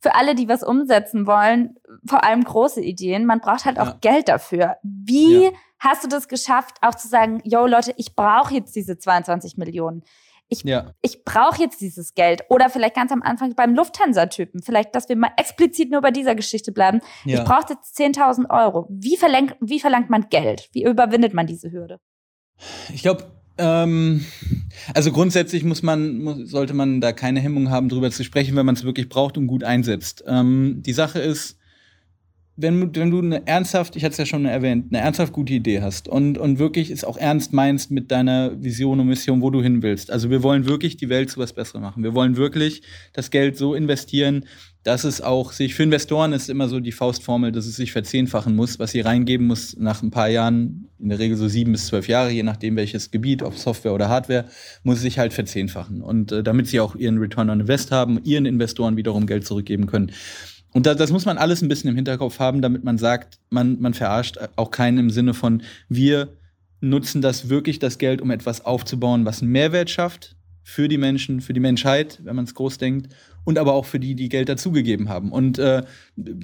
für 0.00 0.14
alle, 0.14 0.34
die 0.34 0.48
was 0.48 0.62
umsetzen 0.62 1.26
wollen, 1.26 1.76
vor 2.06 2.22
allem 2.22 2.44
große 2.44 2.80
Ideen. 2.80 3.26
Man 3.26 3.40
braucht 3.40 3.64
halt 3.64 3.80
auch 3.80 3.86
ja. 3.86 3.98
Geld 4.00 4.28
dafür. 4.28 4.76
Wie 4.82 5.46
ja. 5.46 5.50
hast 5.80 6.04
du 6.04 6.08
das 6.08 6.28
geschafft, 6.28 6.76
auch 6.82 6.94
zu 6.94 7.08
sagen, 7.08 7.40
yo 7.44 7.66
Leute, 7.66 7.92
ich 7.96 8.14
brauche 8.14 8.54
jetzt 8.54 8.76
diese 8.76 8.98
22 8.98 9.56
Millionen? 9.56 10.04
Ich, 10.48 10.62
ja. 10.64 10.94
ich 11.02 11.24
brauche 11.24 11.60
jetzt 11.60 11.80
dieses 11.80 12.14
Geld. 12.14 12.42
Oder 12.48 12.70
vielleicht 12.70 12.94
ganz 12.94 13.12
am 13.12 13.22
Anfang 13.22 13.54
beim 13.54 13.74
Lufthansa-Typen. 13.74 14.62
Vielleicht, 14.62 14.94
dass 14.94 15.08
wir 15.08 15.16
mal 15.16 15.30
explizit 15.36 15.90
nur 15.90 16.00
bei 16.00 16.10
dieser 16.10 16.34
Geschichte 16.34 16.72
bleiben. 16.72 17.00
Ja. 17.24 17.38
Ich 17.38 17.44
brauche 17.44 17.66
jetzt 17.70 17.98
10.000 17.98 18.50
Euro. 18.50 18.86
Wie 18.88 19.16
verlangt, 19.16 19.56
wie 19.60 19.80
verlangt 19.80 20.10
man 20.10 20.28
Geld? 20.30 20.68
Wie 20.72 20.84
überwindet 20.84 21.34
man 21.34 21.46
diese 21.46 21.70
Hürde? 21.70 22.00
Ich 22.92 23.02
glaube, 23.02 23.30
ähm, 23.58 24.24
also 24.94 25.12
grundsätzlich 25.12 25.64
muss 25.64 25.82
man, 25.82 26.18
muss, 26.18 26.50
sollte 26.50 26.74
man 26.74 27.00
da 27.00 27.12
keine 27.12 27.40
Hemmung 27.40 27.70
haben, 27.70 27.88
darüber 27.88 28.10
zu 28.10 28.24
sprechen, 28.24 28.56
wenn 28.56 28.66
man 28.66 28.74
es 28.74 28.84
wirklich 28.84 29.08
braucht 29.08 29.36
und 29.36 29.48
gut 29.48 29.64
einsetzt. 29.64 30.24
Ähm, 30.26 30.82
die 30.84 30.92
Sache 30.92 31.18
ist, 31.18 31.57
wenn, 32.60 32.94
wenn 32.96 33.10
du 33.12 33.20
eine 33.20 33.46
ernsthaft, 33.46 33.94
ich 33.94 34.02
hatte 34.02 34.12
es 34.12 34.18
ja 34.18 34.26
schon 34.26 34.44
erwähnt, 34.44 34.86
eine 34.90 35.00
ernsthaft 35.00 35.32
gute 35.32 35.52
Idee 35.52 35.80
hast 35.80 36.08
und, 36.08 36.38
und 36.38 36.58
wirklich 36.58 36.90
es 36.90 37.04
auch 37.04 37.16
ernst 37.16 37.52
meinst 37.52 37.92
mit 37.92 38.10
deiner 38.10 38.60
Vision 38.60 38.98
und 38.98 39.06
Mission, 39.06 39.40
wo 39.42 39.50
du 39.50 39.62
hin 39.62 39.82
willst. 39.82 40.10
Also 40.10 40.28
wir 40.28 40.42
wollen 40.42 40.66
wirklich 40.66 40.96
die 40.96 41.08
Welt 41.08 41.30
zu 41.30 41.38
was 41.38 41.52
Besserem 41.52 41.82
machen. 41.82 42.02
Wir 42.02 42.14
wollen 42.14 42.36
wirklich 42.36 42.82
das 43.12 43.30
Geld 43.30 43.56
so 43.56 43.76
investieren, 43.76 44.44
dass 44.82 45.04
es 45.04 45.20
auch 45.20 45.52
sich, 45.52 45.74
für 45.74 45.84
Investoren 45.84 46.32
ist 46.32 46.50
immer 46.50 46.68
so 46.68 46.80
die 46.80 46.90
Faustformel, 46.90 47.52
dass 47.52 47.66
es 47.66 47.76
sich 47.76 47.92
verzehnfachen 47.92 48.56
muss, 48.56 48.80
was 48.80 48.90
sie 48.90 49.02
reingeben 49.02 49.46
muss 49.46 49.76
nach 49.76 50.02
ein 50.02 50.10
paar 50.10 50.28
Jahren, 50.28 50.88
in 50.98 51.10
der 51.10 51.20
Regel 51.20 51.36
so 51.36 51.46
sieben 51.46 51.72
bis 51.72 51.86
zwölf 51.86 52.08
Jahre, 52.08 52.30
je 52.30 52.42
nachdem 52.42 52.74
welches 52.74 53.12
Gebiet, 53.12 53.44
ob 53.44 53.54
Software 53.54 53.94
oder 53.94 54.08
Hardware, 54.08 54.46
muss 54.82 54.96
es 54.96 55.02
sich 55.02 55.18
halt 55.18 55.32
verzehnfachen. 55.32 56.02
Und 56.02 56.32
äh, 56.32 56.42
damit 56.42 56.66
sie 56.66 56.80
auch 56.80 56.96
ihren 56.96 57.18
Return 57.18 57.50
on 57.50 57.60
Invest 57.60 57.92
haben, 57.92 58.18
ihren 58.24 58.46
Investoren 58.46 58.96
wiederum 58.96 59.26
Geld 59.26 59.46
zurückgeben 59.46 59.86
können. 59.86 60.10
Und 60.72 60.86
da, 60.86 60.94
das 60.94 61.10
muss 61.10 61.24
man 61.24 61.38
alles 61.38 61.62
ein 61.62 61.68
bisschen 61.68 61.90
im 61.90 61.96
Hinterkopf 61.96 62.38
haben, 62.38 62.62
damit 62.62 62.84
man 62.84 62.98
sagt, 62.98 63.38
man, 63.50 63.80
man 63.80 63.94
verarscht 63.94 64.38
auch 64.56 64.70
keinen 64.70 64.98
im 64.98 65.10
Sinne 65.10 65.34
von, 65.34 65.62
wir 65.88 66.28
nutzen 66.80 67.22
das 67.22 67.48
wirklich, 67.48 67.78
das 67.78 67.98
Geld, 67.98 68.20
um 68.20 68.30
etwas 68.30 68.64
aufzubauen, 68.64 69.24
was 69.24 69.42
einen 69.42 69.50
Mehrwert 69.52 69.90
schafft 69.90 70.36
für 70.62 70.88
die 70.88 70.98
Menschen, 70.98 71.40
für 71.40 71.54
die 71.54 71.60
Menschheit, 71.60 72.20
wenn 72.22 72.36
man 72.36 72.44
es 72.44 72.54
groß 72.54 72.78
denkt, 72.78 73.08
und 73.44 73.58
aber 73.58 73.72
auch 73.72 73.86
für 73.86 73.98
die, 73.98 74.14
die 74.14 74.28
Geld 74.28 74.50
dazugegeben 74.50 75.08
haben. 75.08 75.32
Und 75.32 75.58
äh, 75.58 75.82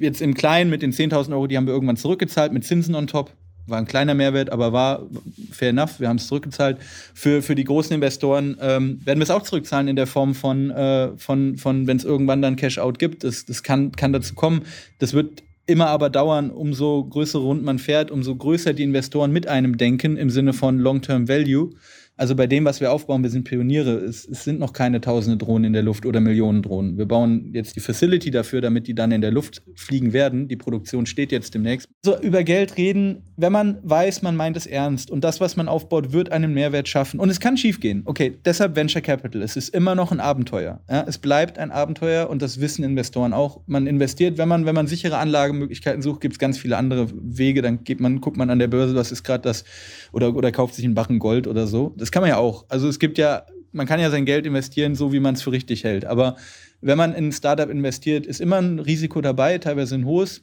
jetzt 0.00 0.22
im 0.22 0.34
Kleinen 0.34 0.70
mit 0.70 0.80
den 0.80 0.92
10.000 0.92 1.32
Euro, 1.32 1.46
die 1.46 1.56
haben 1.56 1.66
wir 1.66 1.74
irgendwann 1.74 1.98
zurückgezahlt 1.98 2.52
mit 2.52 2.64
Zinsen 2.64 2.94
on 2.94 3.06
top 3.06 3.32
war 3.66 3.78
ein 3.78 3.86
kleiner 3.86 4.14
Mehrwert, 4.14 4.50
aber 4.50 4.72
war 4.72 5.06
fair 5.50 5.70
enough. 5.70 6.00
Wir 6.00 6.08
haben 6.08 6.16
es 6.16 6.26
zurückgezahlt. 6.26 6.78
Für, 7.14 7.42
für 7.42 7.54
die 7.54 7.64
großen 7.64 7.94
Investoren 7.94 8.56
ähm, 8.60 9.00
werden 9.04 9.18
wir 9.18 9.24
es 9.24 9.30
auch 9.30 9.42
zurückzahlen 9.42 9.88
in 9.88 9.96
der 9.96 10.06
Form 10.06 10.34
von, 10.34 10.70
äh, 10.70 11.16
von, 11.16 11.56
von 11.56 11.86
wenn 11.86 11.96
es 11.96 12.04
irgendwann 12.04 12.42
dann 12.42 12.56
Cash-out 12.56 12.98
gibt. 12.98 13.24
Das, 13.24 13.44
das 13.46 13.62
kann, 13.62 13.92
kann 13.92 14.12
dazu 14.12 14.34
kommen. 14.34 14.62
Das 14.98 15.14
wird 15.14 15.42
immer 15.66 15.86
aber 15.86 16.10
dauern, 16.10 16.50
umso 16.50 17.04
größere 17.04 17.42
Runden 17.42 17.64
man 17.64 17.78
fährt, 17.78 18.10
umso 18.10 18.36
größer 18.36 18.74
die 18.74 18.82
Investoren 18.82 19.32
mit 19.32 19.46
einem 19.46 19.78
denken 19.78 20.16
im 20.16 20.30
Sinne 20.30 20.52
von 20.52 20.78
Long-Term 20.78 21.28
Value. 21.28 21.70
Also 22.16 22.36
bei 22.36 22.46
dem, 22.46 22.64
was 22.64 22.80
wir 22.80 22.92
aufbauen, 22.92 23.24
wir 23.24 23.30
sind 23.30 23.42
Pioniere. 23.42 23.96
Es, 23.96 24.24
es, 24.24 24.44
sind 24.44 24.60
noch 24.60 24.72
keine 24.72 25.00
tausende 25.00 25.36
Drohnen 25.36 25.64
in 25.64 25.72
der 25.72 25.82
Luft 25.82 26.06
oder 26.06 26.20
Millionen 26.20 26.62
Drohnen. 26.62 26.96
Wir 26.96 27.06
bauen 27.06 27.50
jetzt 27.52 27.74
die 27.74 27.80
Facility 27.80 28.30
dafür, 28.30 28.60
damit 28.60 28.86
die 28.86 28.94
dann 28.94 29.10
in 29.10 29.20
der 29.20 29.32
Luft 29.32 29.62
fliegen 29.74 30.12
werden. 30.12 30.46
Die 30.46 30.56
Produktion 30.56 31.06
steht 31.06 31.32
jetzt 31.32 31.54
demnächst. 31.54 31.88
So 32.04 32.16
über 32.20 32.44
Geld 32.44 32.76
reden, 32.76 33.24
wenn 33.36 33.50
man 33.50 33.78
weiß, 33.82 34.22
man 34.22 34.36
meint 34.36 34.56
es 34.56 34.66
ernst 34.66 35.10
und 35.10 35.24
das, 35.24 35.40
was 35.40 35.56
man 35.56 35.66
aufbaut, 35.66 36.12
wird 36.12 36.30
einen 36.30 36.54
Mehrwert 36.54 36.88
schaffen. 36.88 37.18
Und 37.18 37.30
es 37.30 37.40
kann 37.40 37.56
schiefgehen. 37.56 38.02
Okay, 38.04 38.38
deshalb 38.44 38.76
Venture 38.76 39.02
Capital. 39.02 39.42
Es 39.42 39.56
ist 39.56 39.74
immer 39.74 39.96
noch 39.96 40.12
ein 40.12 40.20
Abenteuer. 40.20 40.80
Ja, 40.88 41.04
es 41.08 41.18
bleibt 41.18 41.58
ein 41.58 41.72
Abenteuer 41.72 42.30
und 42.30 42.42
das 42.42 42.60
wissen 42.60 42.84
Investoren 42.84 43.32
auch. 43.32 43.60
Man 43.66 43.88
investiert, 43.88 44.38
wenn 44.38 44.48
man, 44.48 44.66
wenn 44.66 44.74
man 44.76 44.86
sichere 44.86 45.18
Anlagemöglichkeiten 45.18 46.00
sucht, 46.02 46.20
gibt 46.20 46.34
es 46.34 46.38
ganz 46.38 46.58
viele 46.58 46.76
andere 46.76 47.08
Wege. 47.12 47.60
Dann 47.60 47.82
geht 47.82 47.98
man, 47.98 48.20
guckt 48.20 48.36
man 48.36 48.50
an 48.50 48.60
der 48.60 48.68
Börse, 48.68 48.94
was 48.94 49.10
ist 49.10 49.24
gerade 49.24 49.42
das, 49.42 49.64
oder, 50.12 50.36
oder 50.36 50.52
kauft 50.52 50.74
sich 50.76 50.84
einen 50.84 50.94
Bachen 50.94 51.18
Gold 51.18 51.48
oder 51.48 51.66
so. 51.66 51.92
Das 51.96 52.03
kann 52.10 52.22
man 52.22 52.30
ja 52.30 52.36
auch. 52.38 52.64
Also 52.68 52.88
es 52.88 52.98
gibt 52.98 53.18
ja, 53.18 53.46
man 53.72 53.86
kann 53.86 54.00
ja 54.00 54.10
sein 54.10 54.24
Geld 54.24 54.46
investieren, 54.46 54.94
so 54.94 55.12
wie 55.12 55.20
man 55.20 55.34
es 55.34 55.42
für 55.42 55.52
richtig 55.52 55.84
hält. 55.84 56.04
Aber 56.04 56.36
wenn 56.80 56.98
man 56.98 57.14
in 57.14 57.28
ein 57.28 57.32
Startup 57.32 57.68
investiert, 57.68 58.26
ist 58.26 58.40
immer 58.40 58.58
ein 58.58 58.78
Risiko 58.78 59.20
dabei, 59.20 59.58
teilweise 59.58 59.94
ein 59.94 60.04
hohes. 60.04 60.42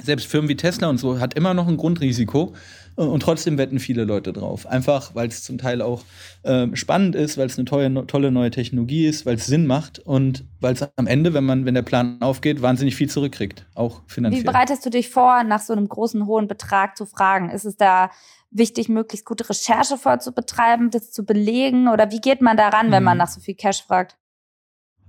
Selbst 0.00 0.26
Firmen 0.28 0.48
wie 0.48 0.56
Tesla 0.56 0.88
und 0.88 0.98
so 0.98 1.18
hat 1.18 1.34
immer 1.34 1.54
noch 1.54 1.66
ein 1.66 1.76
Grundrisiko. 1.76 2.54
Und 2.94 3.20
trotzdem 3.20 3.58
wetten 3.58 3.78
viele 3.78 4.04
Leute 4.04 4.32
drauf. 4.32 4.66
Einfach, 4.66 5.14
weil 5.14 5.28
es 5.28 5.44
zum 5.44 5.56
Teil 5.56 5.82
auch 5.82 6.02
äh, 6.42 6.66
spannend 6.74 7.14
ist, 7.14 7.38
weil 7.38 7.46
es 7.46 7.56
eine 7.56 7.64
tolle, 7.64 8.06
tolle 8.08 8.32
neue 8.32 8.50
Technologie 8.50 9.06
ist, 9.06 9.24
weil 9.24 9.36
es 9.36 9.46
Sinn 9.46 9.68
macht 9.68 10.00
und 10.00 10.44
weil 10.60 10.74
es 10.74 10.82
am 10.96 11.06
Ende, 11.06 11.32
wenn 11.32 11.44
man, 11.44 11.64
wenn 11.64 11.74
der 11.74 11.82
Plan 11.82 12.20
aufgeht, 12.20 12.60
wahnsinnig 12.60 12.96
viel 12.96 13.08
zurückkriegt, 13.08 13.66
auch 13.76 14.02
finanziell. 14.08 14.42
Wie 14.42 14.46
bereitest 14.46 14.84
du 14.84 14.90
dich 14.90 15.10
vor, 15.10 15.44
nach 15.44 15.60
so 15.60 15.74
einem 15.74 15.88
großen, 15.88 16.26
hohen 16.26 16.48
Betrag 16.48 16.96
zu 16.96 17.06
fragen? 17.06 17.50
Ist 17.50 17.64
es 17.64 17.76
da 17.76 18.10
wichtig, 18.50 18.88
möglichst 18.88 19.26
gute 19.26 19.48
Recherche 19.48 19.96
vorzubetreiben, 19.96 20.90
das 20.90 21.12
zu 21.12 21.24
belegen? 21.24 21.88
Oder 21.88 22.10
wie 22.10 22.20
geht 22.20 22.40
man 22.40 22.56
daran, 22.56 22.90
wenn 22.90 23.02
man 23.02 23.16
mhm. 23.16 23.18
nach 23.18 23.28
so 23.28 23.40
viel 23.40 23.54
Cash 23.54 23.82
fragt? 23.82 24.16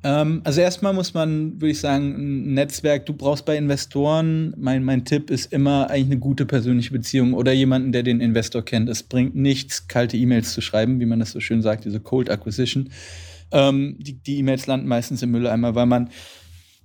Ähm, 0.03 0.41
also 0.45 0.61
erstmal 0.61 0.93
muss 0.93 1.13
man, 1.13 1.59
würde 1.59 1.71
ich 1.71 1.79
sagen, 1.79 2.15
ein 2.15 2.53
Netzwerk, 2.53 3.05
du 3.05 3.13
brauchst 3.13 3.45
bei 3.45 3.57
Investoren, 3.57 4.53
mein, 4.57 4.83
mein 4.83 5.03
Tipp 5.03 5.29
ist 5.29 5.51
immer 5.51 5.89
eigentlich 5.89 6.05
eine 6.05 6.19
gute 6.19 6.45
persönliche 6.45 6.91
Beziehung 6.91 7.33
oder 7.33 7.51
jemanden, 7.51 7.91
der 7.91 8.03
den 8.03 8.21
Investor 8.21 8.63
kennt. 8.63 8.87
Es 8.89 9.03
bringt 9.03 9.35
nichts, 9.35 9.87
kalte 9.87 10.15
E-Mails 10.15 10.53
zu 10.53 10.61
schreiben, 10.61 10.99
wie 10.99 11.05
man 11.05 11.19
das 11.19 11.31
so 11.31 11.39
schön 11.39 11.61
sagt, 11.61 11.83
diese 11.83 11.99
Cold 11.99 12.29
Acquisition. 12.29 12.89
Ähm, 13.51 13.97
die 13.99 14.37
E-Mails 14.37 14.67
landen 14.67 14.87
meistens 14.87 15.21
im 15.21 15.31
Mülleimer, 15.31 15.75
weil 15.75 15.87
man 15.87 16.09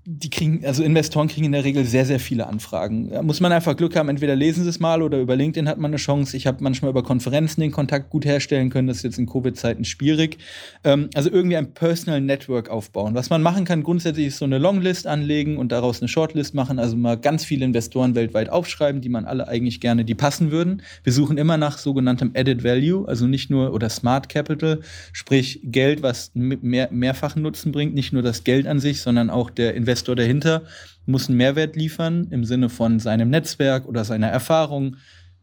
die 0.06 0.28
kriegen, 0.28 0.64
also 0.66 0.82
Investoren 0.82 1.28
kriegen 1.28 1.46
in 1.46 1.52
der 1.52 1.64
Regel 1.64 1.86
sehr, 1.86 2.04
sehr 2.04 2.20
viele 2.20 2.46
Anfragen. 2.46 3.08
Da 3.10 3.22
muss 3.22 3.40
man 3.40 3.52
einfach 3.52 3.74
Glück 3.74 3.96
haben, 3.96 4.10
entweder 4.10 4.36
lesen 4.36 4.62
sie 4.62 4.68
es 4.68 4.78
mal 4.78 5.00
oder 5.00 5.18
über 5.18 5.34
LinkedIn 5.34 5.66
hat 5.66 5.78
man 5.78 5.90
eine 5.90 5.96
Chance. 5.96 6.36
Ich 6.36 6.46
habe 6.46 6.62
manchmal 6.62 6.90
über 6.90 7.02
Konferenzen 7.02 7.62
den 7.62 7.70
Kontakt 7.70 8.10
gut 8.10 8.26
herstellen 8.26 8.68
können. 8.68 8.86
Das 8.86 8.98
ist 8.98 9.02
jetzt 9.02 9.18
in 9.18 9.26
Covid-Zeiten 9.26 9.84
schwierig. 9.84 10.36
Ähm, 10.84 11.08
also 11.14 11.30
irgendwie 11.30 11.56
ein 11.56 11.72
Personal 11.72 12.20
Network 12.20 12.68
aufbauen. 12.68 13.14
Was 13.14 13.30
man 13.30 13.40
machen 13.40 13.64
kann, 13.64 13.82
grundsätzlich 13.82 14.26
ist 14.26 14.38
so 14.38 14.44
eine 14.44 14.58
Longlist 14.58 15.06
anlegen 15.06 15.56
und 15.56 15.72
daraus 15.72 16.02
eine 16.02 16.08
Shortlist 16.08 16.54
machen. 16.54 16.78
Also 16.78 16.96
mal 16.96 17.16
ganz 17.16 17.44
viele 17.44 17.64
Investoren 17.64 18.14
weltweit 18.14 18.50
aufschreiben, 18.50 19.00
die 19.00 19.08
man 19.08 19.24
alle 19.24 19.48
eigentlich 19.48 19.80
gerne, 19.80 20.04
die 20.04 20.14
passen 20.14 20.50
würden. 20.50 20.82
Wir 21.02 21.14
suchen 21.14 21.38
immer 21.38 21.56
nach 21.56 21.78
sogenanntem 21.78 22.32
Added 22.36 22.62
Value, 22.62 23.08
also 23.08 23.26
nicht 23.26 23.48
nur 23.48 23.72
oder 23.72 23.88
Smart 23.88 24.28
Capital, 24.28 24.80
sprich 25.14 25.60
Geld, 25.64 26.02
was 26.02 26.30
mehr, 26.34 26.90
mehrfachen 26.92 27.40
Nutzen 27.40 27.72
bringt. 27.72 27.94
Nicht 27.94 28.12
nur 28.12 28.22
das 28.22 28.44
Geld 28.44 28.66
an 28.66 28.80
sich, 28.80 29.00
sondern 29.00 29.30
auch 29.30 29.48
der 29.48 29.74
Investor 29.74 29.93
Investor 29.94 30.16
dahinter 30.16 30.62
muss 31.06 31.28
einen 31.28 31.36
Mehrwert 31.36 31.76
liefern 31.76 32.26
im 32.30 32.44
Sinne 32.44 32.68
von 32.68 32.98
seinem 32.98 33.30
Netzwerk 33.30 33.86
oder 33.86 34.04
seiner 34.04 34.26
Erfahrung, 34.26 34.96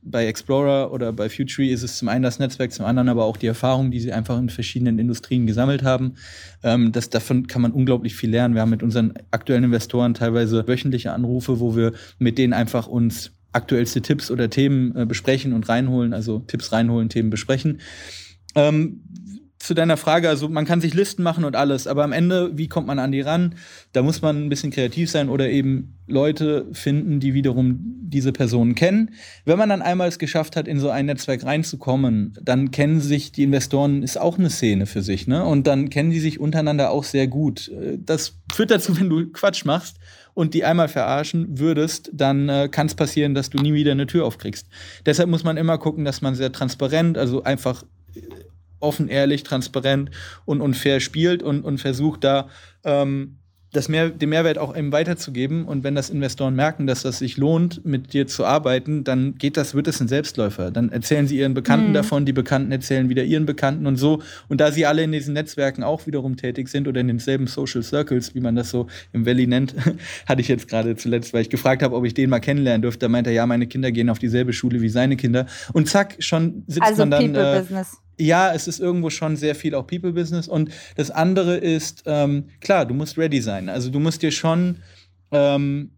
bei 0.04 0.26
Explorer 0.26 0.92
oder 0.92 1.14
bei 1.14 1.30
Futury 1.30 1.70
ist 1.70 1.84
es 1.84 1.98
zum 1.98 2.10
einen 2.10 2.24
das 2.24 2.40
Netzwerk, 2.40 2.74
zum 2.74 2.86
anderen 2.86 3.08
aber 3.08 3.24
auch 3.24 3.38
die 3.38 3.46
Erfahrung, 3.46 3.92
die 3.92 4.00
sie 4.00 4.12
einfach 4.12 4.38
in 4.40 4.50
verschiedenen 4.50 4.98
Industrien 4.98 5.46
gesammelt 5.46 5.84
haben. 5.84 6.16
Ähm, 6.64 6.92
das, 6.92 7.10
davon 7.10 7.48
kann 7.48 7.62
man 7.62 7.72
unglaublich 7.72 8.16
viel 8.16 8.32
lernen. 8.32 8.56
Wir 8.56 8.62
haben 8.62 8.72
mit 8.72 8.84
unseren 8.84 9.14
aktuellen 9.30 9.64
Investoren 9.64 10.16
teilweise 10.16 10.68
wöchentliche 10.68 11.14
Anrufe, 11.14 11.60
wo 11.60 11.76
wir 11.76 11.94
mit 12.18 12.40
denen 12.40 12.54
einfach 12.54 12.88
uns 12.88 13.32
aktuellste 13.52 14.02
Tipps 14.02 14.32
oder 14.32 14.50
Themen 14.50 14.96
äh, 14.96 15.06
besprechen 15.06 15.54
und 15.54 15.70
reinholen, 15.70 16.14
also 16.14 16.40
Tipps 16.40 16.72
reinholen, 16.72 17.10
Themen 17.10 17.30
besprechen. 17.30 17.80
Ähm, 18.56 19.04
zu 19.64 19.74
deiner 19.74 19.98
Frage, 19.98 20.30
also 20.30 20.50
man 20.50 20.66
kann 20.66 20.82
sich 20.82 20.94
Listen 20.94 21.24
machen 21.24 21.44
und 21.44 21.56
alles, 21.56 21.88
aber 21.88 22.04
am 22.04 22.14
Ende, 22.14 22.58
wie 22.58 22.68
kommt 22.68 22.88
man 22.88 23.00
an 23.00 23.12
die 23.12 23.22
ran? 23.22 23.56
Da 23.94 24.02
muss 24.02 24.22
man 24.22 24.46
ein 24.46 24.50
bisschen 24.50 24.72
kreativ 24.72 25.10
sein 25.10 25.30
oder 25.30 25.50
eben 25.50 25.98
Leute 26.08 26.66
finden, 26.74 27.20
die 27.20 27.34
wiederum 27.34 27.80
diese 28.02 28.32
Personen 28.32 28.76
kennen. 28.76 29.12
Wenn 29.46 29.58
man 29.58 29.70
dann 29.70 29.82
einmal 29.82 30.08
es 30.08 30.20
geschafft 30.20 30.56
hat, 30.56 30.68
in 30.68 30.80
so 30.80 30.90
ein 30.90 31.06
Netzwerk 31.06 31.44
reinzukommen, 31.44 32.38
dann 32.42 32.72
kennen 32.72 33.00
sich 33.00 33.32
die 33.32 33.44
Investoren, 33.44 34.04
ist 34.04 34.20
auch 34.20 34.38
eine 34.38 34.50
Szene 34.50 34.86
für 34.86 35.02
sich, 35.02 35.28
ne? 35.28 35.46
Und 35.46 35.68
dann 35.68 35.90
kennen 35.90 36.12
die 36.12 36.20
sich 36.20 36.40
untereinander 36.40 36.92
auch 36.92 37.04
sehr 37.04 37.28
gut. 37.28 37.72
Das 37.98 38.38
führt 38.54 38.72
dazu, 38.72 39.00
wenn 39.00 39.10
du 39.10 39.32
Quatsch 39.32 39.64
machst 39.66 39.98
und 40.34 40.54
die 40.54 40.66
einmal 40.66 40.88
verarschen 40.88 41.60
würdest, 41.60 42.10
dann 42.14 42.50
äh, 42.50 42.70
kann 42.70 42.88
es 42.88 42.96
passieren, 42.96 43.36
dass 43.36 43.50
du 43.50 43.58
nie 43.60 43.74
wieder 43.74 43.92
eine 43.92 44.08
Tür 44.08 44.26
aufkriegst. 44.26 44.68
Deshalb 45.06 45.30
muss 45.30 45.44
man 45.44 45.58
immer 45.58 45.78
gucken, 45.78 46.06
dass 46.06 46.22
man 46.22 46.36
sehr 46.36 46.52
transparent, 46.52 47.18
also 47.18 47.44
einfach 47.44 47.84
offen, 48.82 49.08
ehrlich, 49.08 49.44
transparent 49.44 50.12
und, 50.46 50.62
und 50.62 50.76
fair 50.76 51.00
spielt 51.00 51.44
und, 51.44 51.64
und 51.64 51.80
versucht 51.80 52.24
da 52.24 52.50
ähm, 52.84 53.38
das 53.74 53.88
mehr, 53.88 54.10
den 54.10 54.30
Mehrwert 54.30 54.58
auch 54.58 54.76
eben 54.76 54.92
weiterzugeben. 54.92 55.66
Und 55.66 55.84
wenn 55.84 55.96
das 55.96 56.10
Investoren 56.10 56.56
merken, 56.56 56.88
dass 56.88 57.04
das 57.04 57.20
sich 57.20 57.38
lohnt, 57.38 57.86
mit 57.86 58.14
dir 58.14 58.28
zu 58.28 58.46
arbeiten, 58.46 59.04
dann 59.04 59.36
geht 59.36 59.56
das, 59.56 59.74
wird 59.74 59.88
es 59.88 60.02
ein 60.02 60.10
Selbstläufer. 60.10 60.72
Dann 60.72 60.92
erzählen 60.92 61.26
sie 61.28 61.38
ihren 61.38 61.54
Bekannten 61.54 61.90
mhm. 61.90 61.94
davon, 61.94 62.26
die 62.26 62.34
Bekannten 62.34 62.72
erzählen 62.72 63.08
wieder 63.08 63.24
ihren 63.24 63.46
Bekannten 63.46 63.88
und 63.88 63.96
so. 63.96 64.22
Und 64.50 64.60
da 64.60 64.72
sie 64.72 64.86
alle 64.86 65.04
in 65.04 65.12
diesen 65.12 65.34
Netzwerken 65.34 65.84
auch 65.84 66.06
wiederum 66.06 66.36
tätig 66.36 66.68
sind 66.68 66.88
oder 66.88 67.00
in 67.00 67.08
denselben 67.08 67.48
Social 67.48 67.82
Circles, 67.82 68.36
wie 68.36 68.42
man 68.42 68.56
das 68.56 68.70
so 68.70 68.88
im 69.14 69.26
Valley 69.26 69.48
nennt, 69.48 69.74
hatte 70.26 70.42
ich 70.42 70.50
jetzt 70.50 70.68
gerade 70.68 70.96
zuletzt, 70.98 71.34
weil 71.34 71.44
ich 71.44 71.50
gefragt 71.50 71.82
habe, 71.82 71.96
ob 71.96 72.06
ich 72.06 72.14
den 72.14 72.30
mal 72.30 72.40
kennenlernen 72.40 72.82
dürfte. 72.82 73.00
Da 73.00 73.10
meinte 73.10 73.30
er, 73.30 73.36
ja, 73.36 73.46
meine 73.46 73.68
Kinder 73.68 73.92
gehen 73.92 74.10
auf 74.10 74.20
dieselbe 74.20 74.52
Schule 74.52 74.82
wie 74.82 74.90
seine 74.90 75.16
Kinder. 75.16 75.46
Und 75.72 75.88
zack, 75.88 76.18
schon 76.20 76.64
sitzt 76.68 76.84
also 76.84 77.04
man 77.04 77.12
dann. 77.12 77.34
People 77.34 77.56
äh, 77.56 77.60
Business 77.62 77.98
ja, 78.18 78.54
es 78.54 78.68
ist 78.68 78.80
irgendwo 78.80 79.10
schon 79.10 79.36
sehr 79.36 79.56
viel 79.56 79.76
auch 79.76 79.88
People-Business. 79.88 80.48
Und 80.48 80.72
das 80.96 81.12
andere 81.12 81.58
ist, 81.58 82.04
ähm, 82.06 82.50
klar, 82.60 82.86
du 82.86 82.94
musst 82.94 83.18
ready 83.18 83.42
sein. 83.42 83.70
Also 83.70 83.90
du 83.90 84.00
musst 84.00 84.22
dir 84.22 84.32
schon 84.32 84.78
ähm, 85.32 85.92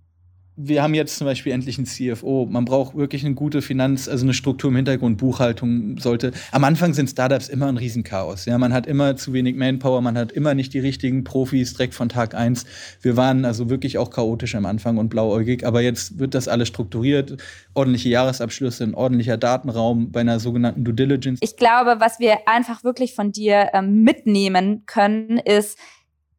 wir 0.56 0.84
haben 0.84 0.94
jetzt 0.94 1.18
zum 1.18 1.26
Beispiel 1.26 1.52
endlich 1.52 1.78
einen 1.78 1.88
CFO. 1.88 2.48
Man 2.50 2.66
braucht 2.66 2.96
wirklich 2.96 3.26
eine 3.26 3.34
gute 3.34 3.62
Finanz-, 3.62 4.08
also 4.08 4.26
eine 4.26 4.34
Struktur 4.34 4.70
im 4.70 4.76
Hintergrund. 4.76 5.18
Buchhaltung 5.18 5.98
sollte. 5.98 6.32
Am 6.52 6.64
Anfang 6.64 6.94
sind 6.94 7.10
Startups 7.10 7.50
immer 7.50 7.68
ein 7.68 7.78
Riesenchaos. 7.78 8.46
Ja, 8.46 8.58
man 8.58 8.72
hat 8.72 8.86
immer 8.86 9.16
zu 9.16 9.34
wenig 9.34 9.56
Manpower, 9.56 10.02
man 10.02 10.18
hat 10.18 10.32
immer 10.32 10.54
nicht 10.54 10.74
die 10.74 10.80
richtigen 10.80 11.24
Profis 11.24 11.74
direkt 11.74 11.96
von 11.96 12.10
Tag 12.10 12.36
eins. 12.36 12.66
Wir 13.02 13.18
waren 13.18 13.46
also 13.46 13.70
wirklich 13.70 13.98
auch 13.98 14.12
chaotisch 14.12 14.54
am 14.54 14.66
Anfang 14.66 14.98
und 14.98 15.10
blauäugig. 15.10 15.66
Aber 15.66 15.82
jetzt 15.82 16.20
wird 16.20 16.36
das 16.36 16.48
alles 16.48 16.68
strukturiert. 16.68 17.38
Ordentliche 17.74 18.10
Jahresabschlüsse, 18.10 18.84
ein 18.84 18.94
ordentlicher 18.94 19.38
Datenraum 19.38 20.12
bei 20.12 20.22
einer 20.22 20.40
sogenannten 20.40 20.84
Due 20.84 20.94
Diligence. 20.94 21.40
Ich 21.42 21.58
glaube, 21.58 21.96
was 22.00 22.20
wir 22.20 22.48
einfach 22.48 22.84
wirklich 22.84 23.16
von 23.16 23.32
dir 23.32 23.70
ähm, 23.74 24.04
mitnehmen 24.04 24.84
können, 24.86 25.40
ist, 25.40 25.80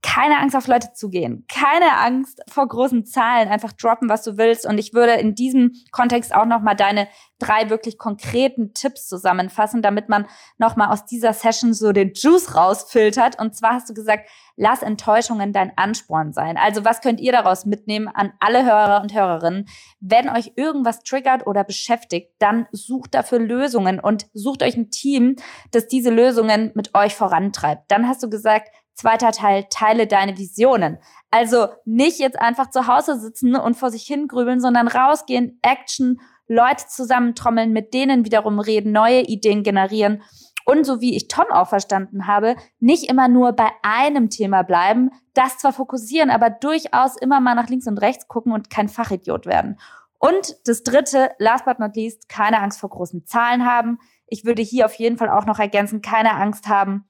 keine 0.05 0.39
Angst 0.39 0.55
auf 0.55 0.67
Leute 0.67 0.93
zu 0.93 1.09
gehen, 1.09 1.47
keine 1.49 1.97
Angst 1.99 2.43
vor 2.49 2.69
großen 2.69 3.07
Zahlen, 3.07 3.49
einfach 3.49 3.73
droppen, 3.73 4.11
was 4.11 4.23
du 4.23 4.37
willst. 4.37 4.67
Und 4.67 4.77
ich 4.77 4.93
würde 4.93 5.15
in 5.15 5.35
diesem 5.35 5.73
Kontext 5.93 6.35
auch 6.35 6.45
nochmal 6.45 6.77
deine 6.77 7.09
drei 7.39 7.71
wirklich 7.71 7.97
konkreten 7.97 8.75
Tipps 8.75 9.09
zusammenfassen, 9.09 9.81
damit 9.81 10.11
man 10.11 10.27
nochmal 10.59 10.89
aus 10.89 11.07
dieser 11.07 11.33
Session 11.33 11.73
so 11.73 11.93
den 11.93 12.13
Juice 12.15 12.55
rausfiltert. 12.55 13.41
Und 13.41 13.57
zwar 13.57 13.73
hast 13.75 13.89
du 13.89 13.95
gesagt, 13.95 14.29
lass 14.57 14.83
Enttäuschungen 14.83 15.55
dein 15.55 15.73
Ansporn 15.77 16.35
sein. 16.35 16.59
Also 16.59 16.85
was 16.85 17.01
könnt 17.01 17.21
ihr 17.21 17.33
daraus 17.33 17.65
mitnehmen 17.65 18.09
an 18.09 18.35
alle 18.41 18.65
Hörer 18.65 19.01
und 19.01 19.15
Hörerinnen? 19.15 19.67
Wenn 20.01 20.29
euch 20.29 20.53
irgendwas 20.57 21.03
triggert 21.03 21.47
oder 21.47 21.65
beschäftigt, 21.65 22.31
dann 22.39 22.67
sucht 22.73 23.15
dafür 23.15 23.39
Lösungen 23.39 24.01
und 24.01 24.27
sucht 24.35 24.63
euch 24.63 24.77
ein 24.77 24.91
Team, 24.91 25.37
das 25.71 25.89
diese 25.89 26.11
Lösungen 26.11 26.73
mit 26.75 26.95
euch 26.95 27.15
vorantreibt. 27.15 27.91
Dann 27.91 28.07
hast 28.07 28.23
du 28.23 28.29
gesagt, 28.29 28.69
Zweiter 28.95 29.33
Teil, 29.33 29.67
teile 29.71 30.07
deine 30.07 30.39
Visionen. 30.39 30.99
Also 31.31 31.69
nicht 31.85 32.19
jetzt 32.19 32.39
einfach 32.41 32.71
zu 32.71 32.87
Hause 32.87 33.19
sitzen 33.19 33.57
und 33.57 33.77
vor 33.77 33.91
sich 33.91 34.05
hingrübeln, 34.05 34.61
sondern 34.61 34.89
rausgehen, 34.89 35.59
Action, 35.63 36.21
Leute 36.47 36.87
zusammentrommeln, 36.89 37.73
mit 37.73 37.95
denen 37.95 38.25
wiederum 38.25 38.59
reden, 38.61 38.93
neue 38.93 39.23
Ideen 39.23 39.63
generieren 39.63 40.23
und 40.65 40.85
so 40.85 41.01
wie 41.01 41.17
ich 41.17 41.29
Tom 41.29 41.47
auch 41.51 41.69
verstanden 41.69 42.27
habe, 42.27 42.57
nicht 42.81 43.09
immer 43.11 43.29
nur 43.29 43.53
bei 43.53 43.71
einem 43.83 44.31
Thema 44.31 44.63
bleiben, 44.63 45.11
das 45.35 45.59
zwar 45.59 45.73
fokussieren, 45.73 46.31
aber 46.31 46.51
durchaus 46.51 47.17
immer 47.17 47.41
mal 47.41 47.55
nach 47.55 47.69
links 47.69 47.87
und 47.87 47.99
rechts 47.99 48.29
gucken 48.29 48.53
und 48.53 48.71
kein 48.71 48.89
Fachidiot 48.89 49.47
werden. 49.47 49.79
Und 50.19 50.57
das 50.65 50.83
dritte, 50.83 51.31
last 51.39 51.67
but 51.67 51.79
not 51.79 51.97
least, 51.97 52.29
keine 52.29 52.61
Angst 52.61 52.81
vor 52.81 52.89
großen 52.89 53.27
Zahlen 53.27 53.67
haben. 53.67 53.99
Ich 54.27 54.47
würde 54.47 54.63
hier 54.63 54.87
auf 54.87 54.95
jeden 54.95 55.19
Fall 55.19 55.29
auch 55.29 55.45
noch 55.45 55.59
ergänzen, 55.59 56.01
keine 56.01 56.35
Angst 56.35 56.69
haben, 56.69 57.05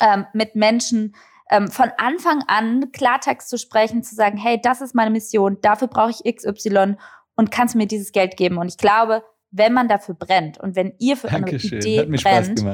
ähm, 0.00 0.26
mit 0.32 0.56
Menschen 0.56 1.14
ähm, 1.50 1.68
von 1.68 1.90
Anfang 1.98 2.42
an 2.46 2.92
Klartext 2.92 3.48
zu 3.48 3.58
sprechen, 3.58 4.02
zu 4.02 4.14
sagen, 4.14 4.36
hey, 4.36 4.60
das 4.62 4.80
ist 4.80 4.94
meine 4.94 5.10
Mission, 5.10 5.58
dafür 5.60 5.88
brauche 5.88 6.10
ich 6.10 6.36
XY 6.36 6.96
und 7.36 7.50
kannst 7.50 7.74
du 7.74 7.78
mir 7.78 7.86
dieses 7.86 8.12
Geld 8.12 8.36
geben. 8.36 8.58
Und 8.58 8.68
ich 8.68 8.78
glaube, 8.78 9.24
wenn 9.50 9.72
man 9.72 9.88
dafür 9.88 10.14
brennt 10.14 10.58
und 10.58 10.76
wenn 10.76 10.94
ihr 10.98 11.16
für 11.16 11.28
Dankeschön. 11.28 11.80
eine 11.80 11.80
Idee 11.80 12.22
brennt, 12.22 12.64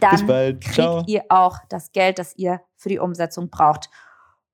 dann 0.00 0.60
kriegt 0.60 1.08
ihr 1.08 1.24
auch 1.28 1.58
das 1.68 1.92
Geld, 1.92 2.18
das 2.18 2.36
ihr 2.36 2.60
für 2.76 2.88
die 2.88 2.98
Umsetzung 2.98 3.50
braucht. 3.50 3.90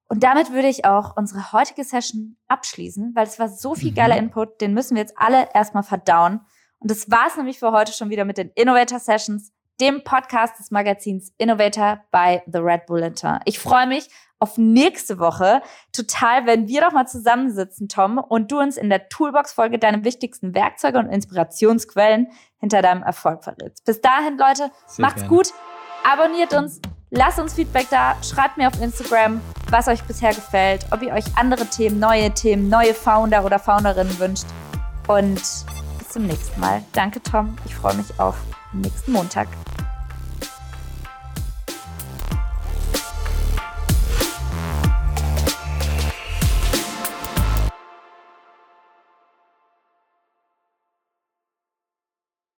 Und 0.09 0.23
damit 0.23 0.53
würde 0.53 0.69
ich 0.69 0.85
auch 0.85 1.17
unsere 1.17 1.53
heutige 1.53 1.85
Session 1.85 2.37
abschließen, 2.49 3.13
weil 3.15 3.27
es 3.27 3.39
war 3.39 3.49
so 3.49 3.75
viel 3.75 3.91
mhm. 3.91 3.97
geiler 3.97 4.17
Input, 4.17 4.61
den 4.61 4.73
müssen 4.73 4.95
wir 4.95 5.03
jetzt 5.03 5.19
alle 5.19 5.49
erstmal 5.53 5.83
verdauen. 5.83 6.41
Und 6.79 6.91
das 6.91 7.11
war 7.11 7.27
es 7.27 7.37
nämlich 7.37 7.59
für 7.59 7.73
heute 7.73 7.93
schon 7.93 8.11
wieder 8.11 8.25
mit 8.25 8.39
den 8.39 8.51
Innovator 8.55 9.01
Sessions 9.01 9.53
dem 9.81 10.05
Podcast 10.05 10.59
des 10.59 10.71
Magazins 10.71 11.33
Innovator 11.39 12.01
bei 12.11 12.43
The 12.47 12.59
Red 12.59 12.87
Bulletin. 12.87 13.39
Ich 13.45 13.59
freue 13.59 13.87
mich 13.87 14.09
auf 14.39 14.59
nächste 14.59 15.19
Woche 15.19 15.63
total, 15.93 16.47
wenn 16.47 16.69
wir 16.69 16.83
doch 16.83 16.93
mal 16.93 17.07
zusammensitzen, 17.07 17.89
Tom, 17.89 18.19
und 18.19 18.53
du 18.53 18.59
uns 18.59 18.77
in 18.77 18.91
der 18.91 19.09
Toolbox-Folge 19.09 19.79
deine 19.79 20.05
wichtigsten 20.05 20.55
Werkzeuge 20.55 20.99
und 20.99 21.09
Inspirationsquellen 21.09 22.29
hinter 22.59 22.83
deinem 22.83 23.03
Erfolg 23.03 23.45
verrätst. 23.45 23.85
Bis 23.85 24.01
dahin, 24.01 24.37
Leute, 24.37 24.71
Sehr 24.87 25.05
macht's 25.05 25.23
gerne. 25.23 25.29
gut, 25.29 25.49
abonniert 26.05 26.53
uns, 26.53 26.81
lasst 27.11 27.39
uns 27.39 27.55
Feedback 27.55 27.87
da, 27.91 28.17
schreibt 28.23 28.59
mir 28.59 28.69
auf 28.69 28.81
Instagram, 28.81 29.41
was 29.71 29.89
euch 29.89 30.03
bisher 30.03 30.35
gefällt, 30.35 30.87
ob 30.91 31.03
ihr 31.03 31.13
euch 31.13 31.25
andere 31.37 31.65
Themen, 31.67 31.99
neue 31.99 32.31
Themen, 32.33 32.69
neue 32.69 32.93
Founder 32.93 33.45
oder 33.45 33.59
Founderinnen 33.59 34.19
wünscht. 34.19 34.47
Und 35.09 35.35
bis 35.35 36.09
zum 36.11 36.27
nächsten 36.27 36.61
Mal. 36.61 36.83
Danke, 36.93 37.23
Tom. 37.23 37.57
Ich 37.65 37.75
freue 37.75 37.95
mich 37.95 38.19
auf 38.19 38.37
nächsten 38.81 39.13
Montag. 39.13 39.49